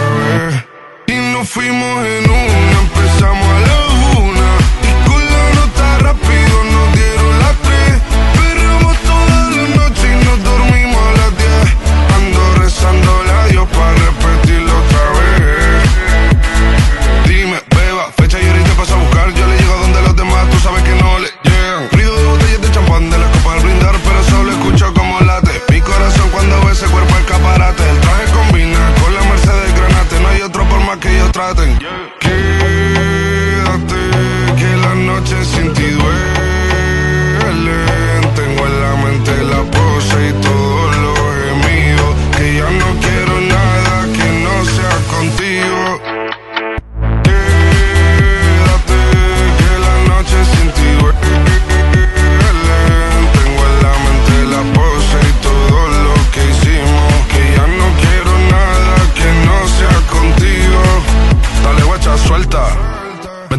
fuimos 1.53 2.05
en 2.05 2.29
una, 2.29 2.79
empezamos 2.79 3.45
a 3.45 3.59
la 3.67 4.19
una. 4.21 4.49
Y 4.87 5.09
con 5.09 5.21
la 5.33 5.45
nota 5.59 5.97
rápido 5.99 6.55
nos 6.71 6.95
dieron 6.95 7.39
las 7.39 7.55
tres. 7.65 7.91
Perramos 8.37 8.95
toda 9.09 9.37
la 9.55 9.63
noche 9.75 10.05
y 10.13 10.25
nos 10.25 10.43
dormimos 10.43 11.01
a 11.07 11.11
las 11.19 11.37
diez. 11.37 11.67
Ando 12.15 12.55
rezando 12.55 13.11
a 13.37 13.47
Dios 13.47 13.67
para 13.67 14.11
más 31.41 31.55
que 31.55 31.71
ellos 31.71 32.20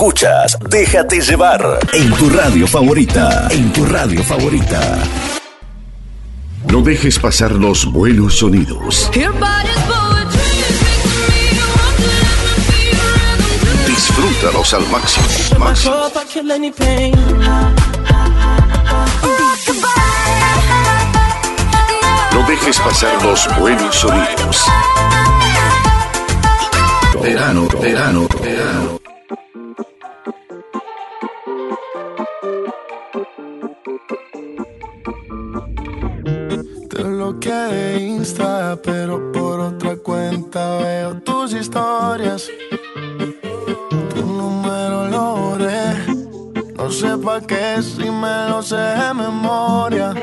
Escuchas 0.00 0.56
Déjate 0.70 1.20
llevar 1.20 1.78
en 1.92 2.10
tu 2.14 2.30
radio 2.30 2.66
favorita. 2.66 3.48
En 3.50 3.70
tu 3.70 3.84
radio 3.84 4.24
favorita. 4.24 4.80
No 6.72 6.80
dejes 6.80 7.18
pasar 7.18 7.52
los 7.52 7.84
buenos 7.84 8.38
sonidos. 8.38 9.10
Disfrútalos 13.86 14.72
al 14.72 14.86
máximo. 14.88 15.26
máximo. 15.58 15.94
No 22.32 22.48
dejes 22.48 22.78
pasar 22.78 23.22
los 23.22 23.58
buenos 23.58 23.94
sonidos. 23.94 24.64
Verano, 27.22 27.68
verano, 27.82 28.26
verano. 28.42 28.99
De 37.50 38.00
Insta, 38.00 38.78
pero 38.82 39.32
por 39.32 39.60
otra 39.60 39.96
cuenta 39.96 40.78
veo 40.78 41.14
tus 41.20 41.52
historias. 41.52 42.48
Tu 44.14 44.24
número 44.24 45.08
lo 45.08 45.36
borré. 45.36 45.94
No 46.76 46.90
sé 46.90 47.16
pa' 47.18 47.40
qué 47.40 47.82
si 47.82 48.10
me 48.10 48.48
lo 48.48 48.62
sé 48.62 48.76
de 48.76 49.14
memoria. 49.14 50.14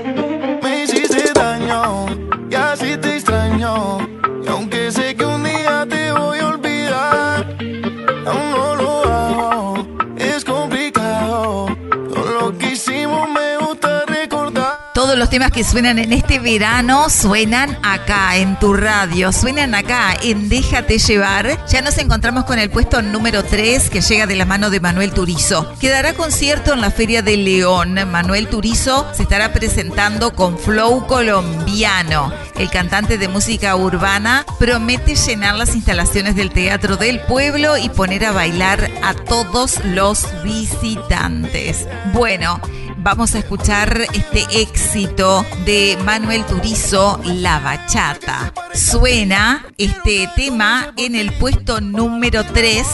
Los 15.17 15.31
temas 15.31 15.51
que 15.51 15.63
suenan 15.63 15.97
en 15.97 16.13
este 16.13 16.37
verano 16.37 17.09
suenan 17.09 17.79
acá 17.81 18.37
en 18.37 18.59
tu 18.59 18.75
radio, 18.75 19.31
suenan 19.31 19.73
acá 19.73 20.15
en 20.21 20.47
Déjate 20.47 20.99
llevar. 20.99 21.65
Ya 21.65 21.81
nos 21.81 21.97
encontramos 21.97 22.45
con 22.45 22.59
el 22.59 22.69
puesto 22.69 23.01
número 23.01 23.43
3 23.43 23.89
que 23.89 24.01
llega 24.01 24.27
de 24.27 24.35
la 24.35 24.45
mano 24.45 24.69
de 24.69 24.79
Manuel 24.79 25.13
Turizo. 25.13 25.73
Quedará 25.79 26.13
concierto 26.13 26.71
en 26.71 26.81
la 26.81 26.91
Feria 26.91 27.23
de 27.23 27.35
León. 27.35 27.95
Manuel 28.11 28.47
Turizo 28.47 29.07
se 29.15 29.23
estará 29.23 29.53
presentando 29.53 30.35
con 30.35 30.55
Flow 30.59 31.07
Colombiano. 31.07 32.31
El 32.55 32.69
cantante 32.69 33.17
de 33.17 33.27
música 33.27 33.75
urbana 33.75 34.45
promete 34.59 35.15
llenar 35.15 35.55
las 35.55 35.75
instalaciones 35.75 36.35
del 36.35 36.51
Teatro 36.51 36.95
del 36.95 37.21
Pueblo 37.21 37.75
y 37.75 37.89
poner 37.89 38.23
a 38.23 38.33
bailar 38.33 38.91
a 39.01 39.15
todos 39.15 39.83
los 39.83 40.27
visitantes. 40.43 41.87
Bueno, 42.13 42.61
vamos 43.07 43.35
a 43.35 43.39
escuchar 43.39 44.01
este 44.13 44.43
éxito 44.51 45.45
de 45.63 45.97
Manuel 46.03 46.45
Turizo, 46.45 47.21
La 47.23 47.57
Bachata. 47.59 48.51
Suena 48.73 49.65
este 49.77 50.29
tema 50.35 50.91
en 50.97 51.15
el 51.15 51.31
puesto 51.31 51.79
número 51.79 52.43
3. 52.43 52.85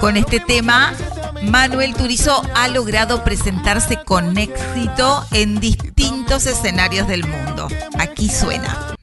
Con 0.00 0.16
este 0.16 0.38
tema, 0.38 0.92
Manuel 1.42 1.96
Turizo 1.96 2.40
ha 2.54 2.68
logrado 2.68 3.24
presentarse 3.24 3.96
con 4.04 4.38
éxito 4.38 5.24
en 5.32 5.58
distintos 5.58 6.46
escenarios 6.46 7.08
del 7.08 7.26
mundo. 7.26 7.66
Aquí 7.98 8.28
suena. 8.28 8.94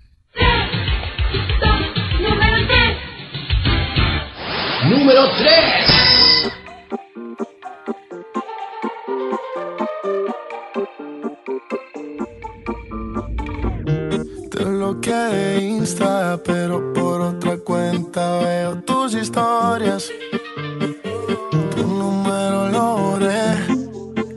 Número 4.86 5.30
3. 5.38 6.09
Bloqueé 14.80 15.34
de 15.34 15.62
Insta, 15.62 16.40
pero 16.42 16.94
por 16.94 17.20
otra 17.20 17.58
cuenta 17.58 18.40
veo 18.40 18.76
tus 18.84 19.14
historias. 19.14 20.10
Tu 21.76 21.84
número 21.86 22.70
lo. 22.70 23.20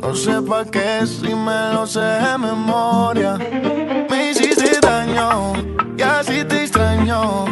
No 0.00 0.14
sé 0.16 0.42
pa' 0.42 0.64
qué 0.64 1.06
si 1.06 1.32
me 1.34 1.72
lo 1.72 1.86
sé 1.86 2.00
de 2.00 2.36
memoria. 2.38 3.38
Me 4.10 4.30
hiciste 4.30 4.80
daño 4.80 5.54
y 5.96 6.02
así 6.02 6.44
te 6.44 6.64
extraño. 6.64 7.51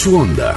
su 0.00 0.16
onda. 0.16 0.56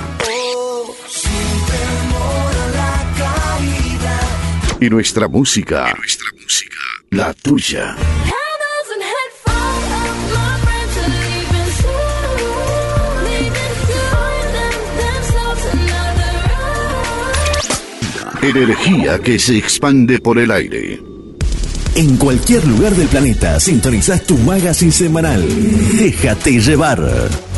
Y 4.79 4.89
nuestra 4.89 5.27
música. 5.27 5.93
Nuestra 5.97 6.27
música. 6.41 6.77
La 7.09 7.33
tuya. 7.33 7.93
Energía 18.41 19.19
que 19.19 19.37
se 19.39 19.57
expande 19.57 20.19
por 20.19 20.39
el 20.39 20.51
aire. 20.51 21.01
En 21.95 22.15
cualquier 22.15 22.65
lugar 22.65 22.93
del 22.93 23.09
planeta 23.09 23.59
sintonizas 23.59 24.23
tu 24.23 24.37
magazine 24.37 24.93
semanal. 24.93 25.45
Déjate 25.97 26.61
llevar. 26.61 27.52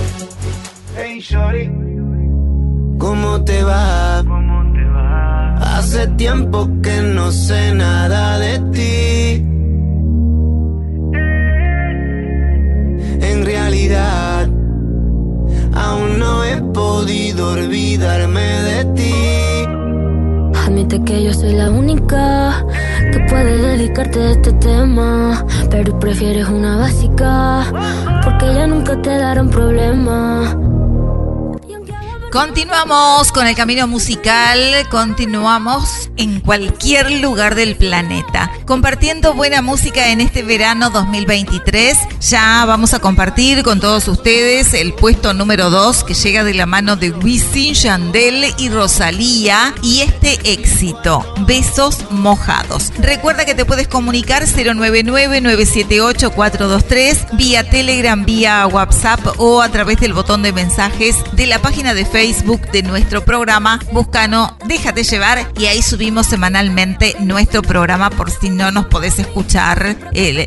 Continuamos 32.46 33.32
con 33.32 33.48
el 33.48 33.56
camino 33.56 33.88
musical, 33.88 34.60
continuamos 34.92 36.12
en 36.16 36.42
cualquier 36.42 37.10
lugar 37.20 37.56
del 37.56 37.76
planeta, 37.76 38.52
compartiendo 38.68 39.34
buena 39.34 39.64
música 39.64 40.12
en 40.12 40.22
este 40.22 40.44
verano 40.44 40.92
2023 40.92 41.98
ya 42.30 42.64
vamos 42.66 42.94
a 42.96 43.00
compartir 43.00 43.62
con 43.62 43.80
todos 43.80 44.08
ustedes 44.08 44.74
el 44.74 44.94
puesto 44.94 45.36
número 45.36 45.70
2 45.70 46.06
que 46.06 46.16
llega 46.16 46.44
de 46.44 46.56
la 46.56 46.66
mano 46.66 46.96
de 46.96 47.12
Wisin, 47.12 47.76
Yandel 47.76 48.52
y 48.58 48.70
Rosalía 48.70 49.76
y 49.84 50.02
este 50.02 50.40
éxito, 50.52 51.24
Besos 51.46 52.10
Mojados. 52.10 52.92
Recuerda 52.98 53.46
que 53.46 53.54
te 53.54 53.64
puedes 53.64 53.88
comunicar 53.88 54.46
099-978-423 54.46 57.38
vía 57.38 57.70
Telegram, 57.70 58.26
vía 58.26 58.66
WhatsApp 58.66 59.20
o 59.38 59.62
a 59.62 59.70
través 59.70 60.00
del 60.00 60.14
botón 60.14 60.42
de 60.42 60.52
mensajes 60.52 61.18
de 61.34 61.46
la 61.46 61.60
página 61.60 61.94
de 61.94 62.06
Facebook 62.06 62.72
de 62.72 62.82
nuestro 62.82 63.24
programa. 63.24 63.80
Búscano, 63.92 64.58
déjate 64.66 65.04
llevar 65.04 65.48
y 65.60 65.68
ahí 65.68 65.84
subimos 65.84 66.26
semanalmente 66.26 67.16
nuestro 67.20 67.62
programa 67.62 68.10
por 68.10 68.32
si 68.32 68.50
no 68.50 68.72
nos 68.72 68.88
podés 68.88 69.20
escuchar, 69.20 69.96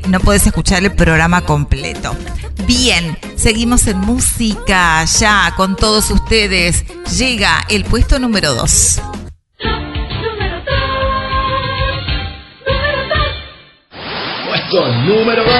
no 0.08 0.18
podés 0.18 0.44
escuchar 0.44 0.82
el 0.82 0.92
programa 0.92 1.42
completo 1.42 1.67
Bien, 2.66 3.16
seguimos 3.36 3.86
en 3.86 3.98
música 3.98 5.04
ya 5.04 5.54
con 5.56 5.76
todos 5.76 6.10
ustedes. 6.10 6.84
Llega 7.16 7.64
el 7.68 7.84
puesto 7.84 8.18
número 8.18 8.54
2. 8.54 9.00
Puesto 14.48 14.92
número 15.04 15.44
2. 15.44 15.52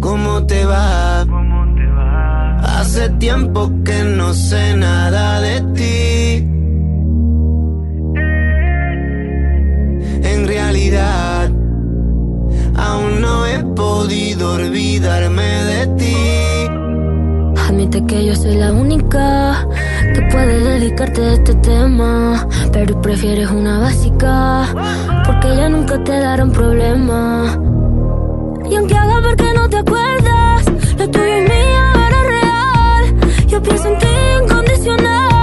¿Cómo 0.00 0.46
te 0.46 0.64
va? 0.64 1.26
Hace 2.62 3.08
tiempo 3.10 3.70
que 3.84 4.02
no 4.04 4.34
sé 4.34 4.76
nada 4.76 5.40
de 5.40 5.60
ti. 5.74 6.44
Eh. 8.16 8.58
En 10.22 10.46
realidad 10.46 11.50
aún 12.78 13.20
no 13.20 13.46
he 13.46 13.58
podido 13.74 14.54
olvidarme 14.54 15.48
de 15.70 15.86
ti. 15.98 16.16
Admite 17.68 18.04
que 18.06 18.26
yo 18.26 18.34
soy 18.34 18.54
la 18.56 18.72
única 18.72 19.66
que 20.14 20.22
puede 20.30 20.58
dedicarte 20.60 21.20
a 21.20 21.32
este 21.34 21.54
tema, 21.56 22.46
pero 22.72 23.00
prefieres 23.02 23.50
una 23.50 23.80
básica, 23.80 24.66
porque 25.26 25.48
ya 25.56 25.68
nunca 25.68 26.02
te 26.04 26.18
darán 26.18 26.50
problema. 26.50 27.58
Y 28.70 28.76
aunque 28.76 28.96
haga 28.96 29.20
porque 29.22 29.52
no 29.54 29.68
te 29.68 29.78
acuerdas, 29.78 30.64
lo 30.98 31.10
tuyo 31.10 31.38
y 31.38 31.42
mío 31.42 31.84
era 32.08 32.20
real. 32.36 33.02
Yo 33.48 33.62
pienso 33.62 33.88
en 33.88 33.98
ti 33.98 34.06
incondicional. 34.42 35.37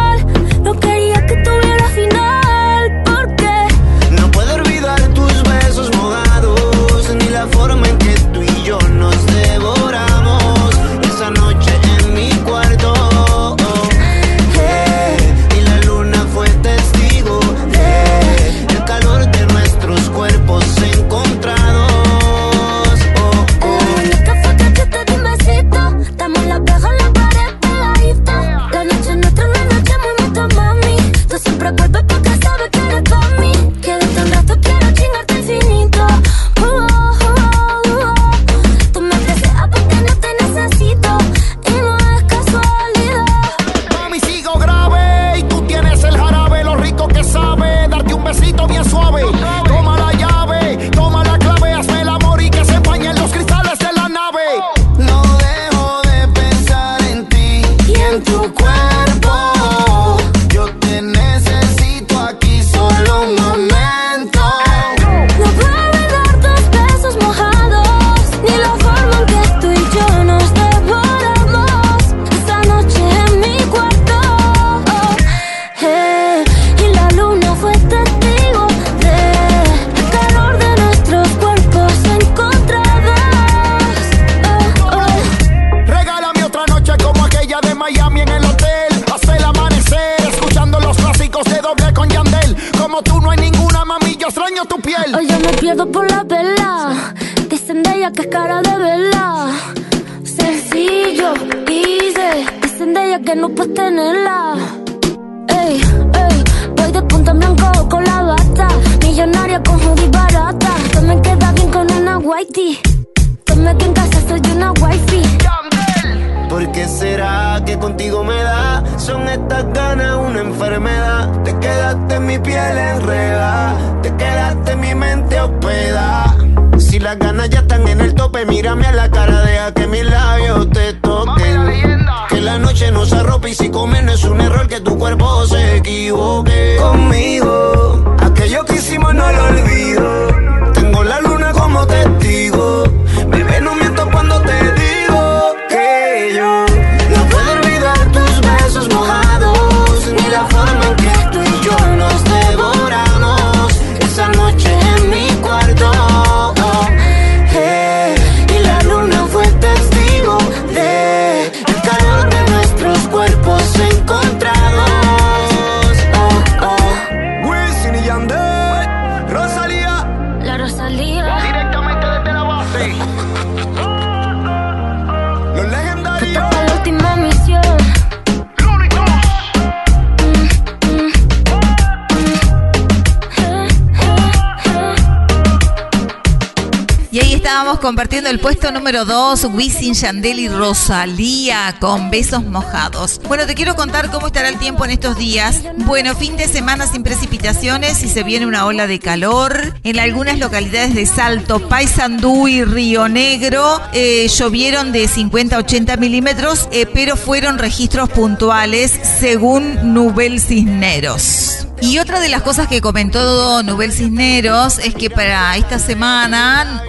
Número 188.95 189.13
2, 189.13 189.47
Wisin, 189.51 189.93
Yandel 189.93 190.39
y 190.39 190.47
Rosalía 190.47 191.75
con 191.81 192.09
besos 192.09 192.45
mojados. 192.45 193.19
Bueno, 193.27 193.45
te 193.45 193.53
quiero 193.53 193.75
contar 193.75 194.09
cómo 194.09 194.27
estará 194.27 194.47
el 194.47 194.57
tiempo 194.57 194.85
en 194.85 194.91
estos 194.91 195.17
días. 195.17 195.63
Bueno, 195.79 196.15
fin 196.15 196.37
de 196.37 196.47
semana 196.47 196.87
sin 196.87 197.03
precipitaciones 197.03 198.01
y 198.03 198.07
se 198.07 198.23
viene 198.23 198.45
una 198.45 198.65
ola 198.65 198.87
de 198.87 198.99
calor. 198.99 199.73
En 199.83 199.99
algunas 199.99 200.39
localidades 200.39 200.95
de 200.95 201.05
Salto, 201.05 201.67
Paysandú 201.67 202.47
y 202.47 202.63
Río 202.63 203.09
Negro 203.09 203.81
eh, 203.91 204.29
llovieron 204.29 204.93
de 204.93 205.09
50 205.09 205.57
a 205.57 205.59
80 205.59 205.97
milímetros, 205.97 206.69
eh, 206.71 206.85
pero 206.85 207.17
fueron 207.17 207.57
registros 207.57 208.07
puntuales 208.07 208.97
según 209.19 209.93
Nubel 209.93 210.39
Cisneros. 210.39 211.67
Y 211.81 211.99
otra 211.99 212.21
de 212.21 212.29
las 212.29 212.41
cosas 212.41 212.67
que 212.67 212.79
comentó 212.79 213.61
Nubel 213.61 213.91
Cisneros 213.91 214.79
es 214.79 214.95
que 214.95 215.09
para 215.09 215.57
esta 215.57 215.77
semana 215.77 216.81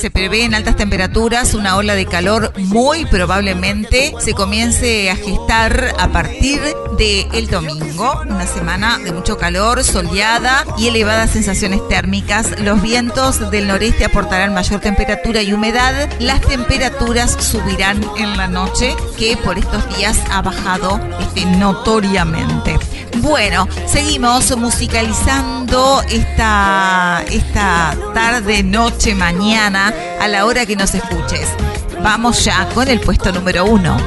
se 0.00 0.10
prevé 0.10 0.44
en 0.44 0.54
altas 0.54 0.76
temperaturas 0.76 1.52
una 1.52 1.76
ola 1.76 1.94
de 1.94 2.06
calor 2.06 2.54
muy 2.56 3.04
probablemente 3.04 4.14
se 4.18 4.32
comience 4.32 5.10
a 5.10 5.16
gestar 5.16 5.94
a 5.98 6.08
partir 6.08 6.58
del 6.96 7.46
domingo, 7.48 8.22
una 8.26 8.46
semana 8.46 8.98
de 8.98 9.12
mucho 9.12 9.36
calor, 9.36 9.84
soleada 9.84 10.64
y 10.78 10.88
elevadas 10.88 11.30
sensaciones 11.30 11.86
térmicas. 11.88 12.58
Los 12.60 12.80
vientos 12.80 13.50
del 13.50 13.68
noreste 13.68 14.06
aportarán 14.06 14.54
mayor 14.54 14.80
temperatura 14.80 15.42
y 15.42 15.52
humedad. 15.52 16.08
Las 16.18 16.40
temperaturas 16.40 17.36
subirán 17.38 18.02
en 18.16 18.36
la 18.36 18.48
noche, 18.48 18.94
que 19.18 19.36
por 19.36 19.58
estos 19.58 19.96
días 19.96 20.18
ha 20.30 20.40
bajado 20.40 21.00
este, 21.20 21.44
notoriamente. 21.44 22.78
Bueno, 23.20 23.68
seguimos 23.86 24.56
musicalizando 24.56 26.02
esta, 26.10 27.22
esta 27.30 27.94
tarde, 28.14 28.62
noche, 28.62 29.14
mañana, 29.14 29.92
a 30.18 30.26
la 30.26 30.46
hora 30.46 30.64
que 30.64 30.74
nos 30.74 30.94
escuches. 30.94 31.48
Vamos 32.02 32.42
ya 32.44 32.66
con 32.74 32.88
el 32.88 32.98
puesto 33.00 33.30
número 33.30 33.66
uno. 33.66 33.98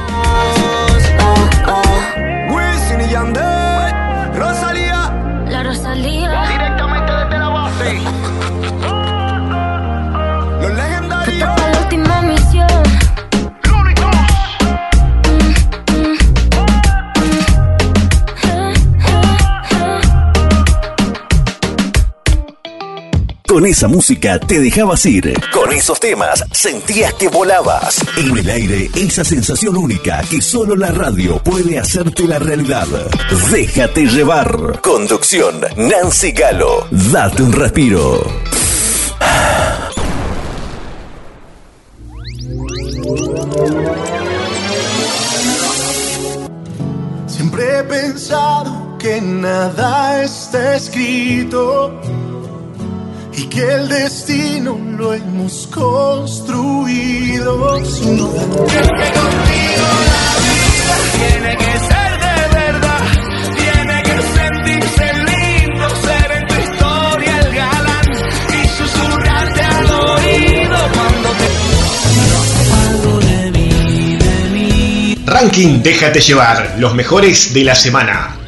Esa 23.66 23.88
música 23.88 24.38
te 24.38 24.60
dejabas 24.60 25.06
ir. 25.06 25.32
Con 25.50 25.72
esos 25.72 25.98
temas 25.98 26.44
sentías 26.52 27.14
que 27.14 27.28
volabas. 27.28 28.04
En 28.18 28.36
el 28.36 28.50
aire, 28.50 28.90
esa 28.94 29.24
sensación 29.24 29.78
única 29.78 30.22
que 30.28 30.42
solo 30.42 30.76
la 30.76 30.90
radio 30.90 31.42
puede 31.42 31.78
hacerte 31.78 32.24
la 32.24 32.38
realidad. 32.38 32.86
Déjate 33.50 34.04
llevar. 34.04 34.82
Conducción, 34.82 35.62
Nancy 35.78 36.32
Galo. 36.32 36.86
Date 36.90 37.42
un 37.42 37.52
respiro. 37.52 38.22
Siempre 47.26 47.78
he 47.78 47.84
pensado 47.84 48.98
que 48.98 49.22
nada 49.22 50.22
está 50.22 50.76
escrito 50.76 51.98
que 53.54 53.62
el 53.62 53.88
destino 53.88 54.76
lo 54.98 55.14
hemos 55.14 55.66
construido. 55.68 56.34
Sin 57.84 58.16
duda. 58.16 58.42
Tiene 61.18 61.56
que 61.56 61.78
ser 61.88 62.18
de 62.26 62.36
verdad, 62.54 63.02
tiene 63.56 64.02
que 64.02 64.16
sentirse 64.38 65.06
lindo, 65.30 65.86
ser 66.06 66.28
en 66.32 66.44
tu 66.48 66.54
historia 66.54 67.32
el 67.40 67.54
galán 67.54 68.08
y 68.50 68.60
susurrarte 68.76 69.62
al 69.62 69.86
oído 69.86 70.78
cuando 70.94 71.28
te 71.40 71.48
de 73.26 73.40
mí, 73.52 74.16
de 74.16 74.36
mí. 74.50 75.22
Ranking 75.24 75.82
Déjate 75.82 76.20
llevar, 76.20 76.74
los 76.78 76.94
mejores 76.94 77.54
de 77.54 77.64
la 77.64 77.74
semana. 77.74 78.43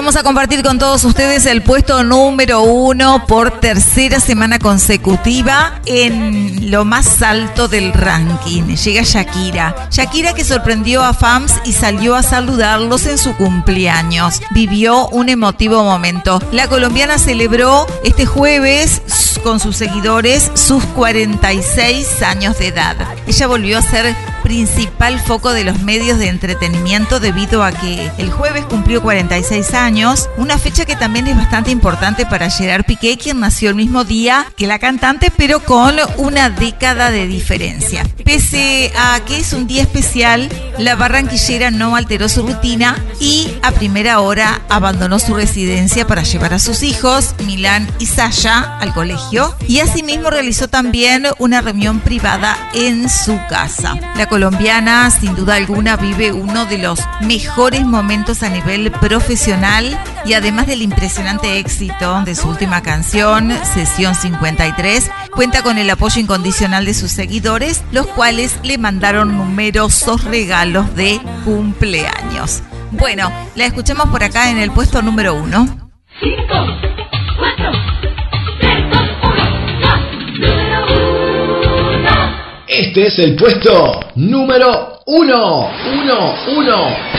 Vamos 0.00 0.16
a 0.16 0.22
compartir 0.22 0.62
con 0.62 0.78
todos 0.78 1.04
ustedes 1.04 1.44
el 1.44 1.60
puesto 1.60 2.02
número 2.02 2.62
uno 2.62 3.26
por 3.26 3.60
tercera 3.60 4.18
semana 4.18 4.58
consecutiva 4.58 5.78
en 5.84 6.70
lo 6.70 6.86
más 6.86 7.20
alto 7.20 7.68
del 7.68 7.92
ranking. 7.92 8.62
Llega 8.76 9.02
Shakira. 9.02 9.88
Shakira 9.90 10.32
que 10.32 10.42
sorprendió 10.42 11.02
a 11.02 11.12
fans 11.12 11.52
y 11.66 11.74
salió 11.74 12.14
a 12.14 12.22
saludarlos 12.22 13.04
en 13.04 13.18
su 13.18 13.36
cumpleaños. 13.36 14.40
Vivió 14.52 15.06
un 15.08 15.28
emotivo 15.28 15.84
momento. 15.84 16.40
La 16.50 16.66
colombiana 16.66 17.18
celebró 17.18 17.86
este 18.02 18.24
jueves 18.24 19.02
con 19.44 19.60
sus 19.60 19.76
seguidores 19.76 20.50
sus 20.54 20.82
46 20.82 22.22
años 22.22 22.58
de 22.58 22.68
edad. 22.68 22.96
Ella 23.26 23.46
volvió 23.46 23.76
a 23.76 23.82
ser 23.82 24.16
principal 24.50 25.20
foco 25.20 25.52
de 25.52 25.62
los 25.62 25.80
medios 25.82 26.18
de 26.18 26.26
entretenimiento 26.26 27.20
debido 27.20 27.62
a 27.62 27.70
que 27.70 28.10
el 28.18 28.32
jueves 28.32 28.64
cumplió 28.64 29.00
46 29.00 29.74
años, 29.74 30.28
una 30.38 30.58
fecha 30.58 30.84
que 30.84 30.96
también 30.96 31.28
es 31.28 31.36
bastante 31.36 31.70
importante 31.70 32.26
para 32.26 32.50
Gerard 32.50 32.84
Piqué, 32.84 33.16
quien 33.16 33.38
nació 33.38 33.68
el 33.70 33.76
mismo 33.76 34.02
día 34.02 34.46
que 34.56 34.66
la 34.66 34.80
cantante, 34.80 35.30
pero 35.36 35.60
con 35.60 35.94
una 36.16 36.50
década 36.50 37.12
de 37.12 37.28
diferencia. 37.28 38.04
Pese 38.24 38.92
a 38.98 39.20
que 39.24 39.36
es 39.36 39.52
un 39.52 39.68
día 39.68 39.82
especial, 39.82 40.48
la 40.78 40.96
barranquillera 40.96 41.70
no 41.70 41.94
alteró 41.94 42.28
su 42.28 42.44
rutina 42.44 42.98
y 43.20 43.54
a 43.62 43.70
primera 43.70 44.18
hora 44.18 44.62
abandonó 44.68 45.20
su 45.20 45.32
residencia 45.32 46.08
para 46.08 46.24
llevar 46.24 46.54
a 46.54 46.58
sus 46.58 46.82
hijos, 46.82 47.36
Milán 47.46 47.88
y 48.00 48.06
Sasha, 48.06 48.78
al 48.78 48.92
colegio 48.94 49.54
y 49.68 49.78
asimismo 49.78 50.28
realizó 50.28 50.66
también 50.66 51.26
una 51.38 51.60
reunión 51.60 52.00
privada 52.00 52.56
en 52.74 53.08
su 53.08 53.38
casa. 53.48 53.94
La 54.16 54.26
colombiana, 54.40 55.10
sin 55.10 55.34
duda 55.34 55.56
alguna, 55.56 55.98
vive 55.98 56.32
uno 56.32 56.64
de 56.64 56.78
los 56.78 56.98
mejores 57.20 57.84
momentos 57.84 58.42
a 58.42 58.48
nivel 58.48 58.90
profesional 58.90 59.98
y 60.24 60.32
además 60.32 60.66
del 60.66 60.80
impresionante 60.80 61.58
éxito 61.58 62.22
de 62.24 62.34
su 62.34 62.48
última 62.48 62.82
canción, 62.82 63.52
Sesión 63.64 64.14
53, 64.14 65.10
cuenta 65.34 65.62
con 65.62 65.76
el 65.76 65.90
apoyo 65.90 66.22
incondicional 66.22 66.86
de 66.86 66.94
sus 66.94 67.10
seguidores, 67.10 67.84
los 67.92 68.06
cuales 68.06 68.58
le 68.62 68.78
mandaron 68.78 69.36
numerosos 69.36 70.24
regalos 70.24 70.96
de 70.96 71.20
cumpleaños. 71.44 72.62
Bueno, 72.92 73.30
la 73.56 73.66
escuchamos 73.66 74.08
por 74.08 74.24
acá 74.24 74.50
en 74.50 74.56
el 74.56 74.70
puesto 74.70 75.02
número 75.02 75.34
uno. 75.34 75.90
Este 82.80 83.08
es 83.08 83.18
el 83.18 83.36
puesto 83.36 84.00
número 84.14 85.00
uno. 85.04 85.68
Uno, 85.92 86.34
uno. 86.56 87.09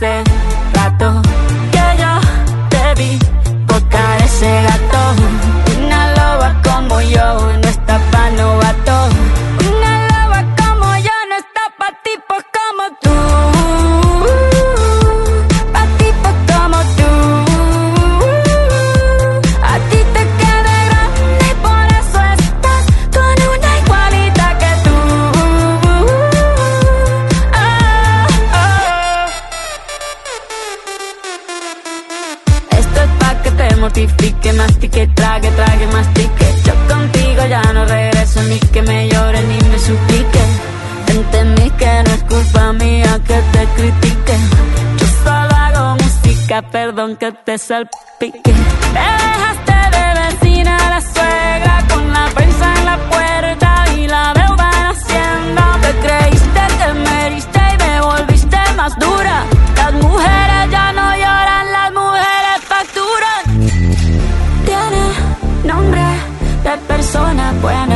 Versión. 0.00 0.35
Mortifique, 33.86 34.52
mastique, 34.52 35.06
trague, 35.14 35.48
trague, 35.50 35.86
mastique. 35.92 36.46
Yo 36.64 36.74
contigo 36.92 37.42
ya 37.48 37.62
no 37.72 37.84
regreso 37.84 38.42
ni 38.42 38.58
que 38.58 38.82
me 38.82 39.08
llore 39.08 39.40
ni 39.42 39.58
me 39.70 39.78
suplique. 39.78 40.42
Entendí 41.08 41.70
que 41.70 42.02
no 42.04 42.10
es 42.16 42.22
culpa 42.24 42.72
mía 42.72 43.20
que 43.28 43.38
te 43.52 43.62
critique. 43.76 44.36
Yo 44.98 45.06
solo 45.22 45.54
hago 45.64 45.96
música, 46.02 46.62
perdón 46.62 47.16
que 47.16 47.30
te 47.30 47.58
salpique. 47.58 48.52
Me 48.96 49.08
dejaste 49.24 49.78
de 49.96 50.06
vecina 50.20 50.76
a 50.86 50.90
la 50.94 51.00
suegra 51.00 51.84
con 51.88 52.12
la 52.12 52.26
prensa 52.34 52.66
en 52.78 52.84
la 52.86 52.98
puerta 53.12 53.70
y 53.96 54.08
la 54.08 54.34
deuda 54.40 54.70
en 54.80 54.86
Hacienda. 54.92 55.64
Te 55.84 55.92
creíste 56.04 56.62
que 56.78 56.88
me 57.04 57.26
heriste 57.26 57.60
y 57.74 57.76
me 57.84 58.00
volviste 58.00 58.58
más 58.76 58.98
dura. 58.98 59.44
Las 59.76 59.92
mujeres 59.92 60.55
buena. 67.60 67.95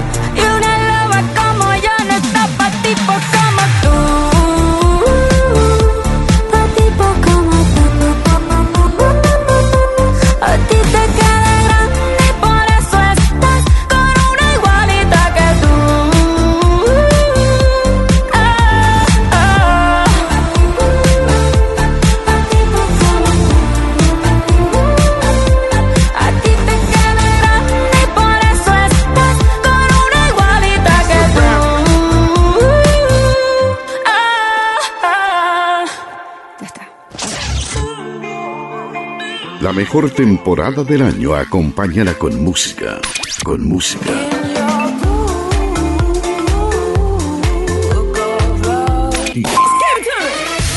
Mejor 39.81 40.11
temporada 40.11 40.83
del 40.83 41.01
año 41.01 41.33
acompáñala 41.33 42.13
con 42.13 42.43
música. 42.43 43.01
Con 43.43 43.67
música. 43.67 44.11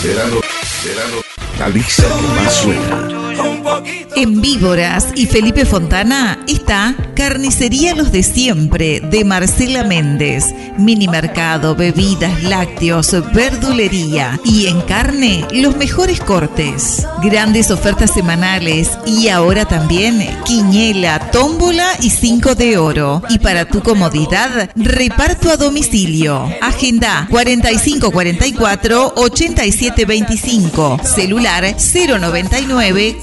Verano, 0.02 0.40
verano. 0.86 1.16
La 1.58 1.68
lista 1.68 2.04
que 2.04 2.42
más 2.42 2.54
suena. 2.54 3.23
En 4.16 4.40
Víboras 4.40 5.08
y 5.16 5.26
Felipe 5.26 5.64
Fontana 5.64 6.38
está 6.46 6.94
Carnicería 7.16 7.96
Los 7.96 8.12
de 8.12 8.22
Siempre 8.22 9.00
de 9.00 9.24
Marcela 9.24 9.82
Méndez. 9.82 10.54
Mini 10.78 11.08
mercado, 11.08 11.74
bebidas, 11.74 12.42
lácteos, 12.44 13.10
verdulería 13.32 14.38
y 14.44 14.66
en 14.66 14.80
carne 14.82 15.44
los 15.52 15.76
mejores 15.76 16.20
cortes. 16.20 17.06
Grandes 17.22 17.72
ofertas 17.72 18.12
semanales 18.12 18.90
y 19.04 19.28
ahora 19.28 19.64
también 19.64 20.24
quiñela, 20.44 21.30
tómbola 21.32 21.88
y 22.00 22.10
cinco 22.10 22.54
de 22.54 22.78
oro. 22.78 23.22
Y 23.28 23.40
para 23.40 23.64
tu 23.64 23.82
comodidad, 23.82 24.70
reparto 24.76 25.50
a 25.50 25.56
domicilio. 25.56 26.48
Agenda 26.60 27.26
4544 27.30 29.14
8725. 29.16 31.00
Celular 31.04 31.64
099 31.64 33.16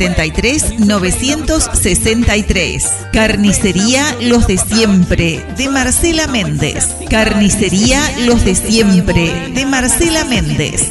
473 0.00 0.80
963. 0.80 2.84
Carnicería 3.12 4.16
Los 4.22 4.46
de 4.46 4.56
Siempre 4.56 5.44
de 5.58 5.68
Marcela 5.68 6.26
Méndez. 6.26 6.96
Carnicería 7.10 8.00
Los 8.26 8.42
de 8.44 8.54
Siempre 8.54 9.52
de 9.54 9.66
Marcela 9.66 10.24
Méndez. 10.24 10.90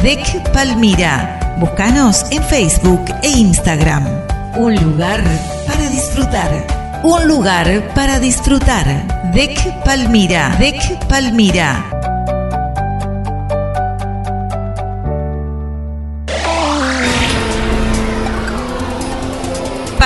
DEC 0.03 0.53
Palmira. 0.53 1.57
Búscanos 1.59 2.25
en 2.31 2.43
Facebook 2.45 3.05
e 3.23 3.29
Instagram. 3.29 4.05
Un 4.57 4.75
lugar 4.77 5.23
para 5.66 5.89
disfrutar. 5.91 7.01
Un 7.03 7.29
lugar 7.29 7.93
para 7.95 8.18
disfrutar. 8.18 8.87
DEC 9.33 9.85
Palmira. 9.85 10.57
DEC 10.59 11.07
Palmira. 11.09 12.00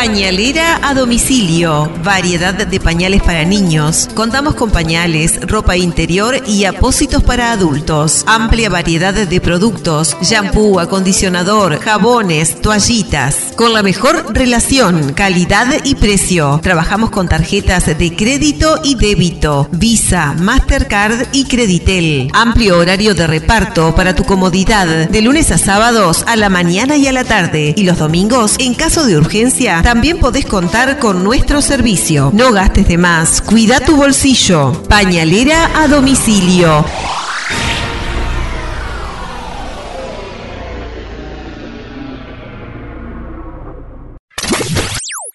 Pañalera 0.06 0.80
a 0.82 0.92
domicilio. 0.92 1.90
Variedad 2.04 2.52
de 2.52 2.78
pañales 2.78 3.22
para 3.22 3.46
niños. 3.46 4.06
Contamos 4.12 4.54
con 4.54 4.70
pañales, 4.70 5.40
ropa 5.46 5.78
interior 5.78 6.42
y 6.46 6.66
apósitos 6.66 7.22
para 7.22 7.52
adultos. 7.52 8.22
Amplia 8.26 8.68
variedad 8.68 9.14
de 9.14 9.40
productos. 9.40 10.14
Shampoo, 10.20 10.78
acondicionador, 10.78 11.80
jabones, 11.80 12.60
toallitas. 12.60 13.54
Con 13.56 13.72
la 13.72 13.82
mejor 13.82 14.34
relación, 14.34 15.14
calidad 15.14 15.68
y 15.84 15.94
precio. 15.94 16.60
Trabajamos 16.62 17.08
con 17.08 17.26
tarjetas 17.26 17.86
de 17.86 18.14
crédito 18.14 18.80
y 18.84 18.96
débito. 18.96 19.70
Visa, 19.72 20.34
Mastercard 20.38 21.28
y 21.32 21.46
Creditel. 21.46 22.30
Amplio 22.34 22.78
horario 22.78 23.14
de 23.14 23.26
reparto 23.26 23.94
para 23.94 24.14
tu 24.14 24.24
comodidad. 24.24 25.08
De 25.08 25.22
lunes 25.22 25.50
a 25.50 25.56
sábados 25.56 26.24
a 26.26 26.36
la 26.36 26.50
mañana 26.50 26.98
y 26.98 27.06
a 27.06 27.12
la 27.12 27.24
tarde. 27.24 27.72
Y 27.74 27.84
los 27.84 27.96
domingos, 27.96 28.56
en 28.58 28.74
caso 28.74 29.06
de 29.06 29.16
urgencia, 29.16 29.80
también 29.94 30.18
podés 30.18 30.44
contar 30.44 30.98
con 30.98 31.22
nuestro 31.22 31.62
servicio. 31.62 32.32
No 32.34 32.50
gastes 32.50 32.88
de 32.88 32.98
más. 32.98 33.40
Cuida 33.40 33.78
tu 33.78 33.94
bolsillo. 33.94 34.72
Pañalera 34.88 35.70
a 35.80 35.86
domicilio. 35.86 36.84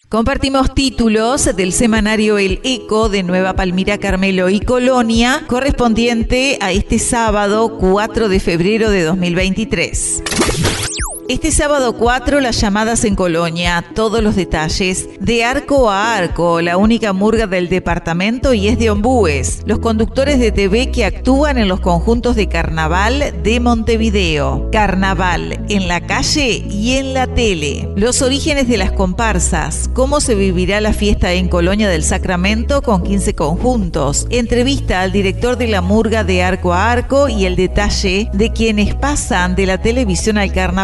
Compartimos 0.09 0.73
títulos 0.73 1.55
del 1.55 1.71
semanario 1.71 2.37
El 2.37 2.59
Eco 2.65 3.07
de 3.07 3.23
Nueva 3.23 3.53
Palmira, 3.53 3.97
Carmelo 3.97 4.49
y 4.49 4.59
Colonia, 4.59 5.45
correspondiente 5.47 6.57
a 6.59 6.73
este 6.73 6.99
sábado 6.99 7.77
4 7.79 8.27
de 8.27 8.41
febrero 8.41 8.89
de 8.89 9.03
2023. 9.03 10.23
Este 11.29 11.51
sábado 11.51 11.93
4, 11.93 12.39
las 12.39 12.59
llamadas 12.59 13.05
en 13.05 13.15
Colonia, 13.15 13.85
todos 13.93 14.23
los 14.23 14.35
detalles, 14.35 15.07
de 15.19 15.43
arco 15.43 15.91
a 15.91 16.15
arco, 16.15 16.59
la 16.59 16.75
única 16.75 17.13
murga 17.13 17.45
del 17.45 17.69
departamento 17.69 18.55
y 18.55 18.67
es 18.67 18.79
de 18.79 18.89
ombúes, 18.89 19.61
los 19.67 19.77
conductores 19.77 20.39
de 20.39 20.51
TV 20.51 20.89
que 20.89 21.05
actúan 21.05 21.59
en 21.59 21.67
los 21.67 21.81
conjuntos 21.81 22.35
de 22.35 22.49
carnaval 22.49 23.43
de 23.43 23.59
Montevideo, 23.59 24.69
carnaval 24.71 25.63
en 25.69 25.87
la 25.87 26.01
calle 26.01 26.65
y 26.67 26.93
en 26.93 27.13
la 27.13 27.27
tele, 27.27 27.87
los 27.95 28.23
orígenes 28.23 28.67
de 28.67 28.77
las 28.77 28.91
comparsas, 28.91 29.87
cómo 29.93 30.21
se 30.21 30.33
vivirá 30.33 30.81
la 30.81 30.93
fiesta 30.93 31.33
en 31.33 31.47
Colonia 31.47 31.89
del 31.89 32.03
Sacramento 32.03 32.81
con 32.81 33.03
15 33.03 33.35
conjuntos, 33.35 34.25
entrevista 34.31 35.01
al 35.01 35.11
director 35.11 35.57
de 35.57 35.67
la 35.67 35.81
murga 35.81 36.23
de 36.23 36.41
arco 36.41 36.73
a 36.73 36.91
arco 36.91 37.29
y 37.29 37.45
el 37.45 37.55
detalle 37.55 38.31
de 38.33 38.51
quienes 38.51 38.95
pasan 38.95 39.55
de 39.55 39.67
la 39.67 39.79
televisión 39.79 40.39
al 40.39 40.51
carnaval. 40.51 40.78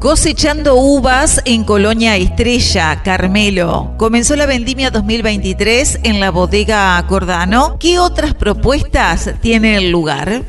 Cosechando 0.00 0.74
uvas 0.74 1.40
en 1.44 1.62
Colonia 1.62 2.16
Estrella, 2.16 3.00
Carmelo. 3.04 3.94
Comenzó 3.98 4.34
la 4.34 4.46
vendimia 4.46 4.90
2023 4.90 6.00
en 6.02 6.18
la 6.18 6.30
bodega 6.30 7.04
Cordano. 7.06 7.76
¿Qué 7.78 8.00
otras 8.00 8.34
propuestas 8.34 9.30
tienen 9.40 9.92
lugar? 9.92 10.42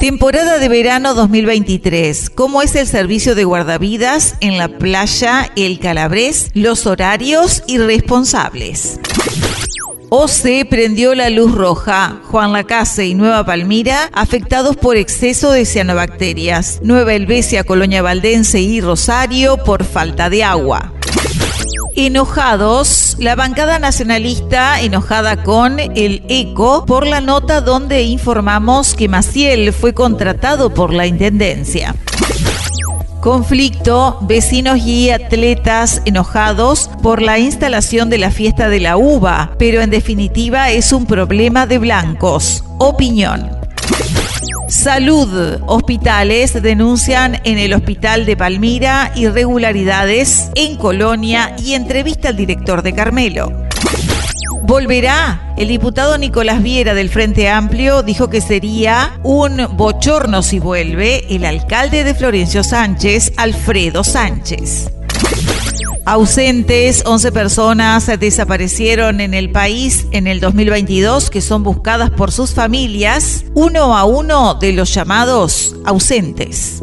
Temporada 0.00 0.58
de 0.58 0.68
verano 0.70 1.12
2023. 1.12 2.30
¿Cómo 2.30 2.62
es 2.62 2.74
el 2.74 2.86
servicio 2.86 3.34
de 3.34 3.44
guardavidas 3.44 4.36
en 4.40 4.56
la 4.56 4.68
playa 4.68 5.50
El 5.56 5.80
Calabrés? 5.80 6.50
Los 6.54 6.86
horarios 6.86 7.62
y 7.66 7.76
responsables. 7.76 8.98
OC 10.10 10.68
prendió 10.70 11.14
la 11.14 11.28
luz 11.28 11.54
roja. 11.54 12.20
Juan 12.24 12.52
Lacase 12.52 13.06
y 13.06 13.14
Nueva 13.14 13.44
Palmira 13.44 14.08
afectados 14.14 14.76
por 14.76 14.96
exceso 14.96 15.52
de 15.52 15.66
cianobacterias. 15.66 16.80
Nueva 16.82 17.12
Helvecia, 17.12 17.64
Colonia 17.64 18.00
Valdense 18.00 18.60
y 18.60 18.80
Rosario 18.80 19.58
por 19.58 19.84
falta 19.84 20.30
de 20.30 20.44
agua. 20.44 20.94
Enojados, 21.94 23.16
la 23.18 23.34
bancada 23.34 23.78
nacionalista 23.78 24.80
enojada 24.80 25.42
con 25.42 25.78
el 25.78 26.22
ECO 26.28 26.86
por 26.86 27.06
la 27.06 27.20
nota 27.20 27.60
donde 27.60 28.02
informamos 28.02 28.94
que 28.94 29.08
Maciel 29.08 29.72
fue 29.72 29.92
contratado 29.92 30.72
por 30.72 30.94
la 30.94 31.06
Intendencia. 31.06 31.94
Conflicto, 33.20 34.18
vecinos 34.22 34.78
y 34.78 35.10
atletas 35.10 36.02
enojados 36.04 36.88
por 37.02 37.20
la 37.20 37.38
instalación 37.38 38.10
de 38.10 38.18
la 38.18 38.30
fiesta 38.30 38.68
de 38.68 38.78
la 38.78 38.96
uva, 38.96 39.52
pero 39.58 39.80
en 39.80 39.90
definitiva 39.90 40.70
es 40.70 40.92
un 40.92 41.04
problema 41.04 41.66
de 41.66 41.78
blancos. 41.78 42.64
Opinión. 42.78 43.50
Salud. 44.68 45.60
Hospitales 45.66 46.62
denuncian 46.62 47.40
en 47.44 47.58
el 47.58 47.72
Hospital 47.72 48.24
de 48.24 48.36
Palmira 48.36 49.10
irregularidades 49.16 50.50
en 50.54 50.76
Colonia 50.76 51.56
y 51.58 51.74
entrevista 51.74 52.28
al 52.28 52.36
director 52.36 52.82
de 52.82 52.92
Carmelo. 52.92 53.50
¿Volverá? 54.68 55.54
El 55.56 55.68
diputado 55.68 56.18
Nicolás 56.18 56.62
Viera 56.62 56.92
del 56.92 57.08
Frente 57.08 57.48
Amplio 57.48 58.02
dijo 58.02 58.28
que 58.28 58.42
sería 58.42 59.18
un 59.22 59.66
bochorno 59.78 60.42
si 60.42 60.58
vuelve 60.58 61.24
el 61.34 61.46
alcalde 61.46 62.04
de 62.04 62.14
Florencio 62.14 62.62
Sánchez, 62.62 63.32
Alfredo 63.38 64.04
Sánchez. 64.04 64.90
Ausentes, 66.04 67.02
11 67.06 67.32
personas 67.32 68.10
desaparecieron 68.20 69.22
en 69.22 69.32
el 69.32 69.50
país 69.50 70.06
en 70.10 70.26
el 70.26 70.38
2022 70.38 71.30
que 71.30 71.40
son 71.40 71.62
buscadas 71.62 72.10
por 72.10 72.30
sus 72.30 72.52
familias, 72.52 73.46
uno 73.54 73.96
a 73.96 74.04
uno 74.04 74.52
de 74.52 74.74
los 74.74 74.92
llamados 74.92 75.76
ausentes. 75.86 76.82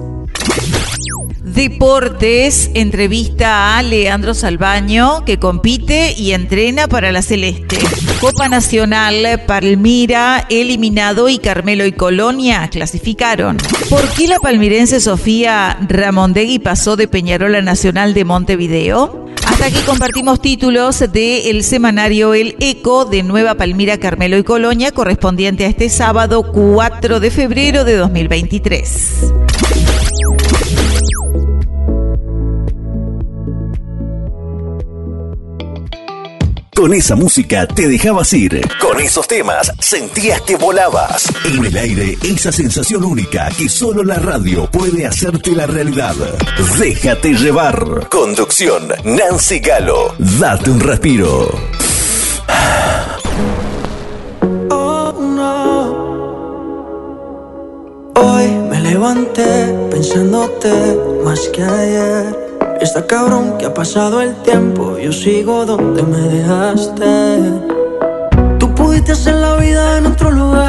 Deportes, 1.55 2.69
entrevista 2.73 3.77
a 3.77 3.81
Leandro 3.81 4.33
Salvaño, 4.33 5.23
que 5.23 5.39
compite 5.39 6.13
y 6.17 6.33
entrena 6.33 6.89
para 6.89 7.13
la 7.13 7.21
Celeste. 7.21 7.77
Copa 8.19 8.49
Nacional, 8.49 9.41
Palmira, 9.47 10.45
eliminado 10.49 11.29
y 11.29 11.37
Carmelo 11.37 11.85
y 11.85 11.93
Colonia 11.93 12.69
clasificaron. 12.69 13.55
¿Por 13.89 14.05
qué 14.15 14.27
la 14.27 14.39
palmirense 14.39 14.99
Sofía 14.99 15.79
Ramondegui 15.87 16.59
pasó 16.59 16.97
de 16.97 17.07
Peñarola 17.07 17.61
Nacional 17.61 18.13
de 18.13 18.25
Montevideo? 18.25 19.25
Hasta 19.47 19.67
aquí 19.67 19.79
compartimos 19.85 20.41
títulos 20.41 21.05
del 21.09 21.63
semanario 21.63 22.33
El 22.33 22.57
Eco 22.59 23.05
de 23.05 23.23
Nueva 23.23 23.55
Palmira, 23.55 23.97
Carmelo 23.97 24.37
y 24.37 24.43
Colonia, 24.43 24.91
correspondiente 24.91 25.63
a 25.63 25.69
este 25.69 25.87
sábado 25.87 26.51
4 26.51 27.21
de 27.21 27.31
febrero 27.31 27.85
de 27.85 27.95
2023. 27.95 29.31
Con 36.75 36.93
esa 36.93 37.15
música 37.15 37.65
te 37.65 37.87
dejabas 37.87 38.33
ir. 38.33 38.59
Con 38.81 38.99
esos 38.99 39.25
temas 39.29 39.71
sentías 39.79 40.41
que 40.41 40.57
volabas. 40.57 41.23
En 41.45 41.63
el 41.63 41.77
aire, 41.77 42.17
esa 42.21 42.51
sensación 42.51 43.05
única 43.05 43.49
que 43.57 43.69
solo 43.69 44.03
la 44.03 44.19
radio 44.19 44.69
puede 44.69 45.05
hacerte 45.05 45.51
la 45.51 45.67
realidad. 45.67 46.15
Déjate 46.77 47.33
llevar. 47.33 48.09
Conducción, 48.09 48.89
Nancy 49.05 49.59
Galo. 49.59 50.15
Date 50.19 50.69
un 50.69 50.81
respiro. 50.81 51.49
Oh, 54.69 55.13
no. 55.17 55.95
Hoy 58.15 58.47
me 58.69 58.81
levanté 58.81 59.73
pensándote 59.89 60.99
más 61.23 61.39
que 61.53 61.63
ayer. 61.63 62.44
Está 62.81 63.07
cabrón 63.07 63.57
que 63.57 63.65
ha 63.65 63.73
pasado 63.73 64.21
el 64.21 64.35
tiempo, 64.43 64.97
yo 64.97 65.11
sigo 65.11 65.65
donde 65.65 66.03
me 66.03 66.19
dejaste. 66.19 67.39
Tú 68.59 68.75
pudiste 68.75 69.13
hacer 69.13 69.35
la 69.35 69.55
vida 69.55 69.97
en 69.97 70.07
otro 70.07 70.29
lugar. 70.31 70.64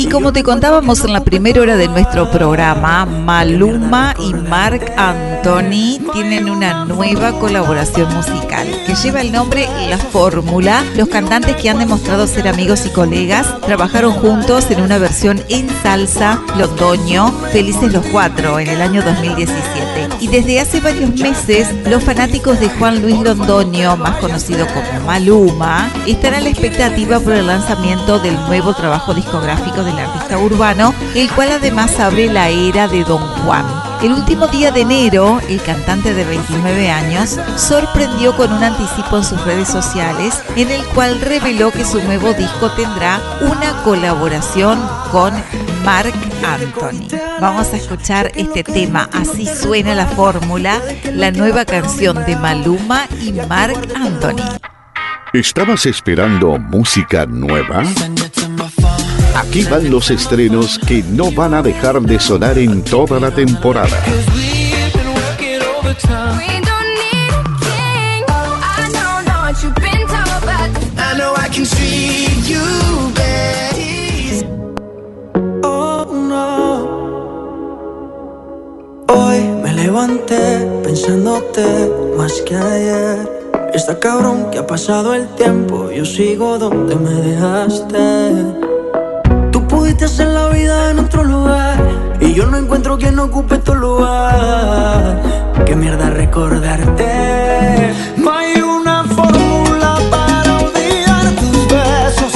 Y 0.00 0.06
como 0.06 0.32
te 0.32 0.42
contábamos 0.42 1.04
en 1.04 1.12
la 1.12 1.22
primera 1.22 1.60
hora 1.60 1.76
de 1.76 1.86
nuestro 1.86 2.30
programa, 2.30 3.04
Maluma 3.04 4.14
y 4.18 4.32
Marc 4.32 4.90
Anthony 4.96 6.00
tienen 6.14 6.48
una 6.48 6.86
nueva 6.86 7.38
colaboración 7.38 8.10
musical 8.14 8.66
que 8.86 8.94
lleva 8.94 9.20
el 9.20 9.30
nombre 9.30 9.68
La 9.90 9.98
Fórmula. 9.98 10.82
Los 10.96 11.08
cantantes 11.08 11.54
que 11.56 11.68
han 11.68 11.80
demostrado 11.80 12.26
ser 12.26 12.48
amigos 12.48 12.86
y 12.86 12.88
colegas 12.88 13.60
trabajaron 13.60 14.12
juntos 14.12 14.70
en 14.70 14.80
una 14.80 14.96
versión 14.96 15.44
en 15.50 15.68
salsa, 15.82 16.40
Londoño, 16.56 17.30
Felices 17.52 17.92
los 17.92 18.06
Cuatro, 18.06 18.58
en 18.58 18.68
el 18.68 18.80
año 18.80 19.02
2017. 19.02 20.08
Y 20.20 20.28
desde 20.28 20.60
hace 20.60 20.80
varios 20.80 21.14
meses, 21.16 21.68
los 21.86 22.02
fanáticos 22.02 22.58
de 22.58 22.70
Juan 22.70 23.02
Luis 23.02 23.20
Londoño, 23.20 23.98
más 23.98 24.16
conocido 24.16 24.66
como 24.68 25.06
Maluma, 25.06 25.90
están 26.06 26.32
a 26.32 26.40
la 26.40 26.48
expectativa 26.48 27.20
por 27.20 27.34
el 27.34 27.46
lanzamiento 27.46 28.18
del 28.18 28.34
nuevo 28.46 28.72
trabajo 28.72 29.12
discográfico 29.12 29.89
del 29.90 29.98
artista 29.98 30.38
urbano, 30.38 30.94
el 31.14 31.30
cual 31.30 31.52
además 31.52 31.98
abre 31.98 32.32
la 32.32 32.48
era 32.48 32.88
de 32.88 33.04
Don 33.04 33.20
Juan. 33.20 33.64
El 34.02 34.12
último 34.12 34.48
día 34.48 34.70
de 34.70 34.80
enero, 34.80 35.40
el 35.48 35.60
cantante 35.62 36.14
de 36.14 36.24
29 36.24 36.90
años 36.90 37.38
sorprendió 37.56 38.34
con 38.34 38.50
un 38.50 38.64
anticipo 38.64 39.18
en 39.18 39.24
sus 39.24 39.44
redes 39.44 39.68
sociales 39.68 40.40
en 40.56 40.70
el 40.70 40.82
cual 40.86 41.20
reveló 41.20 41.70
que 41.70 41.84
su 41.84 42.02
nuevo 42.02 42.32
disco 42.32 42.70
tendrá 42.70 43.20
una 43.42 43.82
colaboración 43.82 44.80
con 45.12 45.34
Mark 45.84 46.14
Anthony. 46.42 47.08
Vamos 47.40 47.72
a 47.74 47.76
escuchar 47.76 48.32
este 48.34 48.64
tema, 48.64 49.10
así 49.12 49.46
suena 49.46 49.94
la 49.94 50.06
fórmula, 50.06 50.80
la 51.12 51.30
nueva 51.30 51.66
canción 51.66 52.24
de 52.24 52.36
Maluma 52.36 53.06
y 53.20 53.32
Mark 53.32 53.86
Anthony. 53.94 54.60
¿Estabas 55.32 55.86
esperando 55.86 56.58
música 56.58 57.26
nueva? 57.26 57.84
Aquí 59.40 59.64
van 59.64 59.90
los 59.90 60.10
estrenos 60.10 60.78
que 60.78 61.02
no 61.02 61.32
van 61.32 61.54
a 61.54 61.62
dejar 61.62 61.98
de 62.02 62.20
sonar 62.20 62.58
en 62.58 62.82
toda 62.82 63.18
la 63.18 63.30
temporada. 63.30 63.96
Hoy 79.08 79.40
me 79.62 79.72
levanté 79.72 80.68
pensándote 80.84 81.90
más 82.18 82.32
que 82.42 82.56
ayer. 82.56 83.40
Está 83.72 83.98
cabrón 83.98 84.50
que 84.50 84.58
ha 84.58 84.66
pasado 84.66 85.14
el 85.14 85.26
tiempo, 85.34 85.90
yo 85.90 86.04
sigo 86.04 86.58
donde 86.58 86.94
me 86.94 87.14
dejaste. 87.14 88.69
Pudiste 89.90 90.04
hacer 90.04 90.28
la 90.28 90.48
vida 90.50 90.92
en 90.92 91.00
otro 91.00 91.24
lugar 91.24 91.76
y 92.20 92.32
yo 92.32 92.46
no 92.46 92.56
encuentro 92.56 92.96
quien 92.96 93.18
ocupe 93.18 93.58
tu 93.58 93.74
lugar. 93.74 95.20
Qué 95.66 95.74
mierda 95.74 96.10
recordarte. 96.10 97.92
No 98.16 98.30
hay 98.30 98.60
una 98.62 99.02
fórmula 99.02 99.98
para 100.08 100.58
olvidar 100.58 101.32
tus 101.40 101.66
besos, 101.66 102.32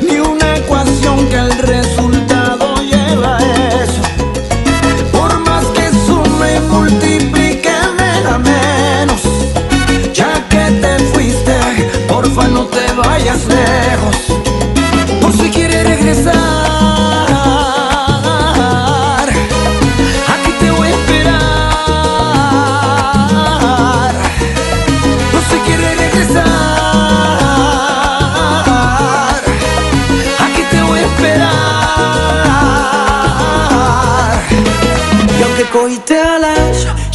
ni 0.00 0.20
una 0.20 0.58
ecuación 0.58 1.26
que 1.28 1.38
el 1.38 1.58
resultado 1.58 2.76
lleva 2.82 3.38
a 3.38 3.82
eso. 3.82 4.02
Por 5.10 5.40
más 5.40 5.64
que 5.74 5.90
sume 6.06 6.54
y 6.54 6.60
multiplique 6.60 7.72
me 7.98 8.22
da 8.22 8.38
menos. 8.38 9.22
Ya 10.14 10.48
que 10.48 10.70
te 10.80 10.98
fuiste, 11.06 11.58
porfa 12.06 12.46
no 12.46 12.66
te 12.66 12.92
vayas 12.92 13.48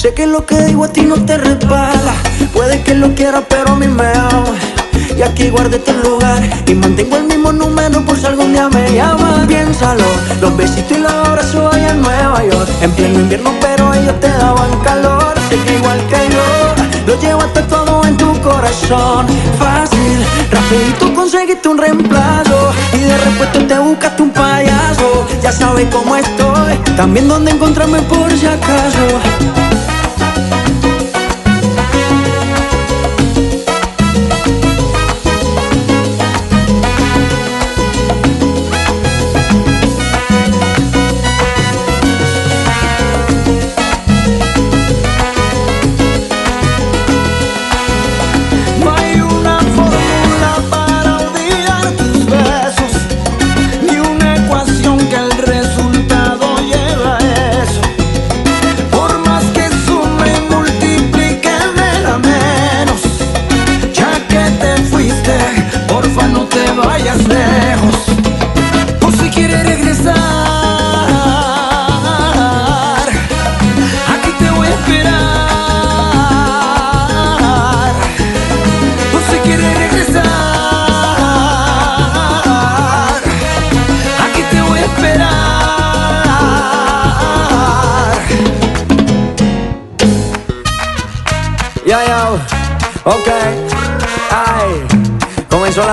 sé 0.05 0.13
que 0.13 0.27
lo 0.27 0.45
que 0.45 0.61
digo 0.65 0.83
a 0.83 0.89
ti 0.89 1.01
no 1.01 1.15
te 1.25 1.35
resbala. 1.35 2.13
Puede 2.53 2.83
que 2.83 2.93
lo 2.93 3.15
quieras, 3.15 3.43
pero 3.49 3.71
a 3.71 3.75
mí 3.75 3.87
me 3.87 4.05
ama. 4.05 4.53
Y 5.17 5.23
aquí 5.23 5.49
guardé 5.49 5.79
tu 5.79 5.93
lugar 5.93 6.41
y 6.67 6.75
mantengo 6.75 7.17
el 7.17 7.23
mismo 7.23 7.51
número 7.51 8.05
por 8.05 8.15
si 8.15 8.27
algún 8.27 8.53
día 8.53 8.69
me 8.69 8.93
llamas. 8.93 9.47
Piénsalo, 9.47 10.05
los 10.41 10.55
besitos 10.55 10.97
y 10.97 11.01
los 11.01 11.11
abrazos 11.11 11.73
allá 11.73 11.89
en 11.89 12.01
Nueva 12.03 12.45
York. 12.45 12.69
En 12.81 12.91
pleno 12.91 13.19
invierno, 13.19 13.51
pero 13.59 13.93
ellos 13.95 14.19
te 14.19 14.29
daban 14.29 14.69
calor. 14.83 15.33
Sé 15.49 15.57
que 15.65 15.73
igual 15.73 15.99
que 16.11 16.21
yo, 16.35 16.47
lo 17.07 17.19
llevaste 17.19 17.63
todo 17.63 18.05
en 18.05 18.15
tu 18.15 18.31
corazón. 18.41 19.25
Fácil, 19.57 20.17
rapidito 20.51 21.15
conseguiste 21.15 21.67
un 21.67 21.79
reemplazo. 21.79 22.73
Y 22.93 22.99
de 22.99 23.17
repente 23.17 23.59
te 23.73 23.79
buscaste 23.79 24.21
un 24.21 24.29
payaso. 24.29 25.25
Ya 25.41 25.51
sabes 25.51 25.87
cómo 25.91 26.15
estoy, 26.15 26.77
también 26.95 27.27
dónde 27.27 27.49
encontrarme 27.49 28.03
por 28.03 28.31
si 28.37 28.45
acaso. 28.45 29.74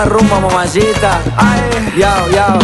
La 0.02 0.08
rumba, 0.08 0.40
mamacita, 0.40 1.20
ay, 1.36 1.94
ya, 1.96 2.14
ya. 2.32 2.58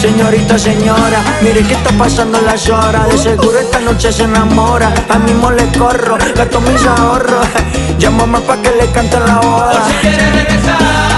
Señorita, 0.00 0.58
señora, 0.58 1.20
mire 1.40 1.62
que 1.62 1.74
está 1.74 1.90
pasando 1.92 2.40
las 2.40 2.68
horas 2.68 3.08
De 3.08 3.16
seguro 3.16 3.58
esta 3.58 3.80
noche 3.80 4.12
se 4.12 4.24
enamora. 4.24 4.92
A 5.08 5.18
mismo 5.18 5.50
le 5.50 5.66
corro, 5.78 6.18
gasto 6.34 6.60
mis 6.60 6.84
ahorros. 6.84 7.46
Llámame 7.98 8.40
pa' 8.40 8.56
que 8.60 8.70
le 8.70 8.86
cante 8.92 9.18
la 9.18 9.36
boda 9.36 9.82
Ay, 10.02 11.13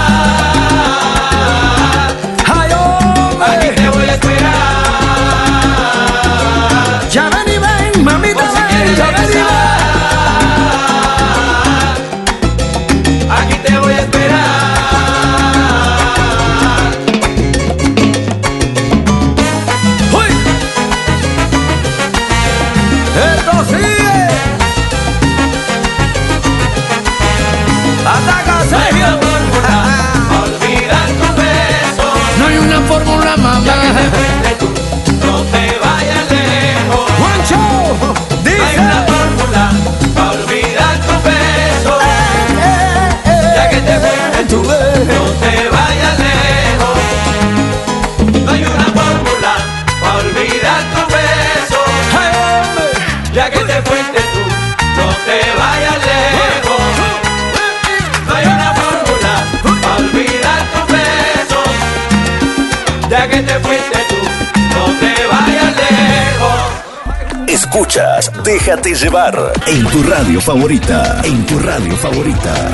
Déjate 68.67 68.95
llevar 68.95 69.53
en 69.65 69.85
tu 69.85 70.03
radio 70.03 70.41
favorita. 70.41 71.21
En 71.23 71.45
tu 71.45 71.57
radio 71.57 71.95
favorita. 71.95 72.69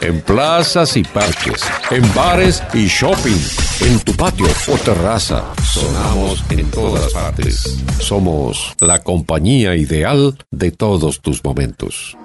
En 0.00 0.22
plazas 0.22 0.96
y 0.96 1.02
parques, 1.02 1.62
en 1.90 2.14
bares 2.14 2.62
y 2.72 2.86
shopping, 2.86 3.36
en 3.82 4.00
tu 4.00 4.16
patio 4.16 4.46
o 4.46 4.78
terraza, 4.78 5.44
sonamos 5.62 6.42
en 6.48 6.70
todas 6.70 7.12
partes. 7.12 7.84
Somos 8.00 8.74
la 8.80 9.02
compañía 9.02 9.76
ideal 9.76 10.38
de 10.50 10.70
todos 10.70 11.20
tus 11.20 11.44
momentos. 11.44 12.16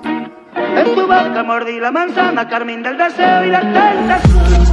En 0.55 0.95
tu 0.95 1.01
boca 1.01 1.43
mordí 1.43 1.81
la 1.81 1.91
manzana, 1.91 2.47
carmín 2.47 2.81
del 2.81 2.97
deseo 2.97 3.43
y 3.43 3.49
la 3.49 3.59
tentación. 3.59 4.63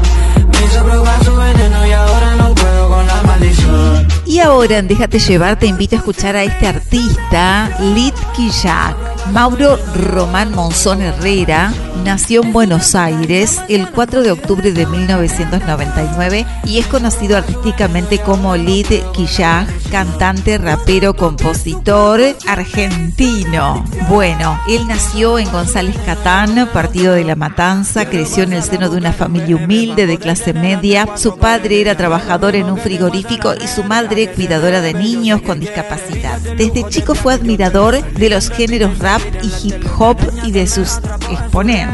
Me 0.53 0.65
hizo 0.65 0.85
probar 0.85 1.25
su 1.25 1.35
veneno 1.35 1.87
y 1.89 1.91
ahora 1.91 2.37
no 2.37 2.55
puedo 2.55 2.89
con 2.89 3.05
la 3.05 3.23
maldición. 3.25 3.98
Y 4.29 4.41
ahora 4.41 4.77
en 4.77 4.89
Déjate 4.89 5.19
llevar 5.19 5.59
te 5.59 5.67
invito 5.67 5.97
a 5.97 6.01
escuchar 6.01 6.37
a 6.37 6.45
este 6.45 6.67
artista, 6.67 7.71
Lit 7.95 8.15
Quillat. 8.37 8.95
Mauro 9.33 9.79
Román 9.95 10.55
Monzón 10.55 11.01
Herrera 11.01 11.73
nació 12.05 12.43
en 12.43 12.53
Buenos 12.53 12.95
Aires 12.95 13.61
el 13.69 13.91
4 13.91 14.23
de 14.23 14.31
octubre 14.31 14.73
de 14.73 14.87
1999 14.87 16.47
y 16.65 16.79
es 16.79 16.87
conocido 16.87 17.37
artísticamente 17.37 18.19
como 18.19 18.57
Lid 18.57 18.87
Quillag, 19.13 19.67
cantante, 19.91 20.59
rapero, 20.59 21.15
compositor 21.15 22.21
argentino. 22.47 23.85
Bueno, 24.09 24.61
él 24.69 24.87
nació 24.87 25.39
en 25.39 25.51
González 25.51 25.97
Catán, 26.05 26.69
partido 26.73 27.15
de 27.15 27.25
La 27.25 27.37
Matanza, 27.37 28.07
creció 28.07 28.45
en 28.45 28.53
el 28.53 28.63
seno 28.63 28.89
de 28.89 28.97
una 28.97 29.13
familia 29.13 29.57
humilde 29.57 30.07
de 30.07 30.19
clase 30.19 30.53
media. 30.53 31.09
Su 31.17 31.37
padre 31.39 31.81
era 31.81 31.97
trabajador 31.97 32.57
en 32.57 32.71
un 32.71 32.79
frigorífico 32.79 33.55
y 33.55 33.67
su 33.67 33.85
madre 33.85 34.33
cuidadora 34.33 34.81
de 34.81 34.95
niños 34.95 35.43
con 35.43 35.61
discapacidad. 35.61 36.39
Desde 36.57 36.89
chico 36.89 37.15
fue 37.15 37.35
admirador 37.35 38.03
de 38.03 38.31
los 38.31 38.51
géneros 38.51 38.99
rap 38.99 39.23
y 39.43 39.69
hip 39.69 39.85
hop 39.99 40.19
y 40.45 40.53
de 40.53 40.67
sus 40.67 40.99
exponentes. 41.31 41.88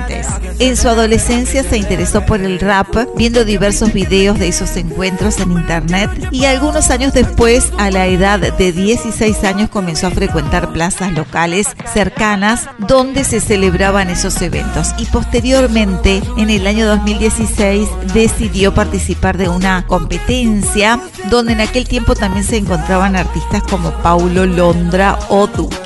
En 0.58 0.76
su 0.76 0.88
adolescencia 0.88 1.64
se 1.64 1.76
interesó 1.76 2.24
por 2.24 2.40
el 2.40 2.60
rap, 2.60 2.94
viendo 3.16 3.44
diversos 3.44 3.92
videos 3.92 4.38
de 4.38 4.48
esos 4.48 4.76
encuentros 4.76 5.38
en 5.40 5.52
internet 5.52 6.10
y 6.30 6.44
algunos 6.44 6.90
años 6.90 7.12
después, 7.12 7.72
a 7.76 7.90
la 7.90 8.06
edad 8.06 8.38
de 8.38 8.72
16 8.72 9.42
años, 9.44 9.68
comenzó 9.68 10.06
a 10.06 10.10
frecuentar 10.10 10.72
plazas 10.72 11.12
locales 11.12 11.68
cercanas 11.92 12.68
donde 12.78 13.24
se 13.24 13.40
celebraban 13.40 14.10
esos 14.10 14.40
eventos. 14.42 14.94
Y 14.98 15.06
posteriormente, 15.06 16.22
en 16.36 16.50
el 16.50 16.66
año 16.66 16.86
2016, 16.86 17.88
decidió 18.12 18.74
participar 18.74 19.36
de 19.36 19.48
una 19.48 19.86
competencia 19.86 21.00
donde 21.30 21.52
en 21.52 21.62
aquel 21.62 21.88
tiempo 21.88 22.14
también 22.14 22.44
se 22.44 22.58
encontraban 22.58 23.16
artistas 23.16 23.62
como 23.64 23.90
Paulo 24.02 24.46
Londra 24.46 25.18
o 25.28 25.46
Duki. 25.46 25.76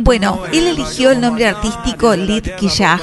Bueno, 0.00 0.40
él 0.52 0.68
eligió 0.68 1.10
el 1.10 1.20
nombre 1.20 1.46
artístico 1.46 2.14
Lid 2.14 2.48
Quillag 2.56 3.00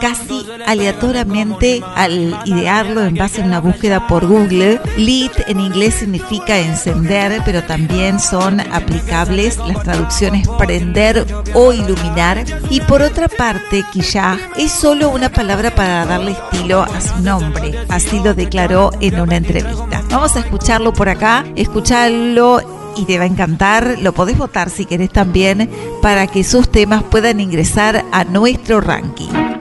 casi 0.00 0.46
aleatoriamente 0.66 1.82
al 1.94 2.38
idearlo 2.44 3.02
en 3.04 3.14
base 3.14 3.42
a 3.42 3.44
una 3.44 3.60
búsqueda 3.60 4.06
por 4.06 4.26
Google. 4.26 4.80
Lid 4.96 5.30
en 5.46 5.60
inglés 5.60 5.94
significa 5.94 6.58
encender, 6.58 7.42
pero 7.44 7.62
también 7.62 8.20
son 8.20 8.60
aplicables 8.60 9.58
las 9.58 9.82
traducciones 9.82 10.48
prender 10.58 11.26
o 11.54 11.72
iluminar. 11.72 12.44
Y 12.70 12.80
por 12.80 13.02
otra 13.02 13.28
parte, 13.28 13.84
Quillag 13.92 14.38
es 14.56 14.72
solo 14.72 15.10
una 15.10 15.30
palabra 15.30 15.74
para 15.74 16.04
darle 16.06 16.32
estilo 16.32 16.82
a 16.82 17.00
su 17.00 17.20
nombre. 17.22 17.74
Así 17.88 18.20
lo 18.20 18.34
declaró 18.34 18.90
en 19.00 19.20
una 19.20 19.36
entrevista. 19.36 20.02
Vamos 20.10 20.36
a 20.36 20.40
escucharlo 20.40 20.92
por 20.92 21.08
acá, 21.08 21.44
escucharlo 21.56 22.60
y 22.96 23.04
te 23.04 23.18
va 23.18 23.24
a 23.24 23.26
encantar. 23.26 23.96
Lo 24.00 24.12
podés 24.12 24.38
votar 24.38 24.70
si 24.70 24.84
querés 24.84 25.10
también 25.10 25.70
para 26.00 26.26
que 26.26 26.44
sus 26.44 26.70
temas 26.70 27.02
puedan 27.02 27.40
ingresar 27.40 28.04
a 28.12 28.24
nuestro 28.24 28.80
ranking. 28.80 29.51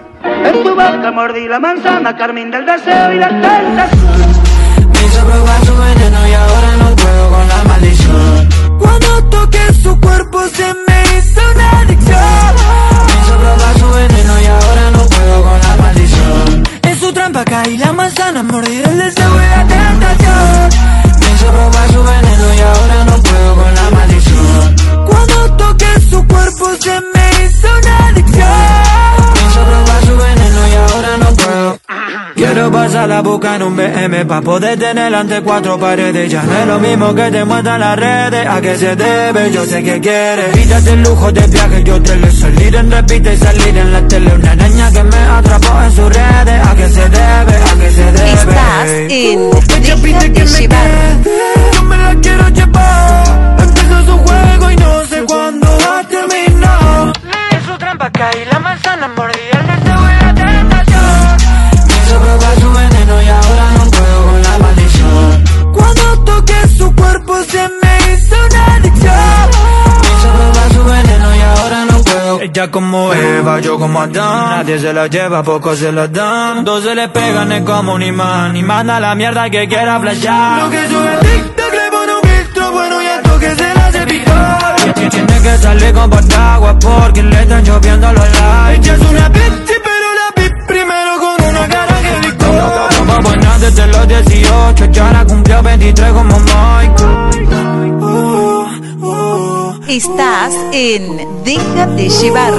En 0.44 0.64
tu 0.64 0.70
boca 0.70 1.12
mordí 1.12 1.48
la 1.48 1.60
manzana, 1.60 2.16
Carmen 2.16 2.50
del 2.52 2.66
deseo 2.66 3.14
y 3.14 3.18
la 3.20 3.30
tentación. 3.30 4.32
Me 4.92 5.00
hizo 5.06 5.26
probar 5.26 5.66
su 5.66 5.74
veneno 5.76 6.28
y 6.28 6.34
ahora 6.34 6.72
no 6.78 6.96
puedo 6.96 7.30
con 7.30 7.48
la 7.48 7.64
maldición. 7.70 8.50
Cuando 8.80 9.24
toqué 9.30 9.74
su 9.84 10.00
cuerpo 10.00 10.40
se 10.48 10.68
me 10.88 10.98
hizo 11.18 11.42
una 11.54 11.80
adicción. 11.82 12.52
Me 13.08 13.14
hizo 13.22 13.38
probar 13.38 13.74
su 13.80 13.90
veneno 14.00 14.34
y 14.42 14.46
ahora 14.46 14.92
no 14.92 15.02
puedo 15.14 15.44
con 15.44 15.60
la 15.62 15.76
maldición. 15.84 16.64
En 16.84 17.00
su 17.00 17.14
trampa 17.14 17.44
caí 17.46 17.78
la 17.78 17.94
manzana, 17.94 18.44
mordí 18.44 18.78
el 18.78 18.98
deseo 18.98 19.36
y 19.36 19.48
la 19.56 19.68
tentación. 19.68 20.70
Me 21.20 21.34
hizo 21.34 21.48
probar 21.52 21.88
su 21.92 22.04
veneno 22.04 22.54
y 22.56 22.60
ahora 22.62 23.06
no 23.06 23.16
puedo 23.24 23.56
con 23.56 23.76
la 23.76 23.90
maldición. 23.92 24.76
Cuando 25.08 25.58
toqué 25.58 26.00
su 26.10 26.28
cuerpo 26.28 26.66
se 26.80 27.00
me 27.14 27.46
hizo. 27.46 27.72
Quiero 32.42 32.72
pasar 32.72 33.08
la 33.08 33.22
boca 33.22 33.56
en 33.56 33.62
un 33.62 33.76
BM 33.76 34.26
pa' 34.26 34.42
poder 34.42 34.80
tener 34.80 35.14
ante 35.14 35.44
cuatro 35.44 35.78
paredes 35.78 36.32
Ya 36.32 36.42
no 36.42 36.58
es 36.58 36.66
lo 36.66 36.80
mismo 36.80 37.14
que 37.14 37.30
te 37.30 37.46
muestran 37.46 37.80
las 37.80 37.96
redes 37.96 38.48
¿A 38.48 38.60
qué 38.60 38.76
se 38.78 38.96
debe? 38.96 39.52
Yo 39.52 39.64
sé 39.64 39.84
que 39.84 40.02
quieres 40.02 40.58
Quítate 40.58 40.94
el 40.94 41.04
lujo 41.04 41.32
de 41.32 41.46
viaje, 41.46 41.84
yo 41.84 42.02
te 42.02 42.16
lo 42.16 42.32
salir 42.32 42.76
en 42.76 42.90
repite 42.90 43.36
y 43.36 43.38
salir 43.38 43.78
en 43.78 43.94
la 43.94 44.08
tele 44.08 44.34
Una 44.34 44.56
niña 44.56 44.92
que 44.92 45.04
me 45.04 45.18
atrapó 45.18 45.84
en 45.84 45.92
sus 45.92 46.10
redes 46.10 46.68
¿A 46.68 46.76
qué 46.76 46.90
se 46.90 47.10
debe? 47.10 47.56
¿A 47.70 47.80
qué 47.80 47.92
se 47.92 48.12
debe? 48.12 48.34
Estás 48.34 48.90
en 48.90 49.84
Ella 49.84 49.96
pide 50.02 50.34
que 50.34 50.44
me 50.44 50.68
Yo 51.76 51.84
me 51.84 51.98
la 51.98 52.16
quiero 52.16 52.50
llevar 52.50 53.56
Empezó 53.60 54.04
su 54.04 54.18
juego 54.18 54.72
y 54.72 54.76
no 54.78 55.06
sé 55.06 55.24
cuándo 55.28 55.68
va 55.68 56.00
a 56.00 56.08
terminar 56.08 57.14
En 57.52 57.66
su 57.68 57.78
trampa 57.78 58.10
caí 58.10 58.46
la 58.52 58.58
manzana 58.58 59.08
mordí 59.10 59.51
Ella 72.62 72.70
como 72.70 73.12
Eva, 73.12 73.60
yo 73.60 73.80
como 73.80 74.00
Adán. 74.00 74.58
Nadie 74.58 74.78
se 74.78 74.94
la 74.94 75.08
lleva, 75.08 75.42
pocos 75.42 75.80
se 75.80 75.92
la 75.92 76.08
dan. 76.08 76.64
Dos 76.64 76.84
se 76.84 76.94
le 76.94 77.10
pegan, 77.10 77.52
es 77.52 77.64
como 77.64 77.96
un 77.96 78.04
imán. 78.04 78.56
Y 78.56 78.62
manda 78.62 79.00
la 79.00 79.16
mierda 79.16 79.50
que 79.50 79.68
quiera 79.68 80.00
flashear 80.00 80.62
Lo 80.62 80.70
que 80.70 80.88
sube 80.88 81.18
TikTok 81.22 81.72
le 81.74 81.90
pone 81.90 82.14
un 82.14 82.30
filtro 82.30 82.72
bueno 82.72 83.02
y 83.02 83.06
esto 83.08 83.40
que 83.40 83.56
se 83.56 83.74
la 83.74 83.88
hace 83.88 84.06
picar. 84.06 84.76
Tiene 85.10 85.42
que 85.42 85.58
salir 85.58 85.92
con 85.92 86.10
paraguas 86.12 86.76
porque 86.80 87.24
le 87.24 87.42
están 87.42 87.64
lloviendo 87.64 88.14
los 88.14 88.30
likes. 88.30 88.76
Ella 88.76 88.94
es 88.94 89.10
una 89.10 89.30
bitch, 89.30 89.72
pero 89.84 90.08
la 90.20 90.44
bitch 90.44 90.68
primero 90.68 91.12
con 91.20 91.50
una 91.50 91.68
cara 91.68 91.96
que 92.04 92.28
licor 92.28 92.90
Como 93.00 93.22
buena 93.24 93.58
desde 93.58 93.88
los 93.88 94.08
18, 94.08 94.86
ya 94.92 95.12
la 95.12 95.26
cumplió 95.26 95.64
23 95.64 96.14
como 96.14 96.36
oh. 96.36 97.81
Estás 99.92 100.56
en 100.72 101.44
Déjate 101.44 102.08
llevar. 102.08 102.54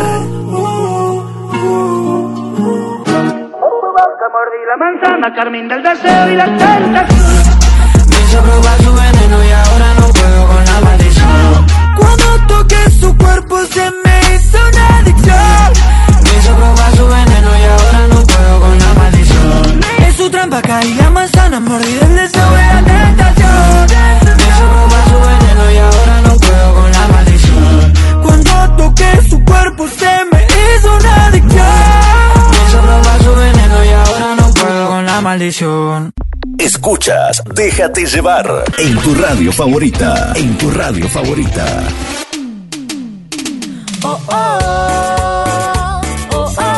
mordí 4.34 4.60
la 4.68 4.76
manzana, 4.76 5.34
Carmen 5.34 5.66
del 5.66 5.82
deseo 5.82 6.28
y 6.28 6.36
la 6.36 6.44
tentación. 6.44 7.42
Me 8.10 8.42
probar 8.42 8.82
su 8.82 8.92
veneno 8.92 9.44
y 9.44 9.50
ahora 9.50 9.94
no 9.98 10.08
puedo 10.12 10.46
con 10.46 10.62
la 10.62 10.80
maldición. 10.82 11.66
Cuando 11.96 12.46
toqué 12.48 12.90
su 13.00 13.16
cuerpo 13.16 13.64
se 13.64 13.90
me 14.04 14.34
hizo 14.34 14.58
una 14.68 14.98
adicción. 14.98 15.72
Me 16.24 16.38
hizo 16.38 16.54
probar 16.54 16.96
su 16.96 17.06
veneno 17.06 17.50
y 17.56 17.64
ahora 17.64 18.08
no 18.08 18.22
puedo 18.26 18.60
con 18.60 18.78
la 18.78 18.92
maldición. 18.92 19.80
En 20.04 20.12
su 20.12 20.30
trampa 20.30 20.60
caí 20.60 20.92
la 20.96 21.08
manzana, 21.08 21.60
mordí 21.60 21.98
el 21.98 22.14
deseo 22.14 22.52
y 22.52 22.56
la 22.56 22.76
tentación. 22.76 23.01
Cuerpo 29.52 29.88
se 29.88 30.12
me 30.30 30.46
hizo 30.46 30.96
una 30.96 31.26
adicción. 31.26 31.66
Me 32.50 32.68
hizo 32.68 32.80
probar 32.80 33.22
su 33.22 33.34
veneno 33.34 33.84
y 33.84 33.88
ahora 33.88 34.36
no 34.36 34.54
puedo 34.54 34.88
con 34.88 35.06
la 35.06 35.20
maldición. 35.20 36.12
Escuchas 36.58 37.42
Déjate 37.54 38.06
llevar 38.06 38.64
en 38.78 38.96
tu 38.98 39.14
radio 39.14 39.52
favorita. 39.52 40.32
En 40.34 40.56
tu 40.58 40.70
radio 40.70 41.08
favorita. 41.08 41.64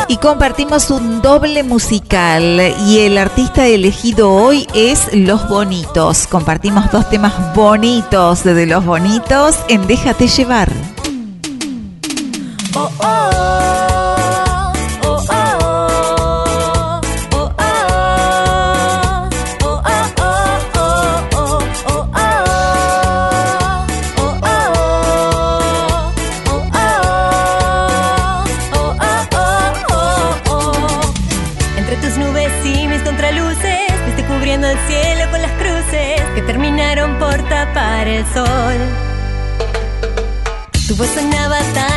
Y 0.07 0.17
compartimos 0.17 0.91
un 0.91 1.21
doble 1.21 1.63
musical 1.63 2.61
y 2.87 2.99
el 2.99 3.17
artista 3.17 3.65
elegido 3.65 4.31
hoy 4.31 4.67
es 4.73 5.09
Los 5.13 5.47
Bonitos. 5.49 6.27
Compartimos 6.27 6.91
dos 6.91 7.09
temas 7.09 7.33
bonitos 7.55 8.43
de 8.43 8.65
Los 8.65 8.85
Bonitos 8.85 9.55
en 9.67 9.87
Déjate 9.87 10.27
llevar. 10.27 10.71
Entre 12.75 13.84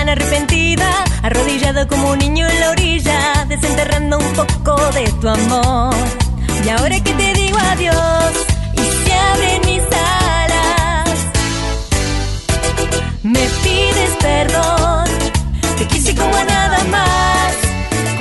arrepentida, 0.08 1.04
arrodillada 1.22 1.86
como 1.86 2.10
un 2.10 2.18
niño 2.18 2.46
en 2.48 2.60
la 2.60 2.70
orilla, 2.70 3.44
desenterrando 3.48 4.18
un 4.18 4.32
poco 4.32 4.76
de 4.92 5.04
tu 5.20 5.28
amor. 5.28 5.94
Y 6.64 6.68
ahora 6.70 7.00
que 7.00 7.12
te 7.12 7.32
digo 7.34 7.58
adiós 7.58 8.32
y 8.74 9.06
se 9.06 9.12
abren 9.14 9.60
mis 9.66 9.82
alas, 9.82 11.10
me 13.22 13.44
pides 13.62 14.12
perdón, 14.20 15.08
te 15.78 15.84
quise 15.86 16.14
como 16.14 16.34
a 16.36 16.44
nada 16.44 16.84
más, 16.84 17.52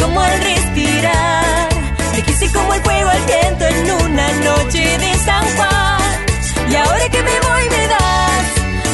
como 0.02 0.20
al 0.22 0.40
respirar, 0.42 1.70
te 2.16 2.22
quise 2.24 2.52
como 2.52 2.74
el 2.74 2.82
fuego 2.82 3.10
al 3.10 3.24
viento 3.26 3.66
en 3.66 3.92
una 4.06 4.28
noche 4.50 4.98
de 4.98 5.14
San 5.26 5.46
Juan. 5.56 6.02
Y 6.70 6.76
ahora 6.76 7.10
que 7.10 7.22
me 7.24 7.40
voy 7.48 7.64
me 7.70 7.88
das 7.88 8.46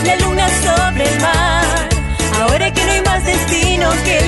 la 0.06 0.15
luna 0.28 0.48
sobre 0.64 1.03
el 1.10 1.22
mar 1.22 1.62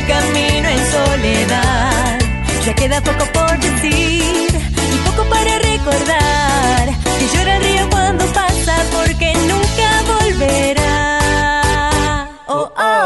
camino 0.08 0.68
es 0.70 0.82
soledad. 0.92 2.20
Ya 2.66 2.74
queda 2.74 3.02
poco 3.02 3.26
por 3.34 3.60
decir 3.60 4.48
y 4.94 4.98
poco 5.06 5.24
para 5.30 5.60
recordar. 5.60 6.86
Que 7.20 7.28
llora 7.38 7.58
el 7.58 7.64
río 7.64 7.90
cuando 7.90 8.26
pasa 8.28 8.76
porque 8.92 9.34
nunca 9.50 9.88
volverá. 10.14 11.20
Oh, 12.48 12.72
oh. 12.78 13.04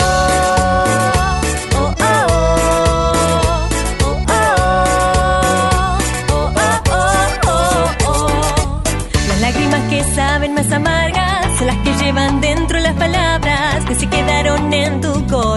Oh, 1.76 1.96
oh, 2.00 2.26
oh, 2.32 3.18
oh, 4.30 4.60
oh, 6.30 6.52
oh, 6.92 7.90
oh. 8.08 8.82
Que 9.90 10.04
saben 10.16 10.54
más 10.54 10.72
amargas 10.72 11.62
las 11.62 11.78
que 11.78 11.94
llevan 12.04 12.42
dentro 12.42 12.80
las 12.80 12.94
palabras 12.94 13.86
que 13.86 13.96
se 13.96 14.08
quedaron 14.08 14.66
en 14.66 14.69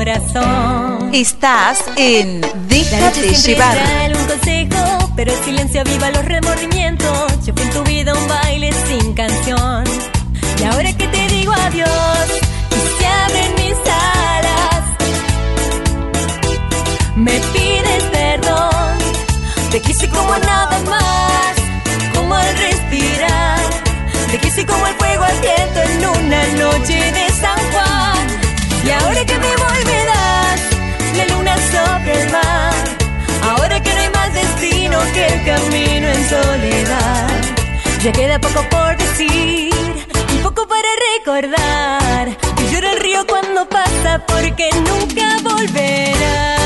corazón. 0.02 1.14
Estás 1.14 1.84
en 1.96 2.40
Déjate 2.68 3.34
llevar. 3.34 3.78
un 4.16 4.26
consejo, 4.26 5.12
pero 5.14 5.32
el 5.32 5.44
silencio 5.44 5.80
aviva 5.82 6.10
los 6.10 6.24
remordimientos. 6.24 7.46
Yo 7.46 7.54
fui 7.54 7.62
en 7.62 7.70
tu 7.70 7.84
vida 7.84 8.12
un 8.12 8.28
baile 8.28 8.72
sin 8.88 9.14
canción. 9.14 9.84
Y 10.58 10.64
ahora 10.64 10.92
que 10.92 11.06
te 11.06 11.28
digo 11.28 11.52
adiós, 11.52 12.26
y 12.70 12.98
se 12.98 13.06
abren 13.06 13.54
mis 13.54 13.78
alas, 14.18 14.82
me 17.14 17.38
pides 17.52 18.04
perdón. 18.10 18.98
Te 19.70 19.80
quise 19.80 20.08
como 20.08 20.36
nada 20.38 20.78
más, 20.90 21.54
como 22.14 22.34
al 22.34 22.56
respirar. 22.58 23.60
Te 24.32 24.38
quise 24.38 24.66
como 24.66 24.84
al 24.84 24.91
que 35.14 35.42
camino 35.44 36.08
en 36.08 36.28
soledad. 36.28 37.28
Ya 38.02 38.12
queda 38.12 38.38
poco 38.40 38.62
por 38.70 38.96
decir 38.96 39.72
y 40.34 40.38
poco 40.42 40.66
para 40.66 40.88
recordar. 41.14 42.28
Y 42.60 42.72
llora 42.72 42.92
el 42.92 43.00
río 43.00 43.26
cuando 43.26 43.68
pasa 43.68 44.24
porque 44.26 44.70
nunca 44.74 45.36
volverá. 45.42 46.61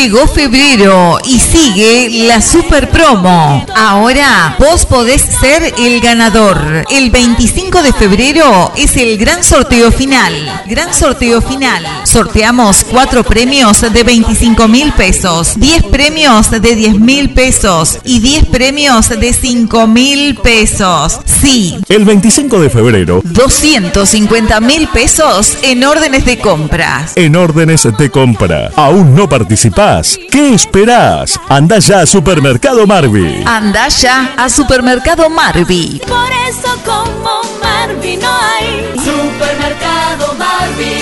Llegó 0.00 0.28
febrero 0.28 1.18
y 1.24 1.40
sigue 1.40 2.08
la 2.28 2.40
super 2.40 2.88
promo. 2.88 3.66
Ahora 3.74 4.54
vos 4.56 4.86
podés 4.86 5.20
ser 5.20 5.74
el 5.76 6.00
ganador. 6.00 6.84
El 6.88 7.10
25 7.10 7.82
de 7.82 7.92
febrero 7.92 8.72
es 8.76 8.96
el 8.96 9.18
gran 9.18 9.42
sorteo 9.42 9.90
final. 9.90 10.62
Gran 10.66 10.94
sorteo 10.94 11.42
final. 11.42 11.84
Sorteamos 12.12 12.84
cuatro 12.90 13.22
premios 13.22 13.82
de 13.82 14.02
25 14.02 14.66
mil 14.66 14.92
pesos, 14.94 15.52
10 15.60 15.82
premios 15.84 16.50
de 16.50 16.58
10 16.74 16.98
mil 17.00 17.34
pesos 17.34 17.98
y 18.02 18.20
10 18.20 18.46
premios 18.46 19.10
de 19.10 19.30
5 19.34 19.86
mil 19.86 20.34
pesos. 20.36 21.20
Sí, 21.26 21.78
El 21.86 22.06
25 22.06 22.60
de 22.60 22.70
febrero, 22.70 23.20
250 23.24 24.58
mil 24.60 24.88
pesos 24.88 25.58
en 25.60 25.84
órdenes 25.84 26.24
de 26.24 26.38
compras. 26.38 27.12
en 27.14 27.36
órdenes 27.36 27.86
de 27.98 28.10
compra. 28.10 28.70
¿Aún 28.74 29.14
no 29.14 29.28
participás? 29.28 30.18
¿Qué 30.30 30.54
esperás? 30.54 31.38
Anda 31.50 31.78
ya 31.78 32.00
a 32.00 32.06
Supermercado 32.06 32.86
Marvi. 32.86 33.42
Anda 33.44 33.86
ya 33.88 34.32
a 34.38 34.48
Supermercado 34.48 35.28
Marvi. 35.28 36.00
Por 36.08 36.30
eso 36.48 36.74
como 36.86 37.42
Marvin 37.62 38.18
no 38.20 38.28
hay. 38.30 38.94
Supermercado 38.94 40.34
Marvin. 40.38 40.97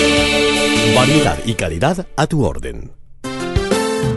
Variedad 0.97 1.37
y 1.45 1.53
calidad 1.53 2.07
a 2.15 2.25
tu 2.25 2.43
orden. 2.43 2.91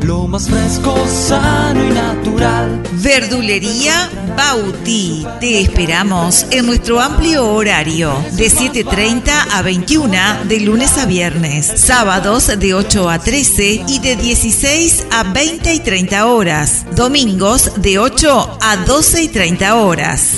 Lo 0.01 0.27
más 0.27 0.49
fresco, 0.49 0.97
sano 1.07 1.85
y 1.85 1.91
natural. 1.91 2.83
Verdulería 2.93 4.09
Bauti. 4.35 5.27
Te 5.41 5.61
esperamos 5.61 6.47
en 6.51 6.65
nuestro 6.65 6.99
amplio 6.99 7.53
horario 7.53 8.15
de 8.33 8.47
7.30 8.47 9.49
a 9.53 9.61
21 9.61 10.45
de 10.49 10.61
lunes 10.61 10.97
a 10.97 11.05
viernes, 11.05 11.67
sábados 11.67 12.47
de 12.59 12.73
8 12.73 13.11
a 13.11 13.19
13 13.19 13.85
y 13.87 13.99
de 13.99 14.17
16 14.17 15.07
a 15.11 15.25
20 15.25 15.75
y 15.75 15.81
30 15.81 16.27
horas, 16.27 16.87
domingos 16.97 17.73
de 17.83 17.99
8 17.99 18.59
a 18.59 18.77
12 18.79 19.23
y 19.25 19.29
30 19.29 19.75
horas. 19.77 20.31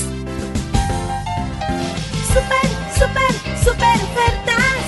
Super. 2.27 2.72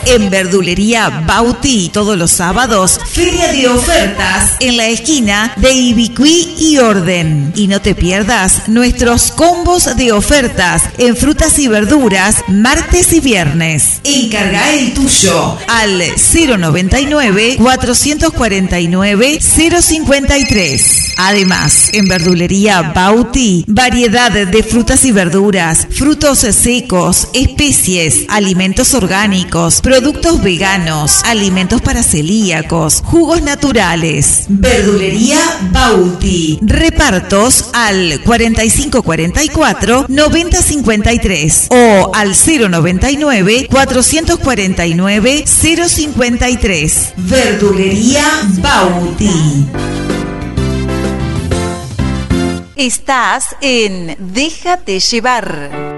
En 0.07 0.29
Verdulería 0.29 1.25
Bauti 1.27 1.89
todos 1.89 2.19
los 2.19 2.31
sábados, 2.31 3.01
feria 3.11 3.51
de 3.53 3.69
ofertas 3.69 4.53
en 4.61 4.77
la 4.77 4.89
esquina 4.89 5.55
de 5.57 5.73
Ibicuí 5.73 6.55
y 6.59 6.77
Orden. 6.79 7.53
Y 7.57 7.69
no 7.69 7.81
te 7.81 7.95
pierdas 7.95 8.69
nuestros 8.69 9.33
combos 9.33 9.97
de 9.97 10.13
ofertas 10.13 10.83
en 10.99 11.17
frutas 11.17 11.59
y 11.59 11.69
verduras 11.69 12.45
martes 12.49 13.15
y 13.15 13.21
viernes. 13.21 14.01
Encarga 14.05 14.75
el 14.75 14.93
tuyo 14.93 15.57
al 15.69 15.99
099 15.99 17.57
449 17.57 19.39
053. 19.41 21.15
Además, 21.17 21.91
en 21.95 22.09
Verdulería 22.09 22.93
Bauti, 22.95 23.65
variedad 23.69 24.33
de 24.33 24.63
frutas 24.63 25.05
y 25.07 25.13
verduras, 25.13 25.87
frutos 25.91 26.41
secos, 26.41 27.29
especies, 27.33 28.27
alimentos 28.29 28.95
orgánicos, 28.95 29.81
productos 29.81 29.94
veganos, 30.43 31.23
alimentos 31.25 31.81
para 31.81 32.03
celíacos, 32.03 33.01
jugos 33.05 33.43
naturales. 33.43 34.47
Verdulería 34.49 35.39
Bauti. 35.71 36.59
Repartos 36.63 37.71
al 37.73 38.21
4544 38.25 40.07
9053 40.09 41.69
o 41.71 42.11
al 42.13 42.35
099 42.35 43.69
449 43.71 45.45
053. 45.47 47.13
Verdulería 47.17 48.25
Bauti. 48.59 49.67
Estás 52.75 53.45
en 53.61 54.17
Déjate 54.19 54.99
llevar. 54.99 55.94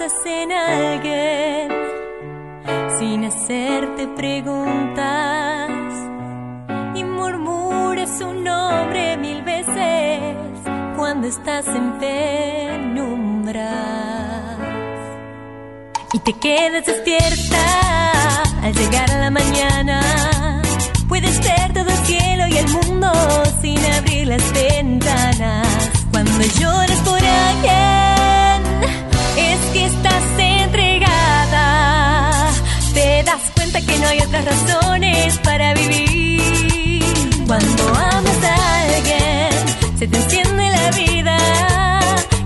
Piensas 0.00 0.26
en 0.26 0.50
alguien 0.52 1.68
sin 2.98 3.24
hacerte 3.24 4.06
preguntas 4.16 5.70
y 6.94 7.04
murmuras 7.04 8.18
su 8.18 8.32
nombre 8.32 9.18
mil 9.18 9.42
veces 9.42 10.36
cuando 10.96 11.26
estás 11.26 11.66
en 11.68 11.98
penumbra. 11.98 13.72
y 16.12 16.18
te 16.20 16.32
quedas 16.32 16.86
despierta 16.86 18.42
al 18.62 18.74
llegar 18.74 19.10
a 19.10 19.18
la 19.18 19.30
mañana. 19.30 20.62
Puedes 21.08 21.38
ver 21.40 21.72
todo 21.72 21.88
el 21.88 22.06
cielo 22.06 22.46
y 22.48 22.56
el 22.56 22.68
mundo 22.68 23.12
sin 23.60 23.78
abrir 23.92 24.26
las 24.28 24.52
ventanas. 24.52 25.68
Cuando 26.10 26.42
lloras 26.58 27.00
por 27.00 27.20
alguien, 27.22 28.09
cuenta 33.70 33.92
que 33.92 33.98
no 33.98 34.08
hay 34.08 34.18
otras 34.20 34.44
razones 34.44 35.38
para 35.38 35.74
vivir. 35.74 37.04
Cuando 37.46 37.88
amas 37.88 38.44
a 38.44 38.80
alguien, 38.82 39.98
se 39.98 40.08
te 40.08 40.16
enciende 40.16 40.70
la 40.70 40.90
vida 40.90 41.36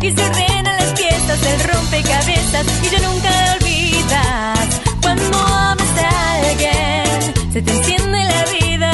y 0.00 0.10
se 0.12 0.22
ordenan 0.22 0.76
las 0.76 0.92
piezas 0.98 1.40
del 1.40 1.60
rompecabezas 1.60 2.66
y 2.82 2.88
ya 2.90 3.08
nunca 3.08 3.56
olvidas. 3.56 4.68
Cuando 5.02 5.38
amas 5.38 5.94
a 5.98 6.48
alguien, 6.50 7.52
se 7.52 7.62
te 7.62 7.70
enciende 7.70 8.24
la 8.24 8.44
vida 8.58 8.92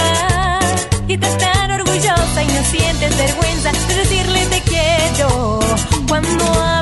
y 1.08 1.14
estás 1.14 1.38
tan 1.38 1.70
orgullosa 1.70 2.42
y 2.42 2.46
no 2.46 2.62
sientes 2.64 3.16
vergüenza 3.16 3.72
de 3.88 3.94
decirle 3.94 4.46
te 4.46 4.60
quiero. 4.62 5.60
Cuando 6.08 6.44
amas 6.44 6.79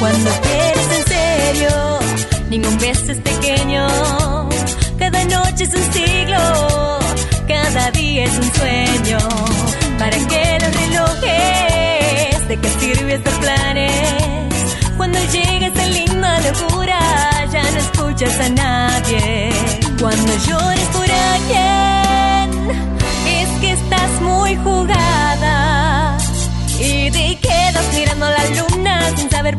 Cuando 0.00 0.30
quieres 0.40 0.88
en 0.98 1.04
serio, 1.04 1.98
ningún 2.48 2.78
beso 2.78 3.12
es 3.12 3.18
pequeño. 3.18 3.86
Cada 4.98 5.24
noche 5.24 5.64
es 5.64 5.74
un 5.74 5.92
siglo, 5.92 6.98
cada 7.46 7.90
día 7.90 8.24
es 8.24 8.32
un 8.38 8.50
sueño. 8.54 9.18
¿Para 9.98 10.16
qué 10.16 10.58
los 10.62 10.74
relojes? 10.74 12.48
¿De 12.48 12.56
qué 12.56 12.68
sirve 12.80 13.14
hacer 13.16 13.40
planes? 13.40 14.54
Cuando 14.96 15.18
llega 15.32 15.66
esa 15.66 15.86
linda 15.88 16.40
locura, 16.48 16.98
ya 17.52 17.62
no 17.70 17.78
escuchas 17.78 18.40
a 18.40 18.48
nadie. 18.48 19.50
Cuando 20.00 20.32
llores 20.48 20.69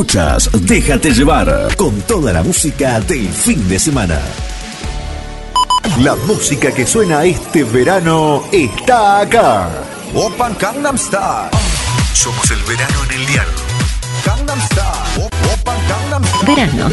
escuchas, 0.00 0.48
déjate 0.62 1.12
llevar 1.12 1.76
con 1.76 2.00
toda 2.02 2.32
la 2.32 2.42
música 2.42 3.00
del 3.00 3.28
fin 3.28 3.68
de 3.68 3.78
semana. 3.78 4.18
La 5.98 6.16
música 6.16 6.72
que 6.72 6.86
suena 6.86 7.22
este 7.24 7.64
verano 7.64 8.42
está 8.50 9.20
acá. 9.20 9.68
Open 10.14 10.56
Gangnam 10.58 10.96
Style. 10.96 11.50
Somos 12.14 12.50
el 12.50 12.62
verano 12.62 13.04
en 13.10 13.20
el 13.20 13.26
dial. 13.26 13.46
Gangnam 14.24 14.58
Style. 14.62 15.28
Open 15.52 15.74
Gangnam 15.86 16.22
Verano. 16.46 16.88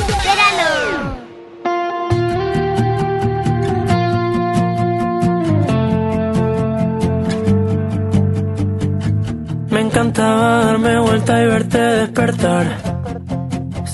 Me 9.69 9.79
encantaba 9.81 10.65
darme 10.65 10.99
vuelta 10.99 11.41
y 11.41 11.45
verte 11.45 11.77
despertar. 11.77 12.86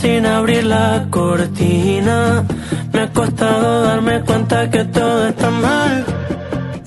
Sin 0.03 0.25
abrir 0.25 0.65
la 0.65 1.07
cortina, 1.09 2.43
me 2.91 2.99
ha 3.03 3.09
costado 3.13 3.83
darme 3.83 4.19
cuenta 4.19 4.69
que 4.69 4.83
todo 4.83 5.29
está 5.29 5.49
mal. 5.49 6.12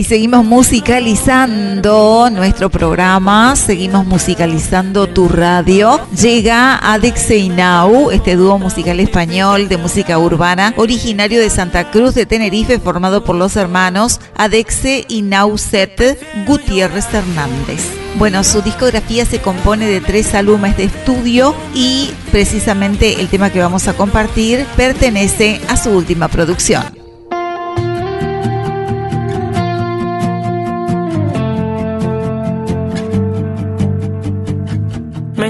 Y 0.06 0.08
seguimos 0.08 0.44
musicalizando 0.44 2.30
nuestro 2.30 2.70
programa, 2.70 3.56
seguimos 3.56 4.06
musicalizando 4.06 5.08
tu 5.08 5.26
radio. 5.28 6.00
Llega 6.16 6.76
Adexe 6.76 7.38
Inau, 7.38 8.12
este 8.12 8.36
dúo 8.36 8.56
musical 8.56 9.00
español 9.00 9.68
de 9.68 9.78
música 9.78 10.16
urbana, 10.20 10.72
originario 10.76 11.40
de 11.40 11.50
Santa 11.50 11.90
Cruz 11.90 12.14
de 12.14 12.24
Tenerife, 12.24 12.78
formado 12.78 13.24
por 13.24 13.34
los 13.34 13.56
hermanos 13.56 14.20
Adexe 14.36 15.04
Inauset 15.08 16.16
Gutiérrez 16.46 17.12
Hernández. 17.12 17.90
Bueno, 18.14 18.44
su 18.44 18.62
discografía 18.62 19.26
se 19.26 19.40
compone 19.40 19.86
de 19.86 20.00
tres 20.00 20.34
álbumes 20.34 20.76
de 20.76 20.84
estudio 20.84 21.52
y 21.74 22.12
precisamente 22.30 23.20
el 23.20 23.26
tema 23.26 23.50
que 23.50 23.58
vamos 23.58 23.88
a 23.88 23.94
compartir 23.94 24.66
pertenece 24.76 25.60
a 25.68 25.76
su 25.76 25.90
última 25.90 26.28
producción. 26.28 26.95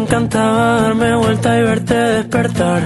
Encantaba 0.07 0.83
darme 0.83 1.17
vuelta 1.17 1.59
y 1.59 1.63
verte 1.63 1.95
despertar. 1.95 2.83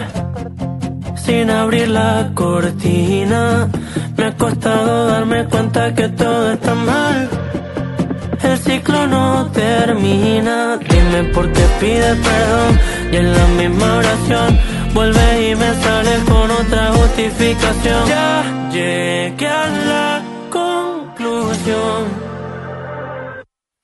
Sin 1.17 1.51
abrir 1.51 1.89
la 1.89 2.31
cortina, 2.35 3.69
me 4.17 4.25
ha 4.25 4.37
costado 4.37 5.07
darme 5.09 5.45
cuenta 5.45 5.95
que 5.95 6.09
todo 6.09 6.53
está 6.53 6.75
mal. 6.75 7.29
El 8.43 8.59
ciclo 8.59 9.07
no 9.07 9.51
termina. 9.53 10.79
Dime 10.79 11.25
por 11.35 11.53
qué 11.53 11.65
pides 11.79 12.17
perdón. 12.29 12.81
Y 13.13 13.17
en 13.17 13.33
la 13.35 13.47
misma 13.59 13.97
oración 13.99 14.59
vuelve 14.95 15.51
y 15.51 15.55
me 15.57 15.75
sale 15.75 16.15
con 16.27 16.51
otra 16.51 16.93
justificación. 16.95 18.09
Ya 18.09 18.71
llegué 18.73 19.47
a 19.47 19.69
la 19.91 20.23
conclusión 20.49 22.31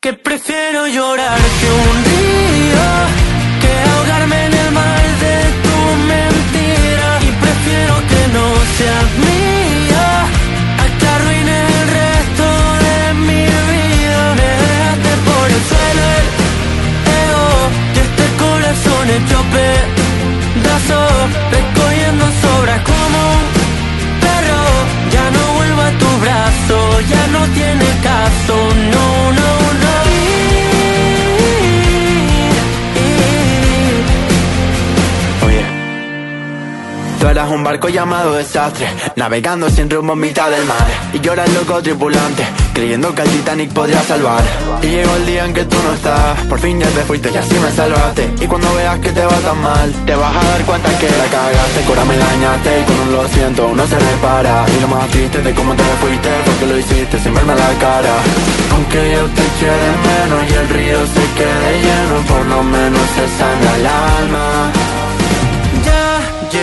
que 0.07 0.13
prefiero 0.13 0.87
llorar 0.87 1.37
que 1.61 1.67
un 1.67 1.97
río, 2.09 2.87
no 8.79 8.85
seas 8.85 9.36
barco 37.67 37.89
llamado 37.89 38.35
desastre, 38.35 38.87
navegando 39.17 39.69
sin 39.69 39.91
rumbo 39.91 40.13
en 40.13 40.21
mitad 40.21 40.51
del 40.51 40.65
mar. 40.67 40.87
Y 41.13 41.19
el 41.19 41.55
loco 41.55 41.83
tripulante, 41.83 42.47
creyendo 42.73 43.15
que 43.15 43.23
el 43.23 43.29
Titanic 43.29 43.73
podría 43.73 44.03
salvar. 44.03 44.43
Y 44.83 44.87
llegó 44.87 45.17
el 45.17 45.27
día 45.27 45.45
en 45.45 45.53
que 45.53 45.65
tú 45.65 45.77
no 45.83 45.93
estás, 45.95 46.41
por 46.43 46.59
fin 46.61 46.79
ya 46.79 46.87
te 46.87 47.03
fuiste 47.03 47.31
y 47.33 47.37
así 47.37 47.55
me 47.59 47.71
salvaste. 47.73 48.31
Y 48.41 48.47
cuando 48.47 48.73
veas 48.75 48.99
que 49.01 49.11
te 49.11 49.25
va 49.25 49.37
tan 49.41 49.61
mal, 49.61 49.93
te 50.07 50.15
vas 50.15 50.37
a 50.37 50.49
dar 50.49 50.63
cuenta 50.65 50.89
que 50.99 51.09
la 51.09 51.25
cagaste, 51.25 51.81
cura 51.89 52.05
me 52.05 52.17
dañaste 52.17 52.81
y 52.81 52.85
con 52.85 53.01
un 53.01 53.13
lo 53.13 53.29
siento 53.29 53.73
no 53.75 53.87
se 53.87 53.99
repara. 53.99 54.65
Y 54.77 54.81
lo 54.81 54.89
más 54.89 55.09
triste 55.09 55.43
de 55.43 55.55
cómo 55.55 55.75
te 55.75 55.83
fuiste, 56.01 56.31
porque 56.45 56.67
lo 56.67 56.79
hiciste 56.79 57.19
sin 57.19 57.35
verme 57.35 57.55
la 57.55 57.73
cara. 57.81 58.15
Aunque 58.75 59.13
yo 59.13 59.25
te 59.27 59.45
quiere 59.59 59.89
menos 60.07 60.41
y 60.51 60.55
el 60.55 60.69
río 60.69 60.99
se 61.07 61.25
quede 61.39 61.71
lleno, 61.83 62.17
por 62.29 62.47
lo 62.47 62.63
menos 62.63 63.03
se 63.17 63.27
sana 63.39 63.77
el 63.77 63.87
alma. 63.87 65.06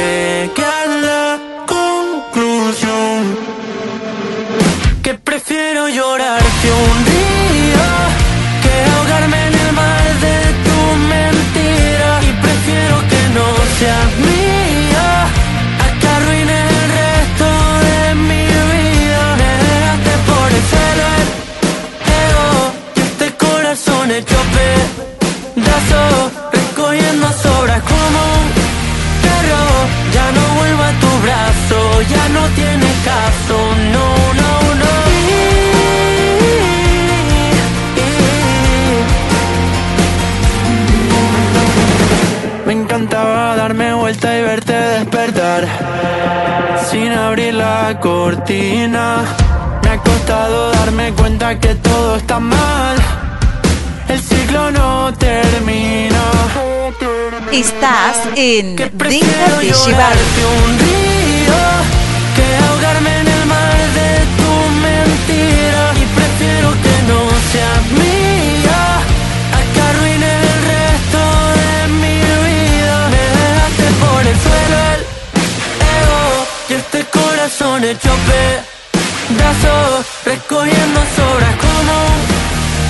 Llegué 0.04 0.66
a 0.66 0.86
la 1.08 1.26
conclusión 1.76 3.20
que 5.02 5.14
prefiero 5.14 5.88
llorar 5.88 6.42
que 6.62 6.70
un 6.90 6.98
día 7.16 7.90
que 8.64 8.74
ahogarme 8.96 9.40
en 9.48 9.56
el 9.64 9.72
mar 9.82 10.06
de 10.26 10.38
tu 10.66 10.80
mentira. 11.14 12.10
Y 12.30 12.32
prefiero 12.46 12.96
que 13.12 13.22
no 13.38 13.48
seas 13.78 14.10
mía 14.28 15.10
a 15.84 15.88
que 16.00 16.08
arruine 16.18 16.58
el 16.68 16.82
resto 17.00 17.48
de 17.88 18.00
mi 18.28 18.44
vida. 18.74 19.24
Me 19.42 19.52
dejaste 19.64 20.14
por 20.30 20.48
el 20.58 20.64
suelo 20.72 21.06
el 21.22 21.28
ego 22.28 22.50
y 22.98 23.00
este 23.10 23.28
corazón 23.46 24.06
hecho 24.12 24.40
pedazo 25.56 26.33
la 47.94 48.00
cortina. 48.00 49.24
Me 49.84 49.90
ha 49.90 49.98
costado 49.98 50.72
darme 50.72 51.14
cuenta 51.14 51.60
que 51.60 51.76
todo 51.76 52.16
está 52.16 52.40
mal. 52.40 52.98
El 54.08 54.20
ciclo 54.20 54.72
no 54.72 55.14
termina. 55.14 56.24
Estás 57.52 58.18
en 58.36 58.76
Déjate 58.76 59.20
llorar 59.20 59.62
llevar. 59.62 60.16
un 60.66 60.80
río 60.80 61.93
corazón 77.84 77.90
hecho 77.90 78.10
pedazos 79.28 80.06
recogiendo 80.26 81.00
sobras 81.16 81.56
como 81.58 81.94
un 82.06 82.22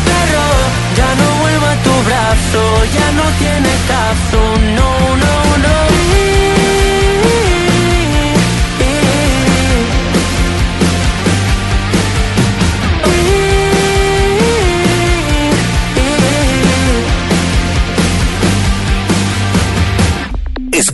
perro. 0.06 0.48
Ya 0.96 1.16
no 1.16 1.28
vuelvo 1.42 1.66
a 1.66 1.76
tu 1.84 2.04
brazo 2.04 2.86
ya 2.94 3.12
no 3.12 3.24
tiene 3.40 3.72
caso 3.88 4.40
no 4.76 4.93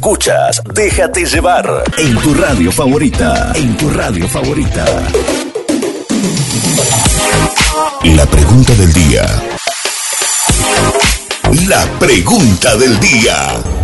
Escuchas 0.09 0.63
Déjate 0.73 1.23
llevar 1.23 1.83
en 1.99 2.17
tu 2.17 2.33
radio 2.33 2.71
favorita. 2.71 3.51
En 3.53 3.77
tu 3.77 3.91
radio 3.91 4.27
favorita. 4.27 4.83
La 8.15 8.25
pregunta 8.25 8.73
del 8.73 8.91
día. 8.91 9.23
La 11.67 11.85
pregunta 11.99 12.75
del 12.77 12.99
día. 12.99 13.78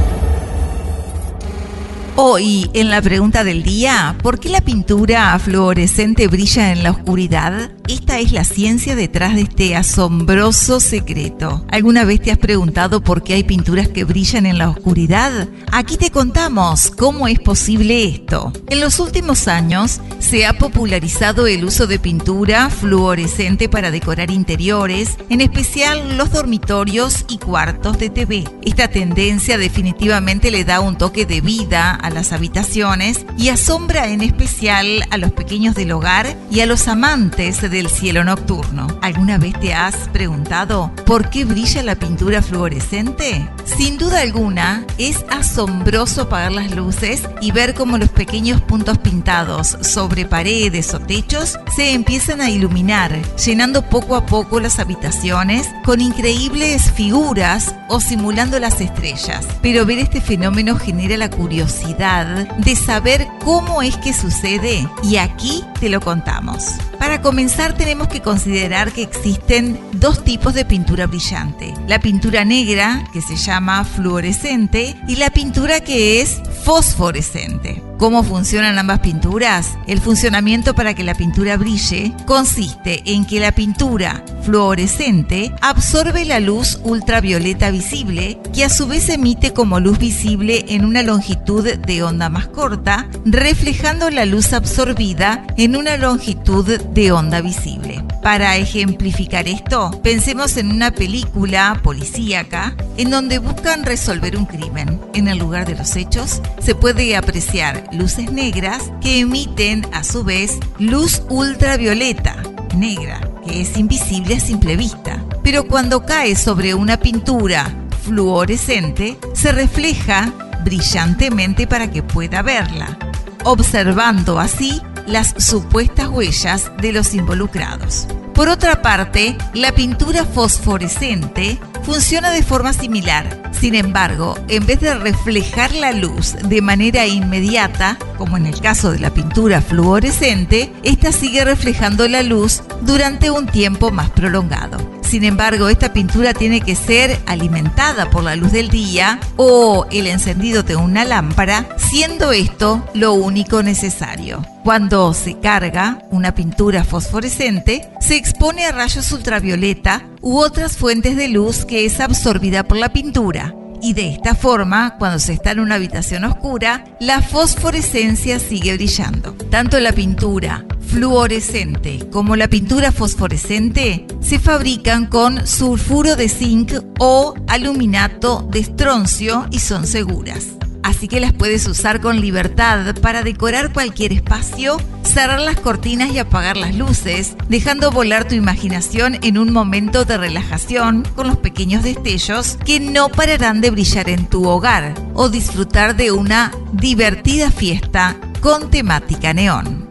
Hoy, 2.18 2.72
en 2.74 2.90
la 2.90 3.02
pregunta 3.02 3.44
del 3.44 3.62
día, 3.62 4.16
¿por 4.24 4.40
qué 4.40 4.48
la 4.48 4.62
pintura 4.62 5.38
fluorescente 5.38 6.30
brilla 6.30 6.72
en 6.72 6.82
la 6.82 6.92
oscuridad? 6.92 7.72
Esta 7.90 8.20
es 8.20 8.32
la 8.32 8.46
ciencia 8.46 8.96
detrás 8.96 9.36
de 9.36 9.42
este 9.42 9.76
asombroso 9.76 10.80
secreto. 10.80 11.66
¿Alguna 11.70 12.06
vez 12.06 12.22
te 12.22 12.32
has 12.32 12.38
preguntado 12.38 13.04
por 13.04 13.22
qué 13.22 13.34
hay 13.34 13.44
pinturas 13.44 13.90
que 13.90 14.06
brillan 14.06 14.46
en 14.46 14.58
la 14.58 14.70
oscuridad? 14.70 15.50
Aquí 15.74 15.98
te 15.98 16.10
contamos 16.10 16.90
cómo 16.90 17.28
es 17.28 17.40
posible 17.40 18.06
esto. 18.06 18.54
En 18.70 18.80
los 18.80 19.00
últimos 19.00 19.50
años 19.50 20.00
se 20.20 20.46
ha 20.46 20.54
popularizado 20.54 21.46
el 21.48 21.66
uso 21.66 21.86
de 21.86 22.00
pintura 22.00 22.70
fluorescente 22.70 23.68
para 23.70 23.92
decorar 23.92 24.32
interiores, 24.32 25.18
en 25.30 25.42
especial 25.42 26.18
los 26.18 26.32
dormitorios 26.32 27.26
y 27.28 27.38
cuartos 27.38 28.00
de 28.00 28.10
TV. 28.10 28.46
Esta 28.64 28.88
tendencia 28.88 29.58
definitivamente 29.58 30.50
le 30.50 30.64
da 30.64 30.80
un 30.80 30.98
toque 30.98 31.26
de 31.26 31.42
vida 31.42 32.00
a 32.06 32.12
las 32.12 32.34
habitaciones 32.34 33.26
y 33.36 33.50
asombra 33.50 34.08
en 34.10 34.22
especial 34.22 35.04
a 35.10 35.18
los 35.18 35.32
pequeños 35.32 35.74
del 35.74 35.92
hogar 35.92 36.38
y 36.52 36.60
a 36.60 36.68
los 36.68 36.88
amantes 36.88 37.62
del 37.62 37.90
cielo 37.90 38.24
nocturno. 38.24 38.86
¿Alguna 39.02 39.40
vez 39.40 39.60
te 39.60 39.74
has 39.74 39.96
preguntado 40.10 40.92
por 41.08 41.32
qué 41.32 41.46
brilla 41.46 41.82
la 41.82 41.96
pintura 41.96 42.44
fluorescente? 42.44 43.50
Sin 43.66 43.98
duda 43.98 44.22
alguna, 44.22 44.86
es 45.00 45.26
asombroso 45.32 46.24
apagar 46.24 46.52
las 46.52 46.76
luces 46.76 47.24
y 47.42 47.52
ver 47.52 47.74
cómo 47.74 47.98
los 47.98 48.10
pequeños 48.10 48.62
puntos 48.62 49.00
pintados 49.00 49.76
sobre 49.82 50.26
paredes 50.26 50.94
o 50.94 51.00
techos 51.00 51.58
se 51.76 51.94
empiezan 51.94 52.40
a 52.40 52.52
iluminar, 52.52 53.20
llenando 53.44 53.82
poco 53.90 54.16
a 54.16 54.28
poco 54.28 54.60
las 54.60 54.78
habitaciones 54.78 55.68
con 55.84 56.02
increíbles 56.02 56.92
figuras 56.92 57.74
o 57.90 58.00
simulando 58.00 58.60
las 58.60 58.80
estrellas. 58.80 59.48
Pero 59.64 59.88
ver 59.88 59.98
este 59.98 60.22
fenómeno 60.22 60.76
genera 60.76 61.18
la 61.18 61.32
curiosidad 61.32 61.95
de 61.98 62.76
saber 62.76 63.28
cómo 63.44 63.82
es 63.82 63.96
que 63.98 64.14
sucede 64.14 64.88
y 65.04 65.18
aquí 65.18 65.64
te 65.80 65.90
lo 65.90 66.02
contamos. 66.02 66.74
Para 67.00 67.22
comenzar 67.22 67.74
tenemos 67.74 68.08
que 68.08 68.22
considerar 68.22 68.92
que 68.92 69.04
existen 69.04 69.80
dos 69.94 70.24
tipos 70.24 70.54
de 70.54 70.66
pintura 70.66 71.08
brillante. 71.08 71.74
La 71.88 72.00
pintura 72.00 72.44
negra, 72.44 73.04
que 73.14 73.22
se 73.22 73.36
llama 73.36 73.84
fluorescente, 73.84 74.96
y 75.08 75.16
la 75.16 75.30
pintura 75.30 75.80
que 75.80 76.22
es 76.22 76.42
fosforescente. 76.64 77.82
¿Cómo 77.98 78.24
funcionan 78.24 78.78
ambas 78.78 79.00
pinturas? 79.00 79.78
El 79.88 80.02
funcionamiento 80.02 80.76
para 80.76 80.94
que 80.94 81.06
la 81.06 81.16
pintura 81.16 81.56
brille 81.56 82.14
consiste 82.26 83.02
en 83.06 83.26
que 83.26 83.40
la 83.40 83.54
pintura 83.54 84.22
fluorescente 84.44 85.54
absorbe 85.62 86.26
la 86.26 86.42
luz 86.42 86.80
ultravioleta 86.84 87.72
visible, 87.72 88.38
que 88.54 88.66
a 88.66 88.70
su 88.70 88.88
vez 88.88 89.08
emite 89.08 89.54
como 89.54 89.80
luz 89.80 89.98
visible 89.98 90.66
en 90.68 90.84
una 90.84 91.04
longitud 91.04 91.78
de 91.78 92.04
onda 92.04 92.30
más 92.30 92.48
corta, 92.48 93.08
reflejando 93.24 94.10
la 94.10 94.26
luz 94.26 94.52
absorbida 94.52 95.46
en 95.56 95.78
una 95.78 95.96
longitud 95.96 96.66
de 96.82 97.12
onda 97.14 97.40
visible. 97.40 98.04
Para 98.22 98.58
ejemplificar 98.58 99.48
esto, 99.48 100.02
pensemos 100.04 100.58
en 100.58 100.72
una 100.72 100.92
película 100.92 101.80
policíaca 101.84 102.76
en 102.98 103.12
donde 103.12 103.38
buscan 103.38 103.84
resolver 103.84 104.36
un 104.36 104.46
crimen. 104.46 105.00
En 105.14 105.28
el 105.28 105.38
lugar 105.38 105.66
de 105.68 105.76
los 105.76 105.96
hechos 105.96 106.42
se 106.60 106.76
puede 106.76 107.16
apreciar 107.16 107.85
luces 107.92 108.32
negras 108.32 108.92
que 109.02 109.20
emiten 109.20 109.86
a 109.94 110.04
su 110.04 110.24
vez 110.24 110.60
luz 110.80 111.22
ultravioleta 111.30 112.36
negra, 112.76 113.20
que 113.46 113.62
es 113.62 113.78
invisible 113.78 114.36
a 114.36 114.40
simple 114.40 114.76
vista. 114.76 115.24
Pero 115.44 115.66
cuando 115.68 116.06
cae 116.06 116.36
sobre 116.36 116.74
una 116.74 116.98
pintura 116.98 117.72
fluorescente, 118.04 119.18
se 119.34 119.52
refleja 119.52 120.32
brillantemente 120.64 121.68
para 121.68 121.90
que 121.90 122.04
pueda 122.04 122.42
verla, 122.42 122.98
observando 123.44 124.40
así 124.40 124.82
las 125.08 125.34
supuestas 125.38 126.10
huellas 126.10 126.72
de 126.82 126.92
los 126.92 127.14
involucrados. 127.14 128.08
Por 128.36 128.50
otra 128.50 128.82
parte, 128.82 129.38
la 129.54 129.72
pintura 129.72 130.26
fosforescente 130.26 131.58
funciona 131.84 132.32
de 132.32 132.44
forma 132.44 132.74
similar. 132.74 133.42
Sin 133.54 133.76
embargo, 133.76 134.38
en 134.50 134.66
vez 134.66 134.82
de 134.82 134.94
reflejar 134.94 135.74
la 135.74 135.94
luz 135.94 136.34
de 136.44 136.62
manera 136.62 137.08
inmediata, 137.08 137.98
como 138.18 138.36
en 138.36 138.46
el 138.46 138.60
caso 138.60 138.92
de 138.92 139.00
la 139.00 139.14
pintura 139.14 139.62
fluorescente, 139.62 140.74
esta 140.84 141.14
sigue 141.14 141.46
reflejando 141.46 142.10
la 142.10 142.24
luz 142.24 142.62
durante 142.82 143.32
un 143.32 143.46
tiempo 143.46 143.90
más 143.90 144.10
prolongado. 144.10 144.95
Sin 145.08 145.24
embargo, 145.24 145.70
esta 145.70 145.94
pintura 145.94 146.34
tiene 146.34 146.62
que 146.62 146.76
ser 146.76 147.20
alimentada 147.26 148.10
por 148.10 148.24
la 148.24 148.36
luz 148.36 148.52
del 148.52 148.70
día 148.70 149.20
o 149.38 149.86
el 149.92 150.08
encendido 150.08 150.64
de 150.64 150.76
una 150.76 151.06
lámpara, 151.06 151.70
siendo 151.78 152.32
esto 152.32 152.84
lo 152.94 153.14
único 153.14 153.62
necesario. 153.62 154.44
Cuando 154.64 155.14
se 155.14 155.40
carga 155.40 156.00
una 156.10 156.34
pintura 156.34 156.84
fosforescente, 156.84 157.88
se 158.02 158.18
expone 158.18 158.66
a 158.66 158.72
rayos 158.72 159.12
ultravioleta 159.12 160.06
u 160.22 160.40
otras 160.40 160.76
fuentes 160.76 161.16
de 161.16 161.28
luz 161.28 161.66
que 161.66 161.86
es 161.86 162.00
absorbida 162.00 162.64
por 162.64 162.78
la 162.78 162.90
pintura. 162.90 163.54
Y 163.82 163.94
de 163.94 164.10
esta 164.10 164.34
forma, 164.34 164.96
cuando 164.98 165.20
se 165.20 165.34
está 165.34 165.52
en 165.52 165.60
una 165.60 165.76
habitación 165.76 166.24
oscura, 166.24 166.84
la 167.00 167.22
fosforescencia 167.22 168.40
sigue 168.40 168.74
brillando. 168.74 169.34
Tanto 169.52 169.80
la 169.80 169.92
pintura 169.92 170.66
fluorescente 170.96 172.08
como 172.10 172.38
la 172.38 172.48
pintura 172.48 172.94
fosforescente 172.94 174.08
se 174.22 174.40
fabrican 174.40 175.08
con 175.08 175.46
sulfuro 175.46 176.16
de 176.16 176.30
zinc 176.30 176.72
o 177.00 177.34
aluminato 177.50 178.48
de 178.50 178.60
estroncio 178.60 179.46
y 179.52 179.60
son 179.60 179.88
seguras. 179.88 180.52
Así 180.84 181.10
que 181.10 181.20
las 181.20 181.34
puedes 181.34 181.68
usar 181.68 182.00
con 182.00 182.22
libertad 182.22 182.96
para 183.02 183.24
decorar 183.24 183.74
cualquier 183.74 184.14
espacio, 184.14 184.78
cerrar 185.04 185.42
las 185.42 185.60
cortinas 185.60 186.12
y 186.12 186.20
apagar 186.20 186.56
las 186.56 186.74
luces, 186.76 187.36
dejando 187.50 187.92
volar 187.92 188.26
tu 188.26 188.36
imaginación 188.36 189.20
en 189.22 189.38
un 189.38 189.52
momento 189.52 190.06
de 190.06 190.18
relajación 190.18 191.04
con 191.14 191.28
los 191.28 191.36
pequeños 191.36 191.84
destellos 191.84 192.58
que 192.64 192.80
no 192.80 193.10
pararán 193.10 193.60
de 193.60 193.72
brillar 193.72 194.10
en 194.10 194.28
tu 194.28 194.48
hogar 194.48 194.94
o 195.14 195.28
disfrutar 195.28 195.98
de 195.98 196.14
una 196.14 196.54
divertida 196.72 197.52
fiesta 197.52 198.16
con 198.40 198.70
temática 198.70 199.34
neón. 199.34 199.85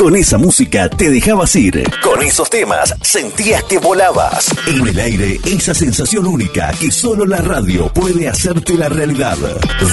Con 0.00 0.16
esa 0.16 0.38
música 0.38 0.88
te 0.88 1.10
dejabas 1.10 1.54
ir. 1.56 1.84
Con 2.02 2.22
esos 2.22 2.48
temas 2.48 2.94
sentías 3.02 3.62
que 3.64 3.78
volabas. 3.78 4.48
En 4.66 4.88
el 4.88 4.98
aire, 4.98 5.38
esa 5.44 5.74
sensación 5.74 6.26
única 6.26 6.72
que 6.80 6.90
solo 6.90 7.26
la 7.26 7.36
radio 7.36 7.92
puede 7.92 8.26
hacerte 8.26 8.78
la 8.78 8.88
realidad. 8.88 9.36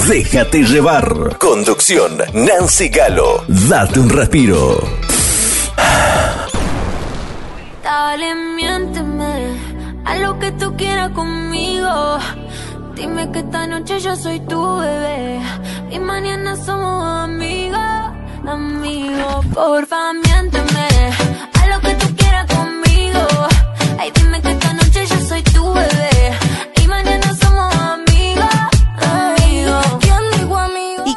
Déjate 0.08 0.64
llevar. 0.64 1.38
Conducción, 1.38 2.20
Nancy 2.34 2.88
Galo. 2.88 3.44
Date 3.50 4.00
un 4.00 4.10
respiro. 4.10 4.80
Dale, 7.84 8.34
miénteme 8.56 9.60
a 10.06 10.18
lo 10.20 10.40
que 10.40 10.54
tú 10.54 10.74
quieras 10.78 11.12
conmigo. 11.12 12.18
Dime 12.96 13.30
que 13.34 13.40
esta 13.40 13.68
noche 13.68 14.00
yo 14.00 14.16
soy 14.16 14.40
tu 14.40 14.78
bebé 14.78 15.42
y 15.92 16.00
mañana 16.00 16.56
somos 16.56 17.04
amigos, 17.26 17.78
amigos. 18.48 19.46
Porfa, 19.54 20.14
miénteme 20.14 20.88
a 21.60 21.68
lo 21.68 21.80
que 21.82 21.94
tú 21.96 22.16
quieras 22.16 22.46
conmigo. 22.56 23.22
Ay, 24.00 24.12
dime 24.16 24.42
que 24.42 24.52
esta 24.52 24.74
noche 24.74 25.06
yo 25.06 25.20
soy 25.28 25.44
tu 25.44 25.74
bebé 25.74 26.32
y 26.82 26.88
mañana 26.88 27.34
somos 27.42 27.76
amigos. 27.76 28.07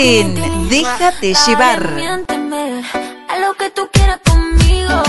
En 0.00 0.68
Déjate 0.70 1.34
llevar. 1.46 1.82
A 3.28 3.38
lo 3.38 3.54
que 3.54 3.70
tú 3.70 3.86
quieras 3.92 4.18
conmigo. 4.26 5.02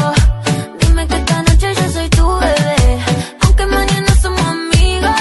Dime 0.80 1.08
que 1.08 1.16
esta 1.16 1.44
noche 1.44 1.74
yo 1.74 1.90
soy 1.94 2.10
tu 2.10 2.28
bebé. 2.40 3.00
Aunque 3.42 3.66
mañana 3.68 4.14
somos 4.22 4.42
amigos, 4.42 5.16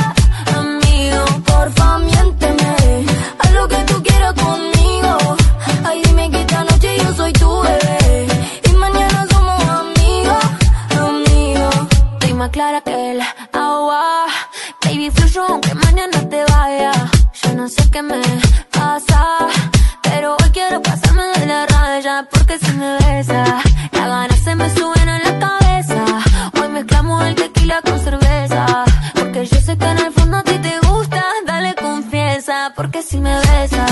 amigos. 0.56 1.30
Porfa, 1.46 1.98
miénteme 1.98 3.06
a 3.38 3.50
lo 3.50 3.68
que 3.68 3.76
tú 3.84 4.02
quieras 4.02 4.34
conmigo. 4.34 5.36
Ay, 5.84 6.02
dime 6.04 6.30
que 6.32 6.40
esta 6.40 6.64
noche 6.64 6.96
yo 6.98 7.14
soy 7.14 7.32
tu 7.34 7.60
bebé. 7.60 8.26
Y 8.68 8.72
mañana 8.72 9.24
somos 9.30 9.62
amigos, 9.82 10.44
amigos. 10.98 11.76
Estoy 12.14 12.34
más 12.34 12.50
clara 12.50 12.80
que 12.80 13.12
el 13.12 13.20
agua. 13.52 14.26
Baby, 14.82 15.10
fluyo 15.12 15.44
aunque 15.48 15.74
mañana 15.74 16.18
te 16.28 16.44
vaya. 16.44 16.92
Yo 17.42 17.54
no 17.54 17.68
sé 17.68 17.88
qué 17.90 18.02
me 18.02 18.29
sé 29.70 29.78
que 29.78 29.84
en 29.84 29.98
el 29.98 30.12
fondo 30.12 30.36
a 30.38 30.42
ti 30.42 30.58
te 30.58 30.78
gusta, 30.88 31.24
dale 31.46 31.74
confianza. 31.74 32.72
Porque 32.74 33.02
si 33.02 33.18
me 33.18 33.34
besa, 33.36 33.86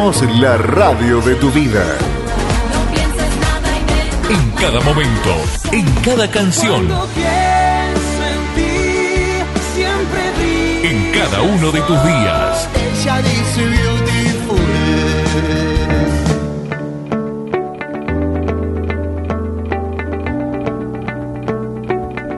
Somos 0.00 0.22
la 0.40 0.56
radio 0.56 1.20
de 1.20 1.34
tu 1.34 1.50
vida. 1.50 1.84
Pienses 2.90 3.34
cada 4.58 4.80
momento, 4.80 5.36
en 5.72 5.84
cada 6.02 6.30
canción, 6.30 6.88
en 10.82 10.96
en 10.96 11.12
cada 11.12 11.42
uno 11.42 11.70
de 11.70 11.82
tus 11.82 12.02
días. 12.02 12.66
Ella 13.02 13.20
dice 13.20 13.62
beautiful. 13.66 14.56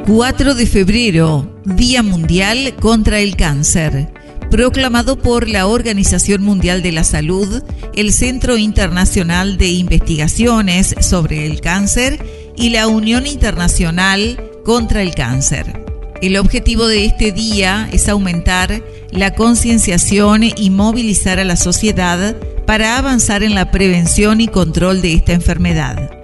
4 0.08 0.54
de 0.56 0.66
febrero, 0.66 1.46
Día 1.64 2.02
Mundial 2.02 2.74
contra 2.80 3.20
el 3.20 3.36
Cáncer. 3.36 4.21
Proclamado 4.52 5.16
por 5.16 5.48
la 5.48 5.66
Organización 5.66 6.42
Mundial 6.42 6.82
de 6.82 6.92
la 6.92 7.04
Salud, 7.04 7.62
el 7.94 8.12
Centro 8.12 8.58
Internacional 8.58 9.56
de 9.56 9.70
Investigaciones 9.70 10.94
sobre 11.00 11.46
el 11.46 11.62
Cáncer 11.62 12.22
y 12.54 12.68
la 12.68 12.86
Unión 12.86 13.26
Internacional 13.26 14.38
contra 14.62 15.00
el 15.00 15.14
Cáncer. 15.14 15.82
El 16.20 16.36
objetivo 16.36 16.86
de 16.86 17.06
este 17.06 17.32
día 17.32 17.88
es 17.94 18.10
aumentar 18.10 18.82
la 19.10 19.34
concienciación 19.34 20.42
y 20.44 20.68
movilizar 20.68 21.38
a 21.38 21.44
la 21.44 21.56
sociedad 21.56 22.36
para 22.66 22.98
avanzar 22.98 23.42
en 23.42 23.54
la 23.54 23.70
prevención 23.70 24.42
y 24.42 24.48
control 24.48 25.00
de 25.00 25.14
esta 25.14 25.32
enfermedad. 25.32 26.21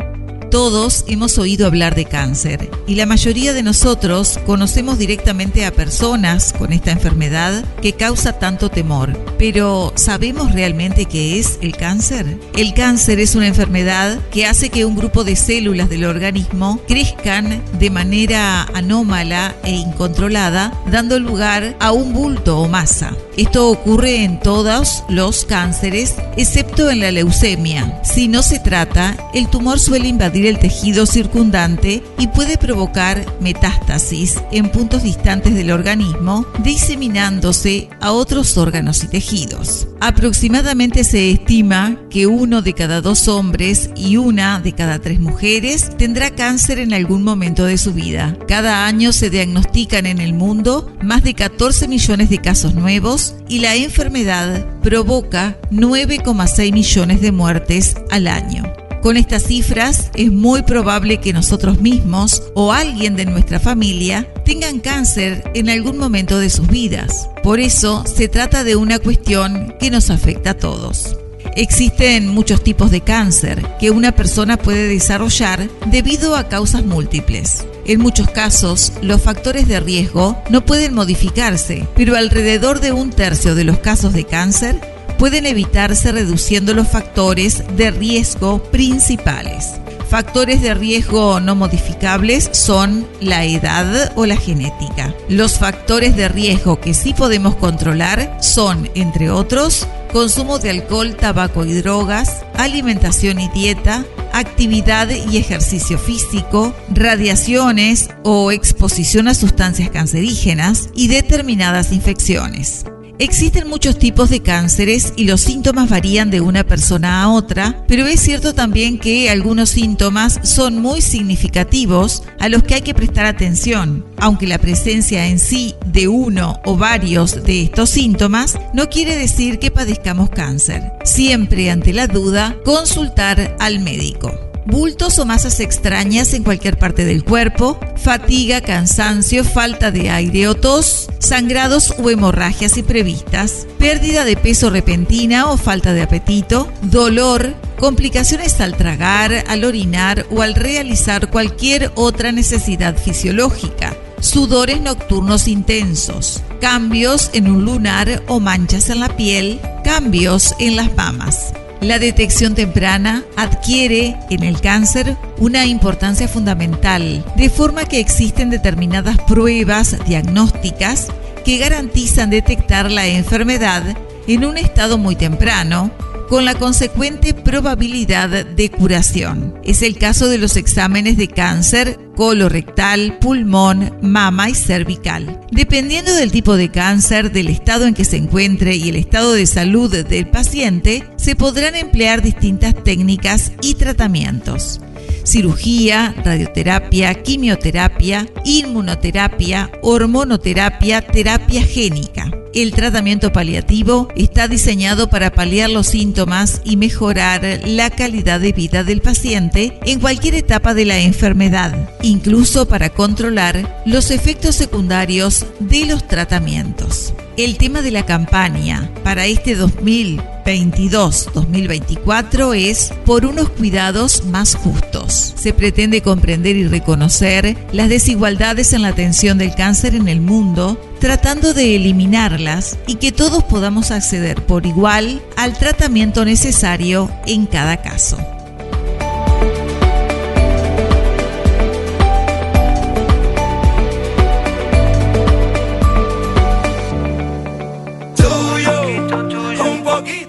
Todos 0.51 1.05
hemos 1.09 1.37
oído 1.37 1.67
hablar 1.67 1.95
de 1.95 2.07
cáncer 2.07 2.71
y 2.87 2.95
la 2.95 3.05
mayoría 3.05 3.53
de 3.53 3.63
nosotros 3.63 4.39
conocemos 4.47 4.99
directamente 4.99 5.67
a 5.67 5.73
personas 5.73 6.55
con 6.55 6.73
esta 6.73 6.91
enfermedad 6.91 7.67
que 7.83 7.93
causa 7.93 8.39
tanto 8.39 8.71
temor. 8.71 9.13
Pero 9.39 9.93
¿sabemos 9.97 10.53
realmente 10.53 11.05
qué 11.05 11.39
es 11.39 11.59
el 11.61 11.77
cáncer? 11.77 12.39
El 12.57 12.73
cáncer 12.73 13.21
es 13.21 13.35
una 13.35 13.47
enfermedad 13.47 14.19
que 14.31 14.47
hace 14.47 14.71
que 14.71 14.87
un 14.87 14.97
grupo 14.97 15.23
de 15.23 15.37
células 15.37 15.91
del 15.91 16.07
organismo 16.07 16.81
crezcan 16.89 17.63
de 17.79 17.91
manera 17.91 18.63
anómala 18.73 19.55
e 19.65 19.73
incontrolada, 19.73 20.73
dando 20.91 21.19
lugar 21.19 21.77
a 21.79 21.93
un 21.93 22.15
bulto 22.15 22.59
o 22.59 22.69
masa. 22.69 23.15
Esto 23.39 23.71
ocurre 23.71 24.25
en 24.25 24.41
todos 24.41 25.05
los 25.09 25.45
cánceres, 25.45 26.17
excepto 26.37 26.91
en 26.91 26.99
la 26.99 27.13
leucemia. 27.13 28.03
Si 28.03 28.27
no 28.27 28.43
se 28.43 28.59
trata, 28.59 29.17
el 29.33 29.49
tumor 29.49 29.79
suele 29.79 30.09
invadir 30.09 30.47
el 30.47 30.59
tejido 30.59 31.07
circundante 31.07 32.03
y 32.19 32.27
puede 32.27 32.59
provocar 32.59 33.25
metástasis 33.41 34.41
en 34.51 34.73
puntos 34.73 35.05
distantes 35.05 35.55
del 35.55 35.71
organismo, 35.71 36.49
diseminándose 36.65 37.89
a 38.01 38.11
otros 38.11 38.59
órganos 38.59 39.05
y 39.05 39.07
tejidos. 39.07 39.87
Aproximadamente 40.01 41.05
se 41.05 41.31
estima 41.31 41.97
que 42.11 42.27
uno 42.27 42.61
de 42.61 42.73
cada 42.73 43.01
dos 43.01 43.29
hombres 43.29 43.91
y 43.95 44.17
una 44.17 44.59
de 44.59 44.73
cada 44.73 44.99
tres 44.99 45.21
mujeres 45.21 45.97
tendrá 45.97 46.31
cáncer 46.31 46.81
en 46.81 46.93
algún 46.93 47.23
momento 47.23 47.65
de 47.65 47.79
su 47.79 47.93
vida. 47.93 48.37
Cada 48.49 48.87
año 48.87 49.13
se 49.13 49.31
diagnostican 49.31 50.07
en 50.07 50.19
el 50.19 50.35
mundo 50.35 50.91
más 51.03 51.23
de 51.23 51.35
14 51.35 51.87
millones 51.87 52.31
de 52.31 52.39
casos 52.39 52.75
nuevos 52.75 53.28
y 53.49 53.61
la 53.61 53.77
enfermedad 53.77 54.67
provoca 54.83 55.57
9,6 55.71 56.73
millones 56.73 57.21
de 57.21 57.33
muertes 57.33 57.97
al 58.11 58.27
año. 58.27 58.73
Con 59.03 59.17
estas 59.17 59.45
cifras 59.45 60.11
es 60.15 60.33
muy 60.33 60.63
probable 60.63 61.19
que 61.19 61.33
nosotros 61.33 61.81
mismos 61.81 62.43
o 62.55 62.73
alguien 62.73 63.15
de 63.17 63.27
nuestra 63.27 63.61
familia 63.61 64.29
tengan 64.45 64.81
cáncer 64.81 65.51
en 65.55 65.71
algún 65.71 65.99
momento 65.99 66.39
de 66.39 66.51
sus 66.51 66.67
vidas. 66.67 67.29
Por 67.43 67.61
eso 67.61 68.05
se 68.07 68.29
trata 68.29 68.65
de 68.65 68.77
una 68.77 68.99
cuestión 68.99 69.75
que 69.79 69.91
nos 69.91 70.11
afecta 70.11 70.51
a 70.51 70.59
todos. 70.59 71.17
Existen 71.57 72.29
muchos 72.29 72.63
tipos 72.63 72.91
de 72.91 73.01
cáncer 73.01 73.67
que 73.81 73.91
una 73.91 74.13
persona 74.13 74.57
puede 74.57 74.89
desarrollar 74.89 75.69
debido 75.87 76.37
a 76.37 76.49
causas 76.49 76.85
múltiples. 76.85 77.67
En 77.85 78.01
muchos 78.01 78.31
casos, 78.31 78.93
los 79.03 79.23
factores 79.23 79.67
de 79.67 79.81
riesgo 79.81 80.41
no 80.51 80.65
pueden 80.65 80.95
modificarse, 80.95 81.89
pero 81.97 82.17
alrededor 82.17 82.81
de 82.81 82.93
un 82.93 83.11
tercio 83.11 83.55
de 83.55 83.65
los 83.65 83.79
casos 83.79 84.13
de 84.13 84.25
cáncer 84.25 84.81
pueden 85.19 85.47
evitarse 85.47 86.13
reduciendo 86.13 86.75
los 86.75 86.89
factores 86.89 87.65
de 87.77 87.91
riesgo 87.91 88.63
principales. 88.71 89.73
Factores 90.09 90.63
de 90.63 90.73
riesgo 90.73 91.39
no 91.39 91.55
modificables 91.55 92.49
son 92.53 93.07
la 93.21 93.45
edad 93.45 94.13
o 94.17 94.25
la 94.25 94.39
genética. 94.39 95.15
Los 95.29 95.59
factores 95.59 96.17
de 96.17 96.29
riesgo 96.29 96.81
que 96.81 96.95
sí 96.95 97.13
podemos 97.13 97.57
controlar 97.57 98.39
son, 98.41 98.89
entre 98.95 99.31
otros, 99.31 99.87
consumo 100.11 100.59
de 100.59 100.71
alcohol, 100.71 101.15
tabaco 101.15 101.67
y 101.67 101.75
drogas, 101.75 102.43
alimentación 102.55 103.39
y 103.39 103.51
dieta, 103.51 104.07
actividad 104.33 105.11
y 105.11 105.37
ejercicio 105.37 105.99
físico, 105.99 106.75
radiaciones 106.89 108.09
o 108.25 108.51
exposición 108.51 109.29
a 109.29 109.35
sustancias 109.35 109.91
cancerígenas 109.91 110.89
y 110.95 111.09
determinadas 111.09 111.93
infecciones. 111.93 112.87
Existen 113.21 113.69
muchos 113.69 113.99
tipos 113.99 114.31
de 114.31 114.43
cánceres 114.43 115.13
y 115.17 115.25
los 115.25 115.41
síntomas 115.41 115.91
varían 115.91 116.31
de 116.31 116.41
una 116.41 116.63
persona 116.63 117.21
a 117.21 117.29
otra, 117.29 117.85
pero 117.89 118.07
es 118.07 118.21
cierto 118.21 118.55
también 118.55 118.97
que 118.97 119.29
algunos 119.29 119.71
síntomas 119.71 120.39
son 120.45 120.81
muy 120.81 121.01
significativos 121.01 122.23
a 122.39 122.49
los 122.49 122.63
que 122.63 122.77
hay 122.77 122.83
que 122.83 122.95
prestar 122.95 123.27
atención, 123.27 124.05
aunque 124.19 124.47
la 124.47 124.59
presencia 124.59 125.27
en 125.27 125.41
sí 125.41 125.75
de 125.85 126.07
uno 126.07 126.61
o 126.65 126.77
varios 126.77 127.43
de 127.43 127.63
estos 127.63 127.91
síntomas 127.91 128.57
no 128.73 128.89
quiere 128.89 129.17
decir 129.17 129.59
que 129.59 129.73
padezcamos 129.73 130.31
cáncer. 130.31 130.93
Siempre 131.05 131.73
ante 131.73 131.93
la 131.93 132.07
duda, 132.07 132.57
consultar 132.65 133.57
al 133.59 133.81
médico 133.81 134.48
bultos 134.69 135.19
o 135.19 135.25
masas 135.25 135.61
extrañas 135.61 136.35
en 136.35 136.45
cualquier 136.45 136.79
parte 136.79 137.07
del 137.07 137.25
cuerpo, 137.25 137.81
fatiga, 137.97 138.61
cansancio, 138.61 139.43
falta 139.43 139.91
de 139.91 140.11
aire 140.11 140.47
o 140.47 140.55
tos, 140.55 141.09
sangrados 141.19 141.95
o 141.99 142.11
hemorragias 142.11 142.77
imprevistas, 142.77 143.67
pérdida 143.79 144.27
de 144.27 144.37
peso 144.37 144.69
repentina 144.69 145.51
o 145.51 145.57
falta 145.57 145.95
de 145.95 146.03
apetito, 146.03 146.71
dolor, 146.83 147.55
complicaciones 147.79 148.61
al 148.61 148.77
tragar, 148.77 149.45
al 149.49 149.65
orinar 149.65 150.27
o 150.31 150.43
al 150.43 150.55
realizar 150.55 151.31
cualquier 151.31 151.91
otra 151.95 152.31
necesidad 152.31 152.95
fisiológica. 152.97 153.97
Sudores 154.21 154.83
nocturnos 154.83 155.49
intensos, 155.49 156.43
cambios 156.61 157.31
en 157.33 157.49
un 157.49 157.65
lunar 157.65 158.23
o 158.29 158.39
manchas 158.39 158.91
en 158.91 159.01
la 159.01 159.17
piel, 159.17 159.61
cambios 159.83 160.55
en 160.59 160.77
las 160.77 160.95
mamas. 160.95 161.55
La 161.81 162.01
detección 162.01 162.57
temprana 162.57 163.23
adquiere 163.37 164.17
en 164.31 164.43
el 164.43 164.61
cáncer 164.61 165.17
una 165.39 165.65
importancia 165.67 166.27
fundamental, 166.27 167.25
de 167.37 167.51
forma 167.51 167.85
que 167.85 168.01
existen 168.01 168.51
determinadas 168.51 169.17
pruebas 169.29 169.97
diagnósticas 170.05 171.07
que 171.45 171.59
garantizan 171.59 172.31
detectar 172.31 172.91
la 172.91 173.07
enfermedad 173.07 173.83
en 174.27 174.45
un 174.45 174.59
estado 174.59 174.99
muy 174.99 175.15
temprano, 175.15 175.93
con 176.29 176.45
la 176.45 176.55
consecuente 176.55 177.35
probabilidad 177.35 178.45
de 178.45 178.71
curación. 178.71 179.59
Es 179.65 179.83
el 179.83 179.97
caso 179.97 180.29
de 180.29 180.39
los 180.39 180.57
exámenes 180.57 181.17
de 181.17 181.29
cáncer 181.29 181.99
colorectal, 182.17 183.19
pulmón, 183.21 183.97
mama 184.03 184.51
y 184.51 184.55
cervical. 184.55 185.41
Dependiendo 185.51 186.13
del 186.15 186.33
tipo 186.33 186.57
de 186.57 186.71
cáncer, 186.71 187.33
del 187.33 187.49
estado 187.49 187.87
en 187.87 187.95
que 187.95 188.05
se 188.05 188.17
encuentre 188.17 188.75
y 188.77 188.89
el 188.89 188.97
estado 188.97 189.33
de 189.33 189.47
salud 189.47 190.05
del 190.05 190.29
paciente, 190.29 191.05
se 191.17 191.37
podrán 191.37 191.77
emplear 191.77 192.23
distintas 192.23 192.75
técnicas 192.83 193.53
y 193.63 193.75
tratamientos 193.75 194.81
cirugía, 195.29 196.15
radioterapia, 196.25 197.15
quimioterapia, 197.23 198.27
inmunoterapia, 198.45 199.71
hormonoterapia, 199.83 201.03
terapia 201.03 201.63
génica. 201.63 202.31
El 202.55 202.73
tratamiento 202.73 203.31
paliativo 203.33 204.09
está 204.17 204.49
diseñado 204.49 205.11
para 205.11 205.31
paliar 205.31 205.69
los 205.71 205.89
síntomas 205.89 206.63
y 206.65 206.77
mejorar 206.77 207.61
la 207.65 207.91
calidad 207.91 208.41
de 208.41 208.53
vida 208.53 208.85
del 208.85 209.01
paciente 209.01 209.79
en 209.85 209.99
cualquier 210.01 210.35
etapa 210.35 210.75
de 210.75 210.87
la 210.87 210.99
enfermedad, 210.99 211.91
incluso 212.03 212.67
para 212.67 212.91
controlar 212.91 213.83
los 213.85 214.11
efectos 214.11 214.57
secundarios 214.57 215.47
de 215.61 215.87
los 215.87 216.09
tratamientos. 216.09 217.15
El 217.37 217.57
tema 217.57 217.83
de 217.83 217.93
la 217.93 218.05
campaña 218.05 218.91
para 219.05 219.27
este 219.27 219.57
2022-2024 219.57 222.57
es 222.57 222.93
por 223.05 223.25
unos 223.27 223.51
cuidados 223.51 224.25
más 224.25 224.57
justos. 224.57 225.35
Se 225.37 225.53
pretende 225.53 226.03
comprender 226.03 226.57
y 226.57 226.67
reconocer 226.67 227.57
las 227.73 227.91
desigualdades 227.91 228.73
en 228.73 228.83
la 228.83 228.89
atención 228.89 229.39
del 229.39 229.55
cáncer 229.55 229.95
en 229.95 230.09
el 230.09 230.21
mundo, 230.21 230.81
tratando 230.99 231.55
de 231.55 231.77
eliminarlas 231.77 232.79
y 232.87 232.97
que 232.97 233.13
todos 233.13 233.45
podamos 233.45 233.91
acceder 233.91 234.45
por 234.45 234.67
igual 234.67 235.23
al 235.37 235.57
tratamiento 235.57 236.25
necesario 236.25 237.11
en 237.27 237.47
cada 237.47 237.83
caso. 237.83 238.19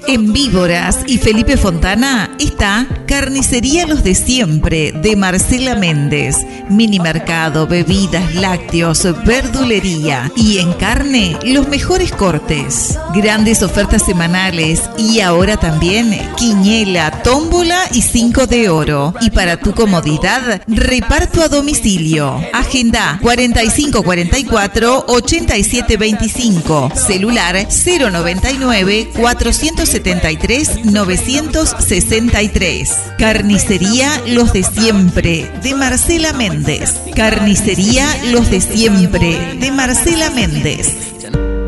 En 0.08 0.34
Víboras 0.34 1.02
y 1.06 1.20
Felipe 1.20 1.56
Fontana 1.56 2.36
está 2.40 2.88
Carnicería 3.20 3.86
Los 3.86 4.02
de 4.02 4.16
Siempre 4.16 4.94
de 4.94 5.18
Marcela 5.18 5.76
Méndez. 5.76 6.38
Mini 6.70 7.02
mercado, 7.02 7.68
bebidas, 7.68 8.34
lácteos, 8.34 9.06
verdulería. 9.26 10.32
Y 10.38 10.60
en 10.60 10.72
carne, 10.72 11.38
los 11.44 11.68
mejores 11.68 12.14
cortes. 12.14 12.98
Grandes 13.14 13.62
ofertas 13.62 14.06
semanales 14.06 14.90
y 14.98 15.20
ahora 15.20 15.58
también 15.58 16.18
quiñela, 16.38 17.22
tómbola 17.22 17.82
y 17.92 18.04
cinco 18.04 18.48
de 18.48 18.70
oro. 18.70 19.14
Y 19.20 19.32
para 19.32 19.58
tu 19.58 19.74
comodidad, 19.74 20.62
reparto 20.68 21.42
a 21.42 21.50
domicilio. 21.50 22.42
Agenda 22.54 23.20
4544 23.22 25.08
8725. 25.10 26.94
Celular 26.96 27.68
099 27.68 29.10
473 29.14 30.86
963. 30.86 33.09
Carnicería 33.18 34.10
Los 34.28 34.54
de 34.54 34.64
Siempre 34.64 35.52
de 35.64 35.76
Marcela 35.76 36.34
Méndez. 36.34 36.96
Carnicería 37.16 38.06
Los 38.32 38.50
de 38.50 38.62
Siempre 38.62 39.58
de 39.60 39.72
Marcela 39.72 40.30
Méndez. 40.30 40.98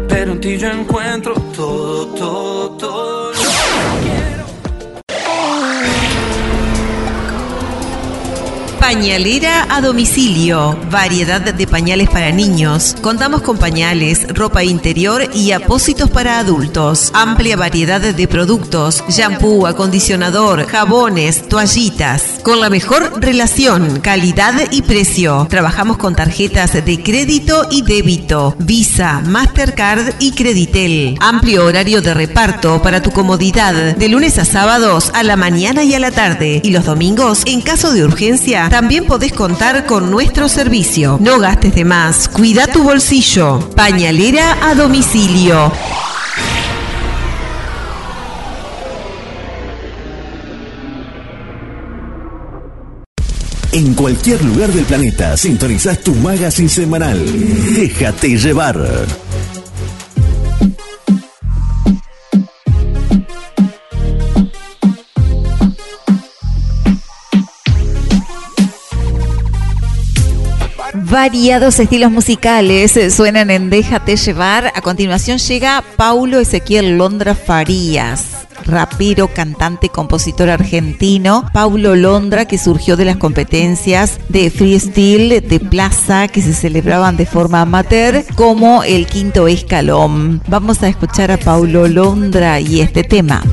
Pero 0.08 0.34
en 0.34 0.42
ti 0.42 0.58
yo 0.58 0.70
encuentro 0.70 1.34
todo, 1.56 2.08
todo, 2.08 2.72
todo. 2.72 3.11
Pañalera 8.94 9.68
a 9.70 9.80
domicilio. 9.80 10.78
Variedad 10.92 11.40
de 11.40 11.66
pañales 11.66 12.10
para 12.10 12.34
niños. 12.34 12.94
Contamos 13.00 13.42
con 13.42 13.58
pañales, 13.58 14.28
ropa 14.34 14.66
interior 14.66 15.30
y 15.34 15.54
apósitos 15.54 16.10
para 16.10 16.40
adultos. 16.40 17.10
Amplia 17.14 17.56
variedad 17.56 18.02
de 18.02 18.28
productos. 18.28 19.02
Shampoo, 19.08 19.66
acondicionador, 19.66 20.68
jabones, 20.68 21.48
toallitas. 21.48 22.42
Con 22.44 22.60
la 22.60 22.70
mejor 22.70 23.22
relación, 23.22 24.02
calidad 24.02 24.56
y 24.72 24.82
precio. 24.82 25.48
Trabajamos 25.50 25.96
con 25.96 26.14
tarjetas 26.14 26.74
de 26.74 27.02
crédito 27.02 27.68
y 27.72 27.84
débito. 27.84 28.58
Visa, 28.60 29.22
Mastercard 29.26 30.16
y 30.20 30.34
Creditel. 30.34 31.18
Amplio 31.22 31.66
horario 31.66 32.02
de 32.02 32.14
reparto 32.14 32.82
para 32.82 33.02
tu 33.02 33.12
comodidad. 33.12 33.96
De 33.96 34.10
lunes 34.10 34.38
a 34.38 34.44
sábados 34.44 35.12
a 35.14 35.24
la 35.24 35.38
mañana 35.38 35.86
y 35.86 35.94
a 35.94 36.00
la 36.00 36.12
tarde. 36.12 36.60
Y 36.62 36.72
los 36.72 36.84
domingos, 36.84 37.44
en 37.46 37.62
caso 37.62 37.94
de 37.94 38.04
urgencia, 38.04 38.68
también 38.82 39.06
podés 39.06 39.32
contar 39.32 39.86
con 39.86 40.10
nuestro 40.10 40.50
servicio. 40.50 41.20
No 41.22 41.38
gastes 41.38 41.76
de 41.76 41.86
más. 41.86 42.28
Cuida 42.28 42.66
tu 42.66 42.82
bolsillo. 42.82 43.60
Pañalera 43.76 44.58
a 44.68 44.74
domicilio. 44.74 45.72
En 53.72 53.94
cualquier 53.94 54.44
lugar 54.44 54.72
del 54.72 54.86
planeta 54.86 55.38
sintonizás 55.38 56.00
tu 56.00 56.16
magazine 56.16 56.68
semanal. 56.68 57.24
Déjate 57.76 58.36
llevar. 58.36 58.80
Variados 71.12 71.78
estilos 71.82 72.10
musicales 72.10 72.96
eh, 72.96 73.12
suenan 73.12 73.50
en 73.50 73.70
Déjate 73.70 74.16
llevar. 74.16 74.72
A 74.74 74.82
continuación 74.82 75.40
llega 75.40 75.84
Paulo 75.98 76.40
Ezequiel 76.40 76.98
Londra 76.98 77.36
Farías, 77.36 78.48
rapero, 78.66 79.28
cantante, 79.28 79.90
compositor 79.90 80.50
argentino. 80.50 81.50
Paulo 81.52 81.98
Londra, 81.98 82.46
que 82.46 82.58
surgió 82.58 82.96
de 82.96 83.04
las 83.04 83.18
competencias 83.18 84.22
de 84.30 84.50
freestyle 84.50 85.42
de 85.42 85.60
plaza 85.60 86.30
que 86.30 86.42
se 86.42 86.54
celebraban 86.54 87.18
de 87.18 87.26
forma 87.26 87.60
amateur, 87.60 88.24
como 88.36 88.82
el 88.84 89.06
quinto 89.06 89.50
escalón. 89.50 90.42
Vamos 90.48 90.82
a 90.82 90.88
escuchar 90.88 91.30
a 91.30 91.38
Paulo 91.38 91.90
Londra 91.90 92.62
y 92.62 92.80
este 92.80 93.04
tema. 93.04 93.44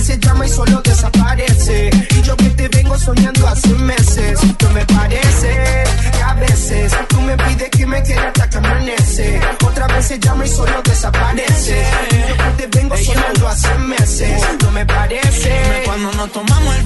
Veces 0.00 0.20
llama 0.20 0.46
y 0.46 0.48
solo 0.48 0.80
desaparece. 0.82 1.90
Y 2.16 2.22
yo 2.22 2.34
que 2.36 2.50
te 2.50 2.68
vengo 2.68 2.98
soñando 2.98 3.46
hace 3.46 3.68
meses. 3.68 4.40
No 4.62 4.70
me 4.70 4.84
parece 4.86 5.84
que 6.12 6.22
a 6.22 6.34
veces 6.34 6.92
tú 7.08 7.20
me 7.20 7.36
pides 7.36 7.68
que 7.70 7.86
me 7.86 8.02
quede 8.02 8.18
hasta 8.18 8.48
que 8.48 8.56
amanece. 8.56 9.40
Otras 9.62 9.88
veces 9.88 10.20
llama 10.20 10.46
y 10.46 10.48
solo 10.48 10.82
desaparece. 10.82 11.84
Y 12.12 12.28
yo 12.28 12.36
que 12.36 12.66
te 12.66 12.78
vengo 12.78 12.96
soñando 12.96 13.48
hace 13.48 13.74
meses. 13.78 14.42
No 14.62 14.70
me 14.70 14.86
parece. 14.86 15.82
Cuando 15.84 16.12
nos 16.12 16.32
tomamos 16.32 16.74
el 16.76 16.84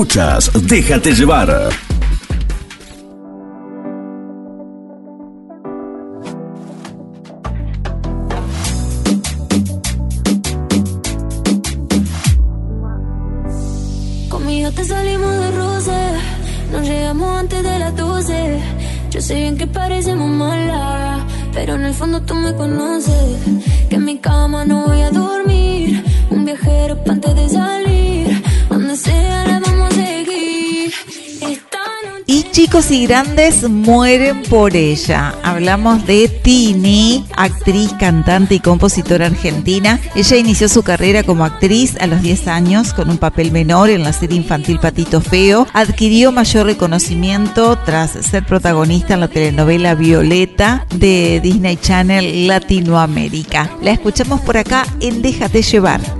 escuchas, 0.00 0.50
déjate 0.66 1.12
llevar. 1.12 1.89
Grandes 33.06 33.68
mueren 33.68 34.42
por 34.42 34.76
ella. 34.76 35.34
Hablamos 35.42 36.06
de 36.06 36.28
Tini, 36.28 37.24
actriz, 37.36 37.92
cantante 37.98 38.56
y 38.56 38.60
compositora 38.60 39.26
argentina. 39.26 40.00
Ella 40.14 40.36
inició 40.36 40.68
su 40.68 40.82
carrera 40.82 41.22
como 41.22 41.44
actriz 41.44 41.96
a 42.00 42.06
los 42.06 42.22
10 42.22 42.48
años 42.48 42.92
con 42.92 43.10
un 43.10 43.18
papel 43.18 43.52
menor 43.52 43.90
en 43.90 44.02
la 44.02 44.12
serie 44.12 44.36
infantil 44.36 44.78
Patito 44.78 45.20
Feo. 45.20 45.66
Adquirió 45.72 46.32
mayor 46.32 46.66
reconocimiento 46.66 47.78
tras 47.78 48.12
ser 48.12 48.44
protagonista 48.44 49.14
en 49.14 49.20
la 49.20 49.28
telenovela 49.28 49.94
Violeta 49.94 50.86
de 50.94 51.40
Disney 51.42 51.76
Channel 51.76 52.46
Latinoamérica. 52.46 53.70
La 53.82 53.92
escuchamos 53.92 54.40
por 54.40 54.56
acá 54.56 54.86
en 55.00 55.22
Déjate 55.22 55.62
llevar. 55.62 56.19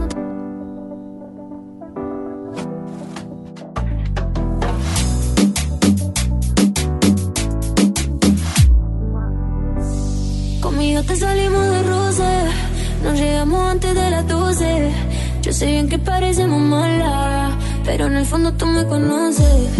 Nos 13.02 13.18
llegamos 13.18 13.70
antes 13.70 13.94
de 13.94 14.10
las 14.10 14.26
12. 14.26 14.90
Yo 15.42 15.52
sé 15.52 15.66
bien 15.66 15.88
que 15.88 15.98
parecemos 15.98 16.60
malas, 16.60 17.54
pero 17.84 18.06
en 18.06 18.16
el 18.16 18.26
fondo 18.26 18.52
tú 18.52 18.66
me 18.66 18.84
conoces. 18.86 19.70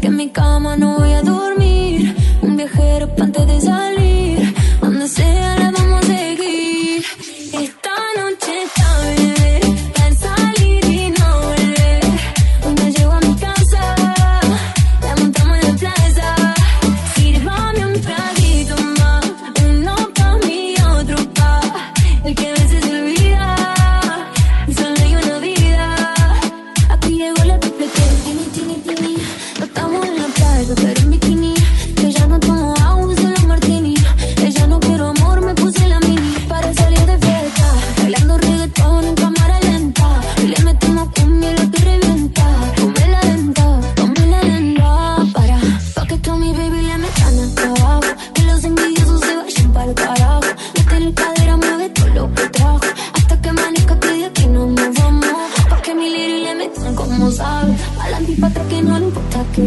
Que 0.00 0.06
en 0.08 0.16
mi 0.16 0.28
cama 0.30 0.76
no 0.76 0.98
voy 0.98 1.12
a 1.12 1.22
dormir, 1.22 2.14
un 2.42 2.56
viajero 2.56 3.14
pa' 3.14 3.24
antes 3.24 3.46
de 3.46 3.60
salir. 3.60 4.54
Donde 4.80 5.08
sea 5.08 5.56
la 5.58 5.70
vamos 5.70 6.04
a 6.04 6.06
seguir. 6.06 6.89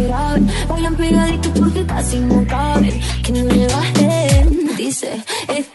Graben. 0.01 0.47
Bailan 0.67 0.95
pegaditos 0.95 1.51
porque 1.59 1.85
casi 1.85 2.19
no 2.19 2.45
caben. 2.47 3.01
Que 3.23 3.31
no 3.31 3.43
le 3.53 3.67
bajen. 3.67 4.75
Dice, 4.77 5.23
esta 5.47 5.72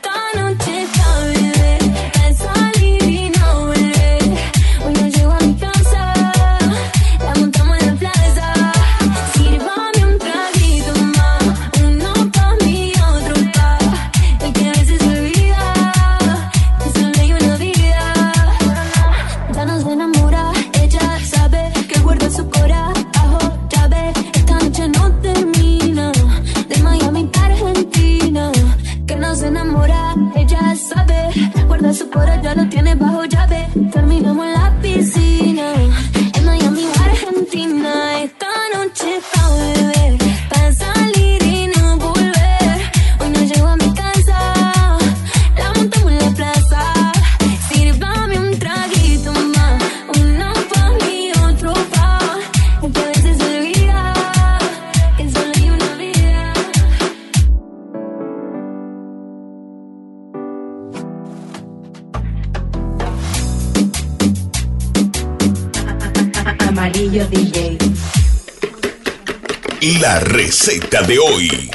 de 71.03 71.19
hoy. 71.19 71.71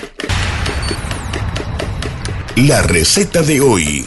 La 2.55 2.81
receta 2.81 3.41
de 3.41 3.61
hoy. 3.61 4.05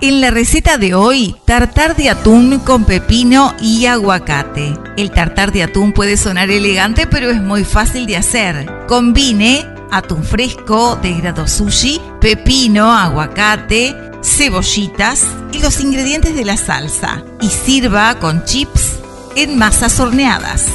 En 0.00 0.20
la 0.20 0.30
receta 0.30 0.78
de 0.78 0.94
hoy, 0.94 1.36
tartar 1.46 1.94
de 1.94 2.10
atún 2.10 2.58
con 2.60 2.84
pepino 2.84 3.54
y 3.60 3.86
aguacate. 3.86 4.74
El 4.96 5.12
tartar 5.12 5.52
de 5.52 5.62
atún 5.62 5.92
puede 5.92 6.16
sonar 6.16 6.50
elegante, 6.50 7.06
pero 7.06 7.30
es 7.30 7.40
muy 7.40 7.64
fácil 7.64 8.06
de 8.06 8.16
hacer. 8.16 8.86
Combine 8.88 9.64
atún 9.92 10.24
fresco 10.24 10.96
de 10.96 11.12
grado 11.14 11.46
sushi, 11.46 12.00
pepino, 12.20 12.92
aguacate, 12.92 13.94
cebollitas 14.22 15.26
y 15.52 15.60
los 15.60 15.80
ingredientes 15.80 16.34
de 16.34 16.44
la 16.44 16.56
salsa 16.56 17.22
y 17.40 17.48
sirva 17.48 18.18
con 18.18 18.44
chips 18.44 19.02
en 19.36 19.56
masas 19.58 19.98
horneadas. 20.00 20.71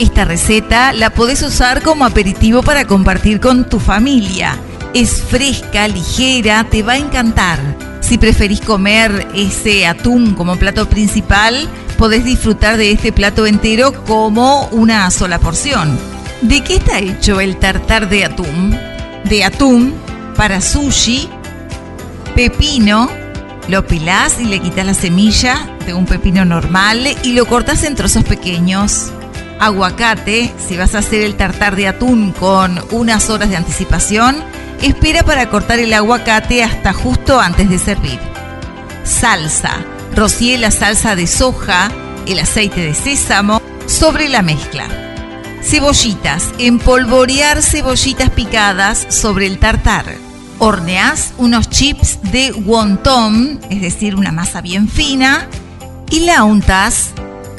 Esta 0.00 0.24
receta 0.24 0.94
la 0.94 1.10
podés 1.10 1.42
usar 1.42 1.82
como 1.82 2.06
aperitivo 2.06 2.62
para 2.62 2.86
compartir 2.86 3.38
con 3.38 3.68
tu 3.68 3.78
familia. 3.78 4.58
Es 4.94 5.20
fresca, 5.22 5.86
ligera, 5.88 6.64
te 6.64 6.82
va 6.82 6.94
a 6.94 6.96
encantar. 6.96 7.58
Si 8.00 8.16
preferís 8.16 8.62
comer 8.62 9.28
ese 9.34 9.86
atún 9.86 10.34
como 10.34 10.56
plato 10.56 10.88
principal, 10.88 11.68
podés 11.98 12.24
disfrutar 12.24 12.78
de 12.78 12.92
este 12.92 13.12
plato 13.12 13.44
entero 13.44 13.92
como 14.06 14.68
una 14.68 15.10
sola 15.10 15.38
porción. 15.38 15.98
¿De 16.40 16.64
qué 16.64 16.76
está 16.76 16.98
hecho 16.98 17.38
el 17.38 17.58
tartar 17.58 18.08
de 18.08 18.24
atún? 18.24 18.74
De 19.24 19.44
atún 19.44 19.92
para 20.34 20.62
sushi, 20.62 21.28
pepino, 22.34 23.10
lo 23.68 23.86
pilás 23.86 24.40
y 24.40 24.46
le 24.46 24.60
quitas 24.60 24.86
la 24.86 24.94
semilla 24.94 25.76
de 25.84 25.92
un 25.92 26.06
pepino 26.06 26.46
normal 26.46 27.06
y 27.22 27.34
lo 27.34 27.44
cortas 27.44 27.84
en 27.84 27.96
trozos 27.96 28.24
pequeños. 28.24 29.12
Aguacate, 29.60 30.52
si 30.58 30.78
vas 30.78 30.94
a 30.94 31.00
hacer 31.00 31.20
el 31.20 31.36
tartar 31.36 31.76
de 31.76 31.86
atún 31.86 32.32
con 32.32 32.82
unas 32.92 33.28
horas 33.28 33.50
de 33.50 33.56
anticipación, 33.56 34.42
espera 34.80 35.22
para 35.22 35.50
cortar 35.50 35.78
el 35.78 35.92
aguacate 35.92 36.64
hasta 36.64 36.94
justo 36.94 37.38
antes 37.38 37.68
de 37.68 37.78
servir. 37.78 38.18
Salsa. 39.04 39.84
Rocié 40.16 40.56
la 40.56 40.70
salsa 40.70 41.14
de 41.14 41.26
soja, 41.26 41.92
el 42.26 42.38
aceite 42.38 42.80
de 42.80 42.94
sésamo 42.94 43.60
sobre 43.84 44.30
la 44.30 44.40
mezcla. 44.40 44.88
Cebollitas. 45.62 46.54
Empolvorear 46.58 47.60
cebollitas 47.60 48.30
picadas 48.30 49.06
sobre 49.10 49.46
el 49.46 49.58
tartar. 49.58 50.06
horneás 50.58 51.32
unos 51.36 51.68
chips 51.68 52.18
de 52.32 52.52
wonton, 52.52 53.60
es 53.70 53.82
decir, 53.82 54.16
una 54.16 54.32
masa 54.32 54.62
bien 54.62 54.88
fina, 54.88 55.48
y 56.10 56.20
la 56.20 56.44
untás 56.44 57.10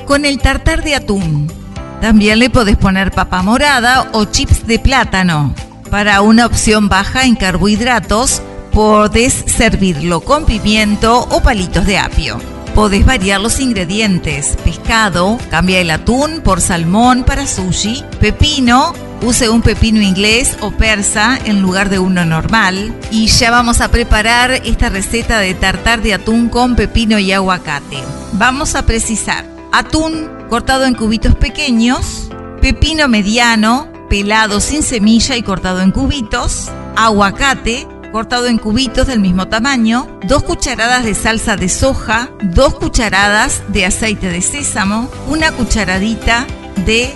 con 0.05 0.25
el 0.25 0.39
tartar 0.39 0.83
de 0.83 0.95
atún. 0.95 1.60
También 2.01 2.39
le 2.39 2.49
podés 2.49 2.77
poner 2.77 3.11
papa 3.11 3.43
morada 3.43 4.09
o 4.13 4.25
chips 4.25 4.65
de 4.65 4.79
plátano. 4.79 5.53
Para 5.91 6.21
una 6.21 6.47
opción 6.47 6.89
baja 6.89 7.25
en 7.25 7.35
carbohidratos, 7.35 8.41
podés 8.73 9.43
servirlo 9.45 10.21
con 10.21 10.45
pimiento 10.45 11.27
o 11.29 11.41
palitos 11.41 11.85
de 11.85 11.99
apio. 11.99 12.39
Podés 12.73 13.05
variar 13.05 13.39
los 13.39 13.59
ingredientes. 13.59 14.57
Pescado, 14.63 15.37
cambia 15.51 15.79
el 15.79 15.91
atún 15.91 16.41
por 16.43 16.59
salmón 16.59 17.23
para 17.23 17.45
sushi. 17.45 18.03
Pepino, 18.19 18.93
use 19.21 19.49
un 19.49 19.61
pepino 19.61 20.01
inglés 20.01 20.57
o 20.61 20.71
persa 20.71 21.37
en 21.45 21.61
lugar 21.61 21.89
de 21.89 21.99
uno 21.99 22.25
normal. 22.25 22.95
Y 23.11 23.27
ya 23.27 23.51
vamos 23.51 23.79
a 23.79 23.89
preparar 23.89 24.51
esta 24.51 24.89
receta 24.89 25.39
de 25.39 25.53
tartar 25.53 26.01
de 26.01 26.15
atún 26.15 26.49
con 26.49 26.75
pepino 26.75 27.19
y 27.19 27.31
aguacate. 27.31 27.97
Vamos 28.33 28.73
a 28.75 28.85
precisar 28.85 29.50
atún 29.72 30.30
cortado 30.49 30.85
en 30.85 30.95
cubitos 30.95 31.35
pequeños, 31.35 32.30
pepino 32.61 33.07
mediano, 33.07 33.91
pelado 34.10 34.60
sin 34.60 34.84
semilla 34.84 35.38
y 35.38 35.43
cortado 35.43 35.81
en 35.81 35.91
cubitos, 35.91 36.69
aguacate, 36.95 37.88
cortado 38.11 38.48
en 38.48 38.57
cubitos 38.57 39.07
del 39.07 39.22
mismo 39.22 39.48
tamaño, 39.48 40.19
dos 40.27 40.43
cucharadas 40.43 41.06
de 41.06 41.14
salsa 41.14 41.56
de 41.56 41.69
soja, 41.69 42.30
dos 42.43 42.76
cucharadas 42.76 43.64
de 43.69 43.85
aceite 43.85 44.30
de 44.30 44.41
sésamo, 44.41 45.10
una 45.27 45.52
cucharadita 45.52 46.45
de 46.85 47.15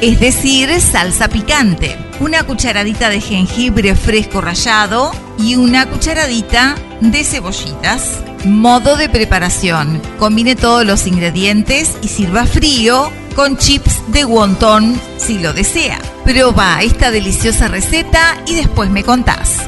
es 0.00 0.20
decir, 0.20 0.80
salsa 0.80 1.28
picante, 1.28 1.96
una 2.20 2.42
cucharadita 2.42 3.08
de 3.08 3.20
jengibre 3.20 3.94
fresco 3.94 4.40
rallado 4.40 5.12
y 5.38 5.56
una 5.56 5.86
cucharadita 5.86 6.74
de 7.00 7.24
cebollitas. 7.24 8.22
Modo 8.44 8.96
de 8.96 9.08
preparación. 9.08 10.00
Combine 10.18 10.56
todos 10.56 10.84
los 10.84 11.06
ingredientes 11.06 11.96
y 12.02 12.08
sirva 12.08 12.46
frío 12.46 13.10
con 13.34 13.56
chips 13.56 14.02
de 14.08 14.24
wonton 14.24 15.00
si 15.18 15.38
lo 15.38 15.52
desea. 15.52 15.98
Proba 16.24 16.82
esta 16.82 17.10
deliciosa 17.10 17.68
receta 17.68 18.36
y 18.46 18.54
después 18.54 18.90
me 18.90 19.04
contás. 19.04 19.60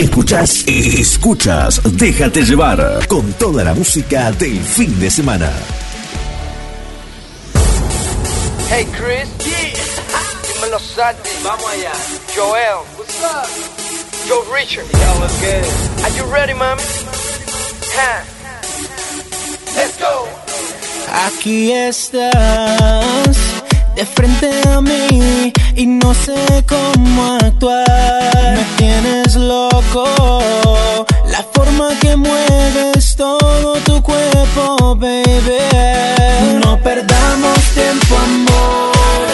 Escuchas, 0.00 0.64
escuchas, 0.66 1.82
déjate 1.84 2.42
llevar 2.42 3.06
con 3.06 3.34
toda 3.34 3.62
la 3.62 3.74
música 3.74 4.32
del 4.32 4.58
fin 4.58 4.98
de 4.98 5.10
semana. 5.10 5.52
Hey 8.70 8.86
Chris. 8.96 9.28
Dímelo 10.54 10.78
Santi. 10.78 11.28
Vamos 11.44 11.66
allá. 11.70 11.92
Joel. 12.34 12.82
What's 12.96 13.22
up? 13.22 13.46
Joe 14.26 14.42
Richard. 14.50 14.86
Yo, 14.90 15.20
what's 15.20 15.38
good? 15.38 15.66
Are 16.02 16.16
you 16.16 16.24
ready, 16.32 16.54
mami? 16.54 16.80
Ha. 17.94 18.24
Let's 19.76 19.98
go. 19.98 20.26
Aquí 21.26 21.72
estás 21.72 23.59
de 24.00 24.06
frente 24.06 24.50
a 24.68 24.80
mí 24.80 25.52
y 25.76 25.86
no 25.86 26.14
sé 26.14 26.64
cómo 26.66 27.34
actuar. 27.34 28.56
Me 28.56 28.64
tienes 28.78 29.36
loco, 29.36 30.06
la 31.26 31.42
forma 31.52 31.90
que 32.00 32.16
mueves 32.16 33.14
todo 33.16 33.74
tu 33.84 34.00
cuerpo, 34.02 34.96
baby. 34.96 35.60
No 36.64 36.78
perdamos 36.78 37.58
tiempo, 37.74 38.16
amor. 38.16 39.26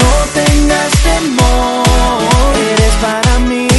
No 0.00 0.12
tengas 0.38 0.90
temor. 1.08 2.56
Eres 2.72 2.94
para 3.00 3.38
mí 3.38 3.71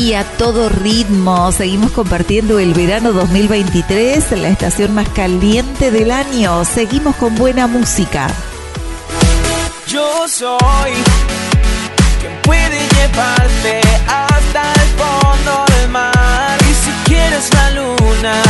Y 0.00 0.14
a 0.14 0.24
todo 0.24 0.70
ritmo, 0.70 1.52
seguimos 1.52 1.90
compartiendo 1.90 2.58
el 2.58 2.72
verano 2.72 3.12
2023, 3.12 4.32
la 4.38 4.48
estación 4.48 4.94
más 4.94 5.06
caliente 5.10 5.90
del 5.90 6.10
año. 6.10 6.64
Seguimos 6.64 7.16
con 7.16 7.34
buena 7.34 7.66
música. 7.66 8.28
Yo 9.86 10.26
soy 10.26 10.92
quien 12.18 12.32
puede 12.44 12.80
llevarte 12.96 13.82
hasta 14.08 14.72
el 14.72 14.88
fondo 14.96 15.64
del 15.76 15.90
mar. 15.90 16.58
Y 16.62 16.72
si 16.82 16.90
quieres 17.04 17.52
la 17.52 17.70
luna, 17.72 18.42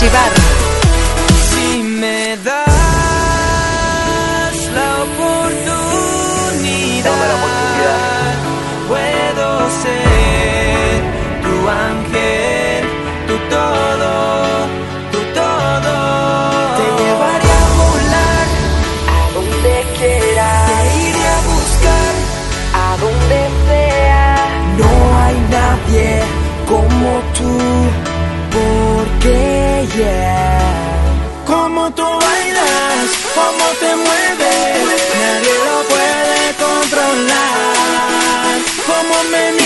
Déjate 0.00 0.39
controlar. 38.90 39.10
Como 39.10 39.24
me 39.30 39.59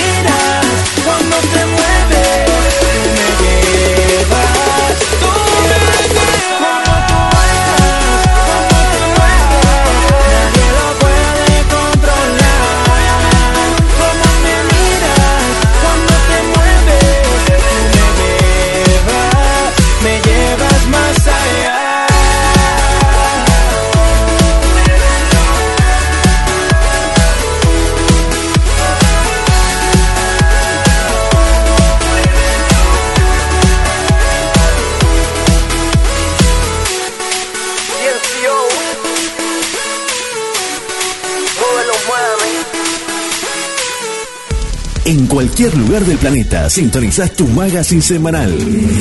En 45.15 45.29
cualquier 45.29 45.77
lugar 45.77 46.03
del 46.05 46.19
planeta, 46.19 46.69
sintonizás 46.69 47.31
tu 47.31 47.47
magazine 47.47 48.03
semanal. 48.03 48.53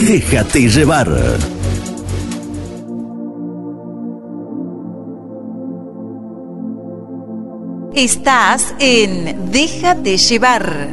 Déjate 0.06 0.70
llevar. 0.70 1.10
Estás 7.96 8.76
en 8.78 9.52
Déjate 9.52 10.18
llevar. 10.18 10.88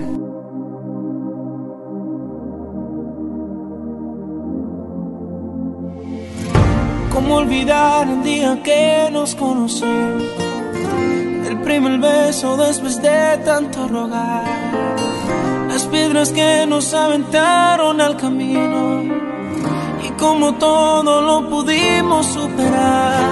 ¿Cómo 7.12 7.34
olvidar 7.36 8.08
el 8.08 8.22
día 8.22 8.62
que 8.62 9.10
nos 9.12 9.34
conocimos? 9.34 10.22
El 11.46 11.60
primer 11.60 11.98
beso 11.98 12.56
después 12.56 13.02
de 13.02 13.36
tanto 13.44 13.86
rogar 13.86 14.99
piedras 16.10 16.32
que 16.32 16.66
nos 16.66 16.92
aventaron 16.92 18.00
al 18.00 18.16
camino 18.16 19.04
y 20.04 20.10
como 20.18 20.54
todo 20.54 21.22
lo 21.22 21.48
pudimos 21.48 22.26
superar. 22.26 23.30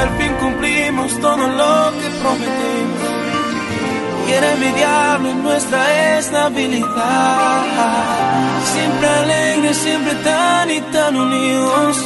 Al 0.00 0.10
fin 0.18 0.32
cumplimos 0.38 1.18
todo 1.18 1.46
lo 1.60 1.92
que 1.98 2.08
prometimos 2.20 3.08
y 4.28 4.32
era 4.32 4.52
envidiable 4.52 5.34
nuestra 5.34 6.18
estabilidad. 6.18 7.62
Siempre 8.74 9.08
alegres, 9.08 9.76
siempre 9.78 10.14
tan 10.16 10.70
y 10.70 10.80
tan 10.92 11.16
unidos, 11.16 11.96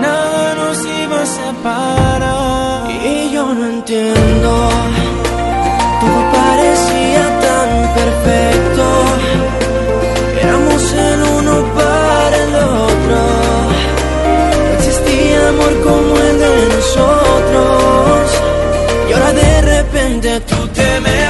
nada 0.00 0.54
nos 0.54 0.78
iba 1.02 1.20
a 1.20 1.26
separar. 1.26 2.90
Y 3.04 3.30
yo 3.30 3.44
no 3.52 3.66
entiendo, 3.66 4.70
todo 6.00 6.20
parecía 6.32 7.40
tan 7.40 7.94
perfecto. 7.94 8.59
amor 15.50 15.80
como 15.82 16.16
el 16.16 16.38
de 16.38 16.68
nosotros. 16.74 18.30
Y 19.08 19.12
ahora 19.12 19.32
de 19.32 19.62
repente 19.62 20.40
tú 20.40 20.68
te 20.68 21.00
me 21.00 21.29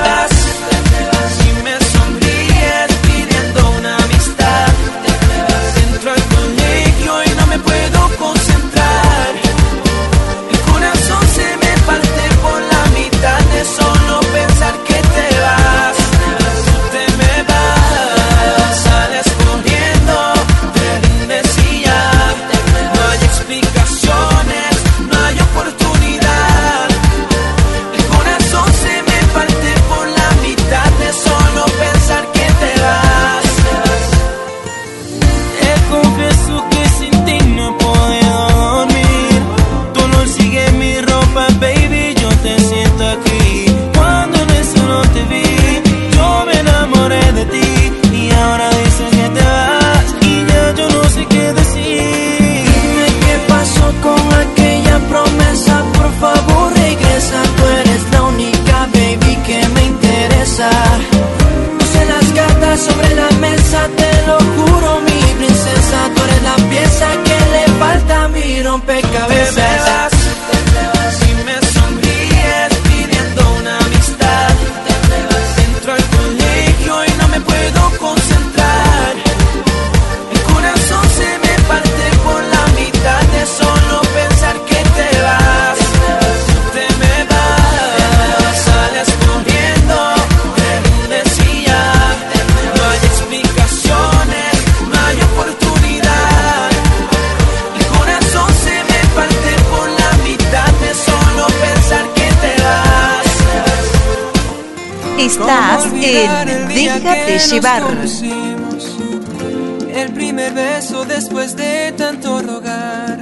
El 109.92 110.12
primer 110.12 110.52
beso 110.54 111.04
después 111.04 111.56
de 111.56 111.92
tanto 111.96 112.40
rogar. 112.42 113.18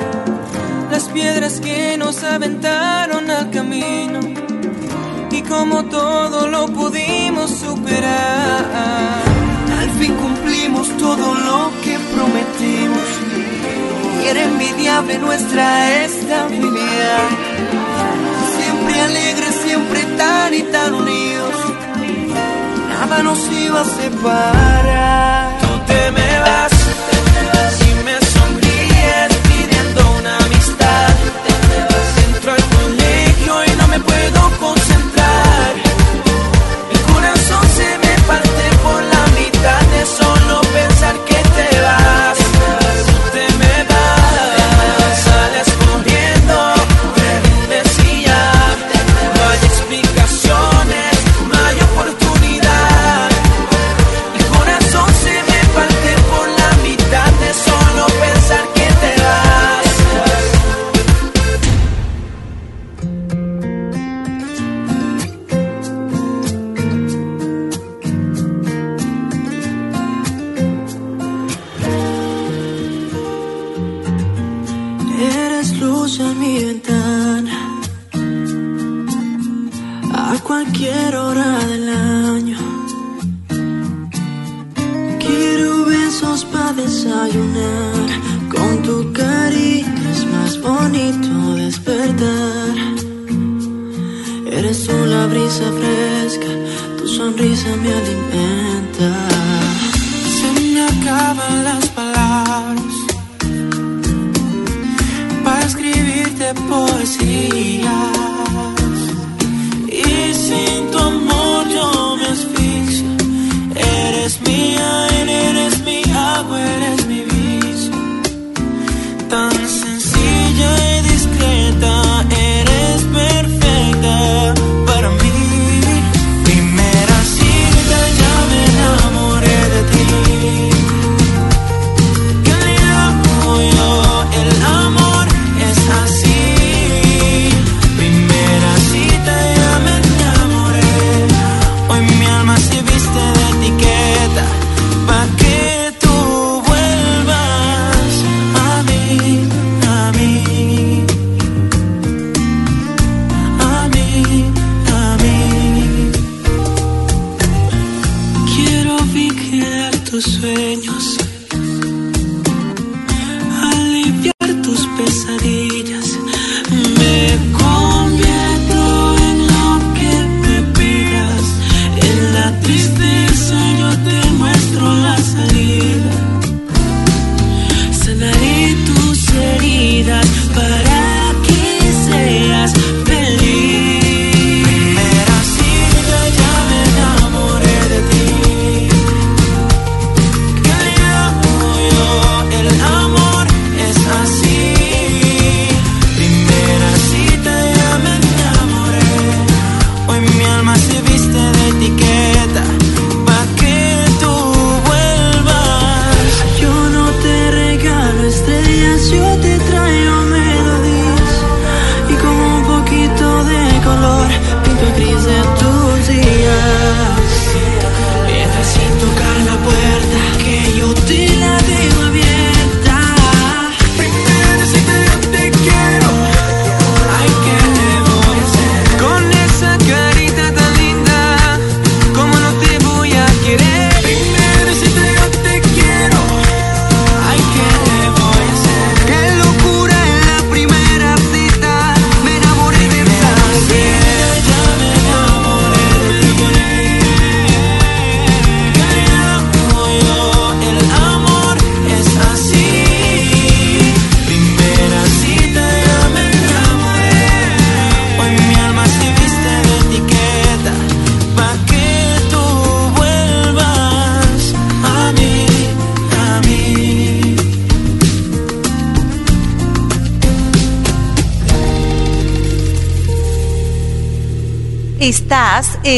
Las 0.90 1.04
piedras 1.04 1.60
que 1.60 1.96
nos 1.96 2.22
aventaron 2.22 3.30
al 3.30 3.48
camino. 3.50 4.20
Y 5.30 5.40
como 5.40 5.84
todo 5.84 6.46
lo 6.46 6.66
pudimos 6.66 7.52
superar. 7.52 8.66
Al 9.80 9.90
fin 9.98 10.14
cumplimos 10.16 10.94
todo 10.98 11.34
lo 11.34 11.70
que 11.82 11.98
prometimos. 12.14 13.08
Y 14.22 14.26
era 14.28 14.44
nuestra 15.18 16.04
nos 23.22 23.50
iba 23.50 23.80
a 23.80 23.84
separar. 23.84 25.27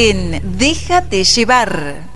Déjate 0.00 1.24
llevar. 1.24 2.08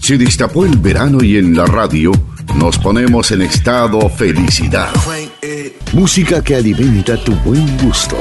Se 0.00 0.18
destapó 0.18 0.64
el 0.64 0.76
verano 0.76 1.22
y 1.22 1.36
en 1.36 1.56
la 1.56 1.66
radio 1.66 2.10
nos 2.56 2.76
ponemos 2.78 3.30
en 3.30 3.42
estado 3.42 4.08
felicidad. 4.08 4.90
Eh. 5.40 5.78
Música 5.92 6.42
que 6.42 6.56
alimenta 6.56 7.16
tu 7.22 7.32
buen 7.36 7.78
gusto. 7.78 8.16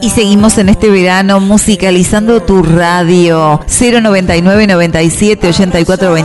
Y 0.00 0.10
seguimos 0.10 0.58
en 0.58 0.68
este 0.68 0.88
verano 0.88 1.40
musicalizando 1.40 2.42
tu 2.42 2.62
radio. 2.62 3.60
099 3.66 4.66
97 4.66 5.48
84 5.48 6.16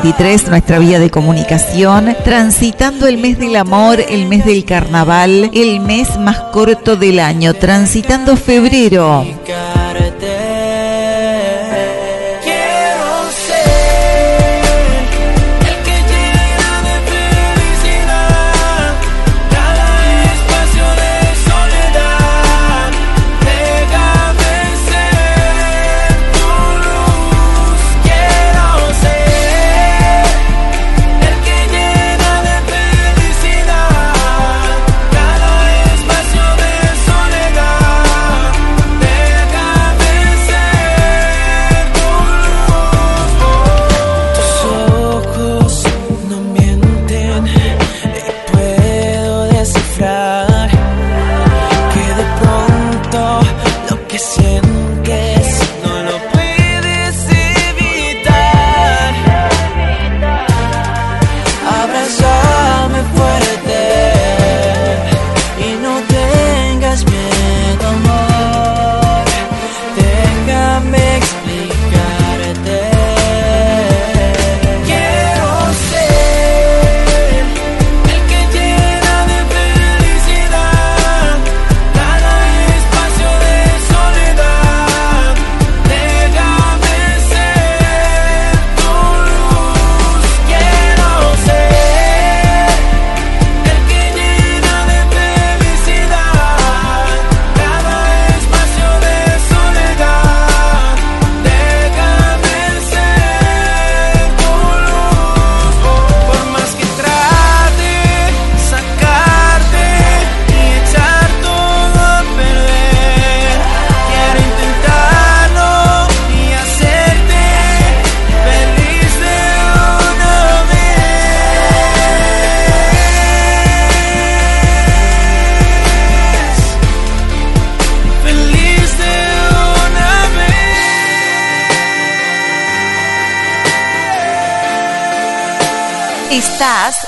nuestra 0.48 0.80
vía 0.80 0.99
de 0.99 1.10
comunicación, 1.10 2.15
transitando 2.23 3.07
el 3.07 3.18
mes 3.18 3.38
del 3.40 3.56
amor, 3.56 4.03
el 4.10 4.28
mes 4.28 4.45
del 4.45 4.65
carnaval, 4.65 5.49
el 5.53 5.80
mes 5.80 6.19
más 6.19 6.40
corto 6.52 6.95
del 6.95 7.19
año, 7.19 7.53
transitando 7.53 8.36
febrero. 8.36 9.26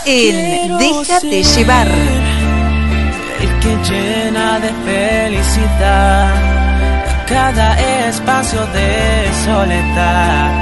en 0.05 0.77
Déjate 0.77 1.43
llevar. 1.43 1.87
El 3.41 3.59
que 3.59 3.75
llena 3.89 4.59
de 4.59 4.69
felicidad 4.85 6.53
cada 7.27 7.79
espacio 8.07 8.65
de 8.67 9.29
soledad 9.45 10.52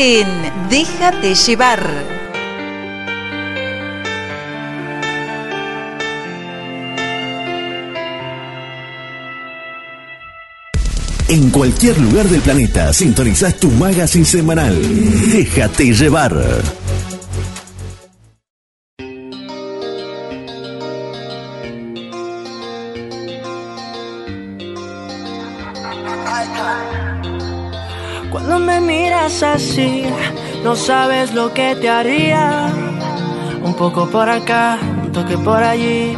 en 0.00 0.26
Déjate 0.70 1.34
llevar. 1.34 1.86
En 11.28 11.50
cualquier 11.50 11.98
lugar 11.98 12.26
del 12.28 12.40
planeta 12.40 12.94
sintonizás 12.94 13.56
tu 13.56 13.70
magazine 13.72 14.24
semanal. 14.24 14.74
Déjate 15.32 15.92
llevar. 15.92 16.79
sabes 31.20 31.34
lo 31.34 31.52
que 31.52 31.76
te 31.76 31.88
haría. 31.88 32.72
Un 33.62 33.74
poco 33.74 34.08
por 34.08 34.28
acá, 34.28 34.78
un 35.02 35.12
toque 35.12 35.36
por 35.36 35.62
allí. 35.62 36.16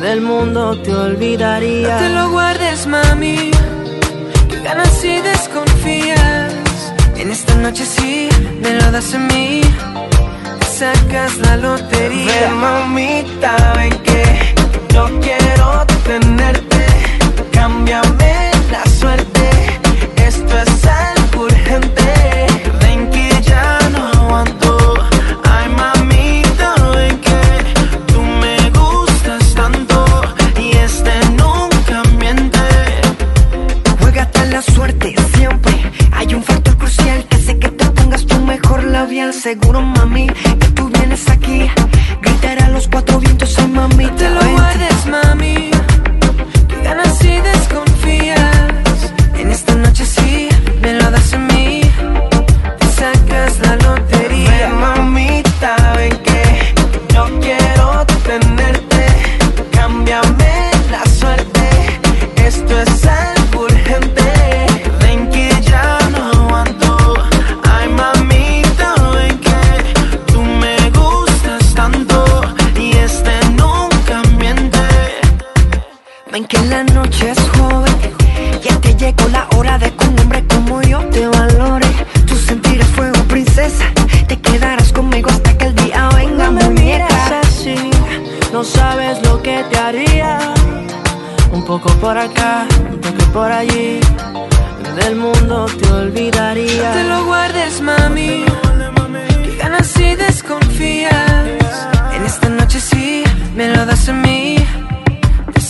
Del 0.00 0.20
mundo 0.20 0.76
te 0.82 0.94
olvidaría. 0.94 1.94
No 1.94 1.98
te 1.98 2.08
lo 2.10 2.30
guardes, 2.30 2.86
mami. 2.86 3.50
Que 4.48 4.60
ganas 4.62 5.04
y 5.04 5.20
desconfías. 5.20 6.52
En 7.16 7.30
esta 7.30 7.54
noche 7.56 7.84
sí, 7.84 8.28
me 8.62 8.72
lo 8.78 8.92
das 8.92 9.14
a 9.14 9.18
mí. 9.18 9.62
Te 10.60 10.66
sacas 10.66 11.38
la 11.38 11.56
lotería. 11.56 12.40
Ven, 12.40 12.56
mamita, 12.66 13.72
ven 13.76 13.96
que 14.08 14.24
yo 14.94 15.04
quiero 15.20 15.86
tenerte. 16.06 16.86
Cámbiame 17.52 18.43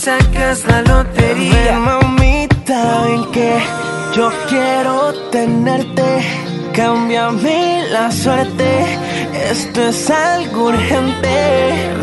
sacas 0.05 0.63
la 0.67 0.81
lotería. 0.83 1.79
Mamita, 1.79 2.79
ven 3.05 3.23
que 3.31 3.51
yo 4.15 4.31
quiero 4.49 4.95
tenerte. 5.31 6.09
Cámbiame 6.73 7.85
la 7.91 8.11
suerte. 8.11 8.69
Esto 9.51 9.79
es 9.91 10.09
algo 10.11 10.65
urgente. 10.73 11.35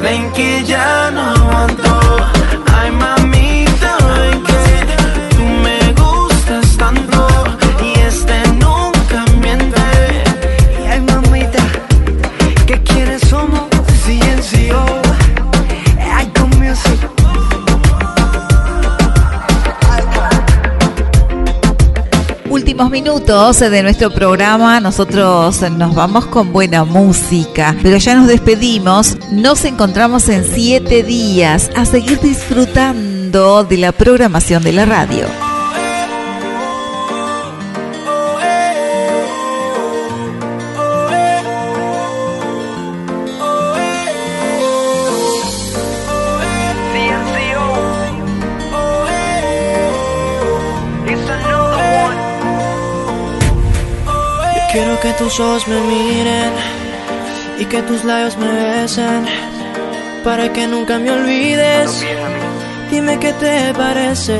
Ven 0.02 0.32
que 0.32 0.64
ya 0.64 1.10
no 1.14 1.22
aguanto. 1.34 1.92
Ay, 2.76 2.90
mamita, 2.90 3.92
ven 4.20 4.38
que 4.48 4.51
últimos 22.82 22.90
minutos 22.90 23.60
de 23.60 23.82
nuestro 23.82 24.10
programa 24.10 24.80
nosotros 24.80 25.60
nos 25.70 25.94
vamos 25.94 26.26
con 26.26 26.52
buena 26.52 26.84
música, 26.84 27.76
pero 27.80 27.96
ya 27.98 28.16
nos 28.16 28.26
despedimos. 28.26 29.16
Nos 29.30 29.64
encontramos 29.64 30.28
en 30.28 30.44
siete 30.44 31.04
días 31.04 31.70
a 31.76 31.84
seguir 31.84 32.18
disfrutando 32.20 33.62
de 33.62 33.76
la 33.76 33.92
programación 33.92 34.64
de 34.64 34.72
la 34.72 34.84
radio. 34.84 35.41
que 55.02 55.12
tus 55.14 55.40
ojos 55.40 55.66
me 55.66 55.80
miren 55.80 56.52
y 57.58 57.64
que 57.64 57.82
tus 57.82 58.04
labios 58.04 58.36
me 58.36 58.46
besen 58.52 59.26
para 60.22 60.52
que 60.52 60.68
nunca 60.68 60.96
me 61.00 61.10
olvides. 61.10 62.04
Dime 62.88 63.18
qué 63.18 63.32
te 63.32 63.74
parece. 63.74 64.38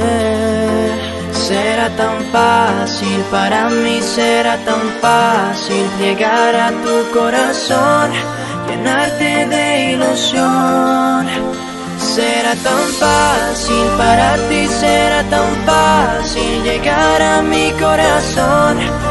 Será 1.33 1.89
tan 1.97 2.17
fácil 2.31 3.19
para 3.29 3.71
mí, 3.71 4.01
será 4.03 4.57
tan 4.59 4.83
fácil 5.01 5.85
llegar 6.01 6.55
a 6.55 6.71
tu 6.71 7.11
corazón, 7.19 8.11
llenarte 8.69 9.47
de 9.47 9.93
ilusión. 9.95 11.27
Será 11.99 12.55
tan 12.69 12.83
fácil 13.01 13.85
para 13.99 14.37
ti, 14.49 14.69
será 14.69 15.25
tan 15.25 15.49
fácil 15.67 16.63
llegar 16.63 17.21
a 17.21 17.43
mi 17.43 17.73
corazón 17.81 19.02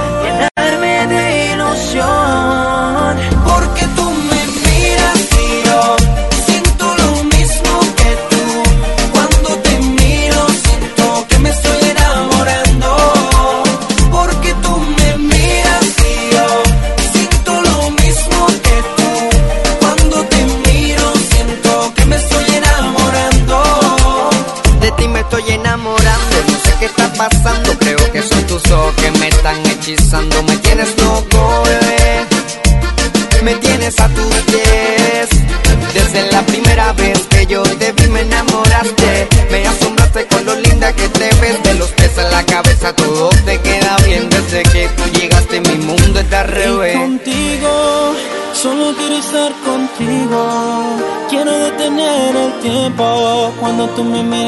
तुम्हें 53.96 54.24
मैं 54.24 54.41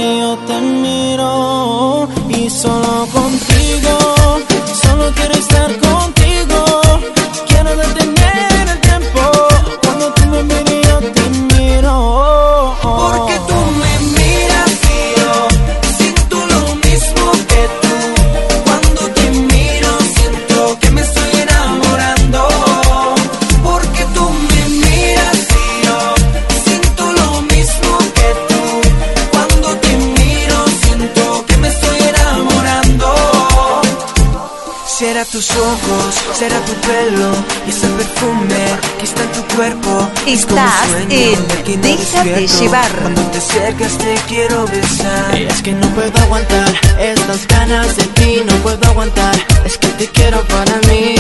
Estás 40.34 40.90
en 41.10 41.82
Déjate 41.82 42.48
llevar. 42.48 42.92
Cuando 43.02 43.22
te 43.22 43.38
acercas 43.38 43.98
te 44.00 44.16
quiero 44.28 44.66
besar. 44.66 45.36
Es 45.36 45.62
que 45.62 45.74
no 45.74 45.88
puedo 45.90 46.18
aguantar 46.24 46.74
estas 47.00 47.48
ganas 47.48 47.96
de 47.96 48.04
ti, 48.04 48.42
no 48.44 48.56
puedo 48.64 48.84
aguantar. 48.90 49.36
Es 49.64 49.78
que 49.78 49.90
te 49.90 50.08
quiero 50.08 50.42
para 50.46 50.76
mí. 50.90 51.14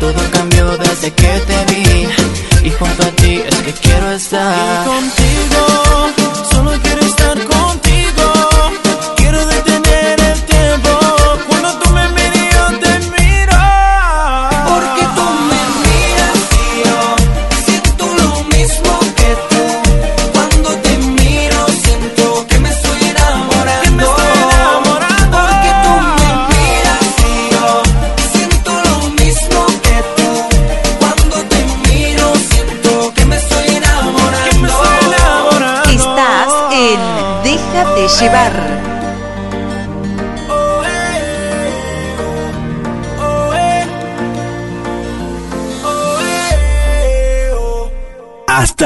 Todo 0.00 0.20
cambió 0.32 0.76
desde 0.76 1.10
que 1.12 1.40
te 1.48 1.64
vi. 1.72 2.08
Y 2.68 2.70
junto 2.70 3.02
a 3.04 3.10
ti 3.12 3.42
es 3.48 3.56
que 3.56 3.72
quiero 3.72 4.10
estar. 4.12 4.84
Y 4.84 4.88
contigo, 4.88 6.10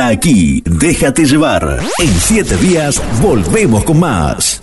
Aquí, 0.09 0.63
déjate 0.67 1.25
llevar. 1.25 1.79
En 1.99 2.21
siete 2.21 2.57
días 2.57 3.01
volvemos 3.23 3.85
con 3.85 4.01
más. 4.01 4.62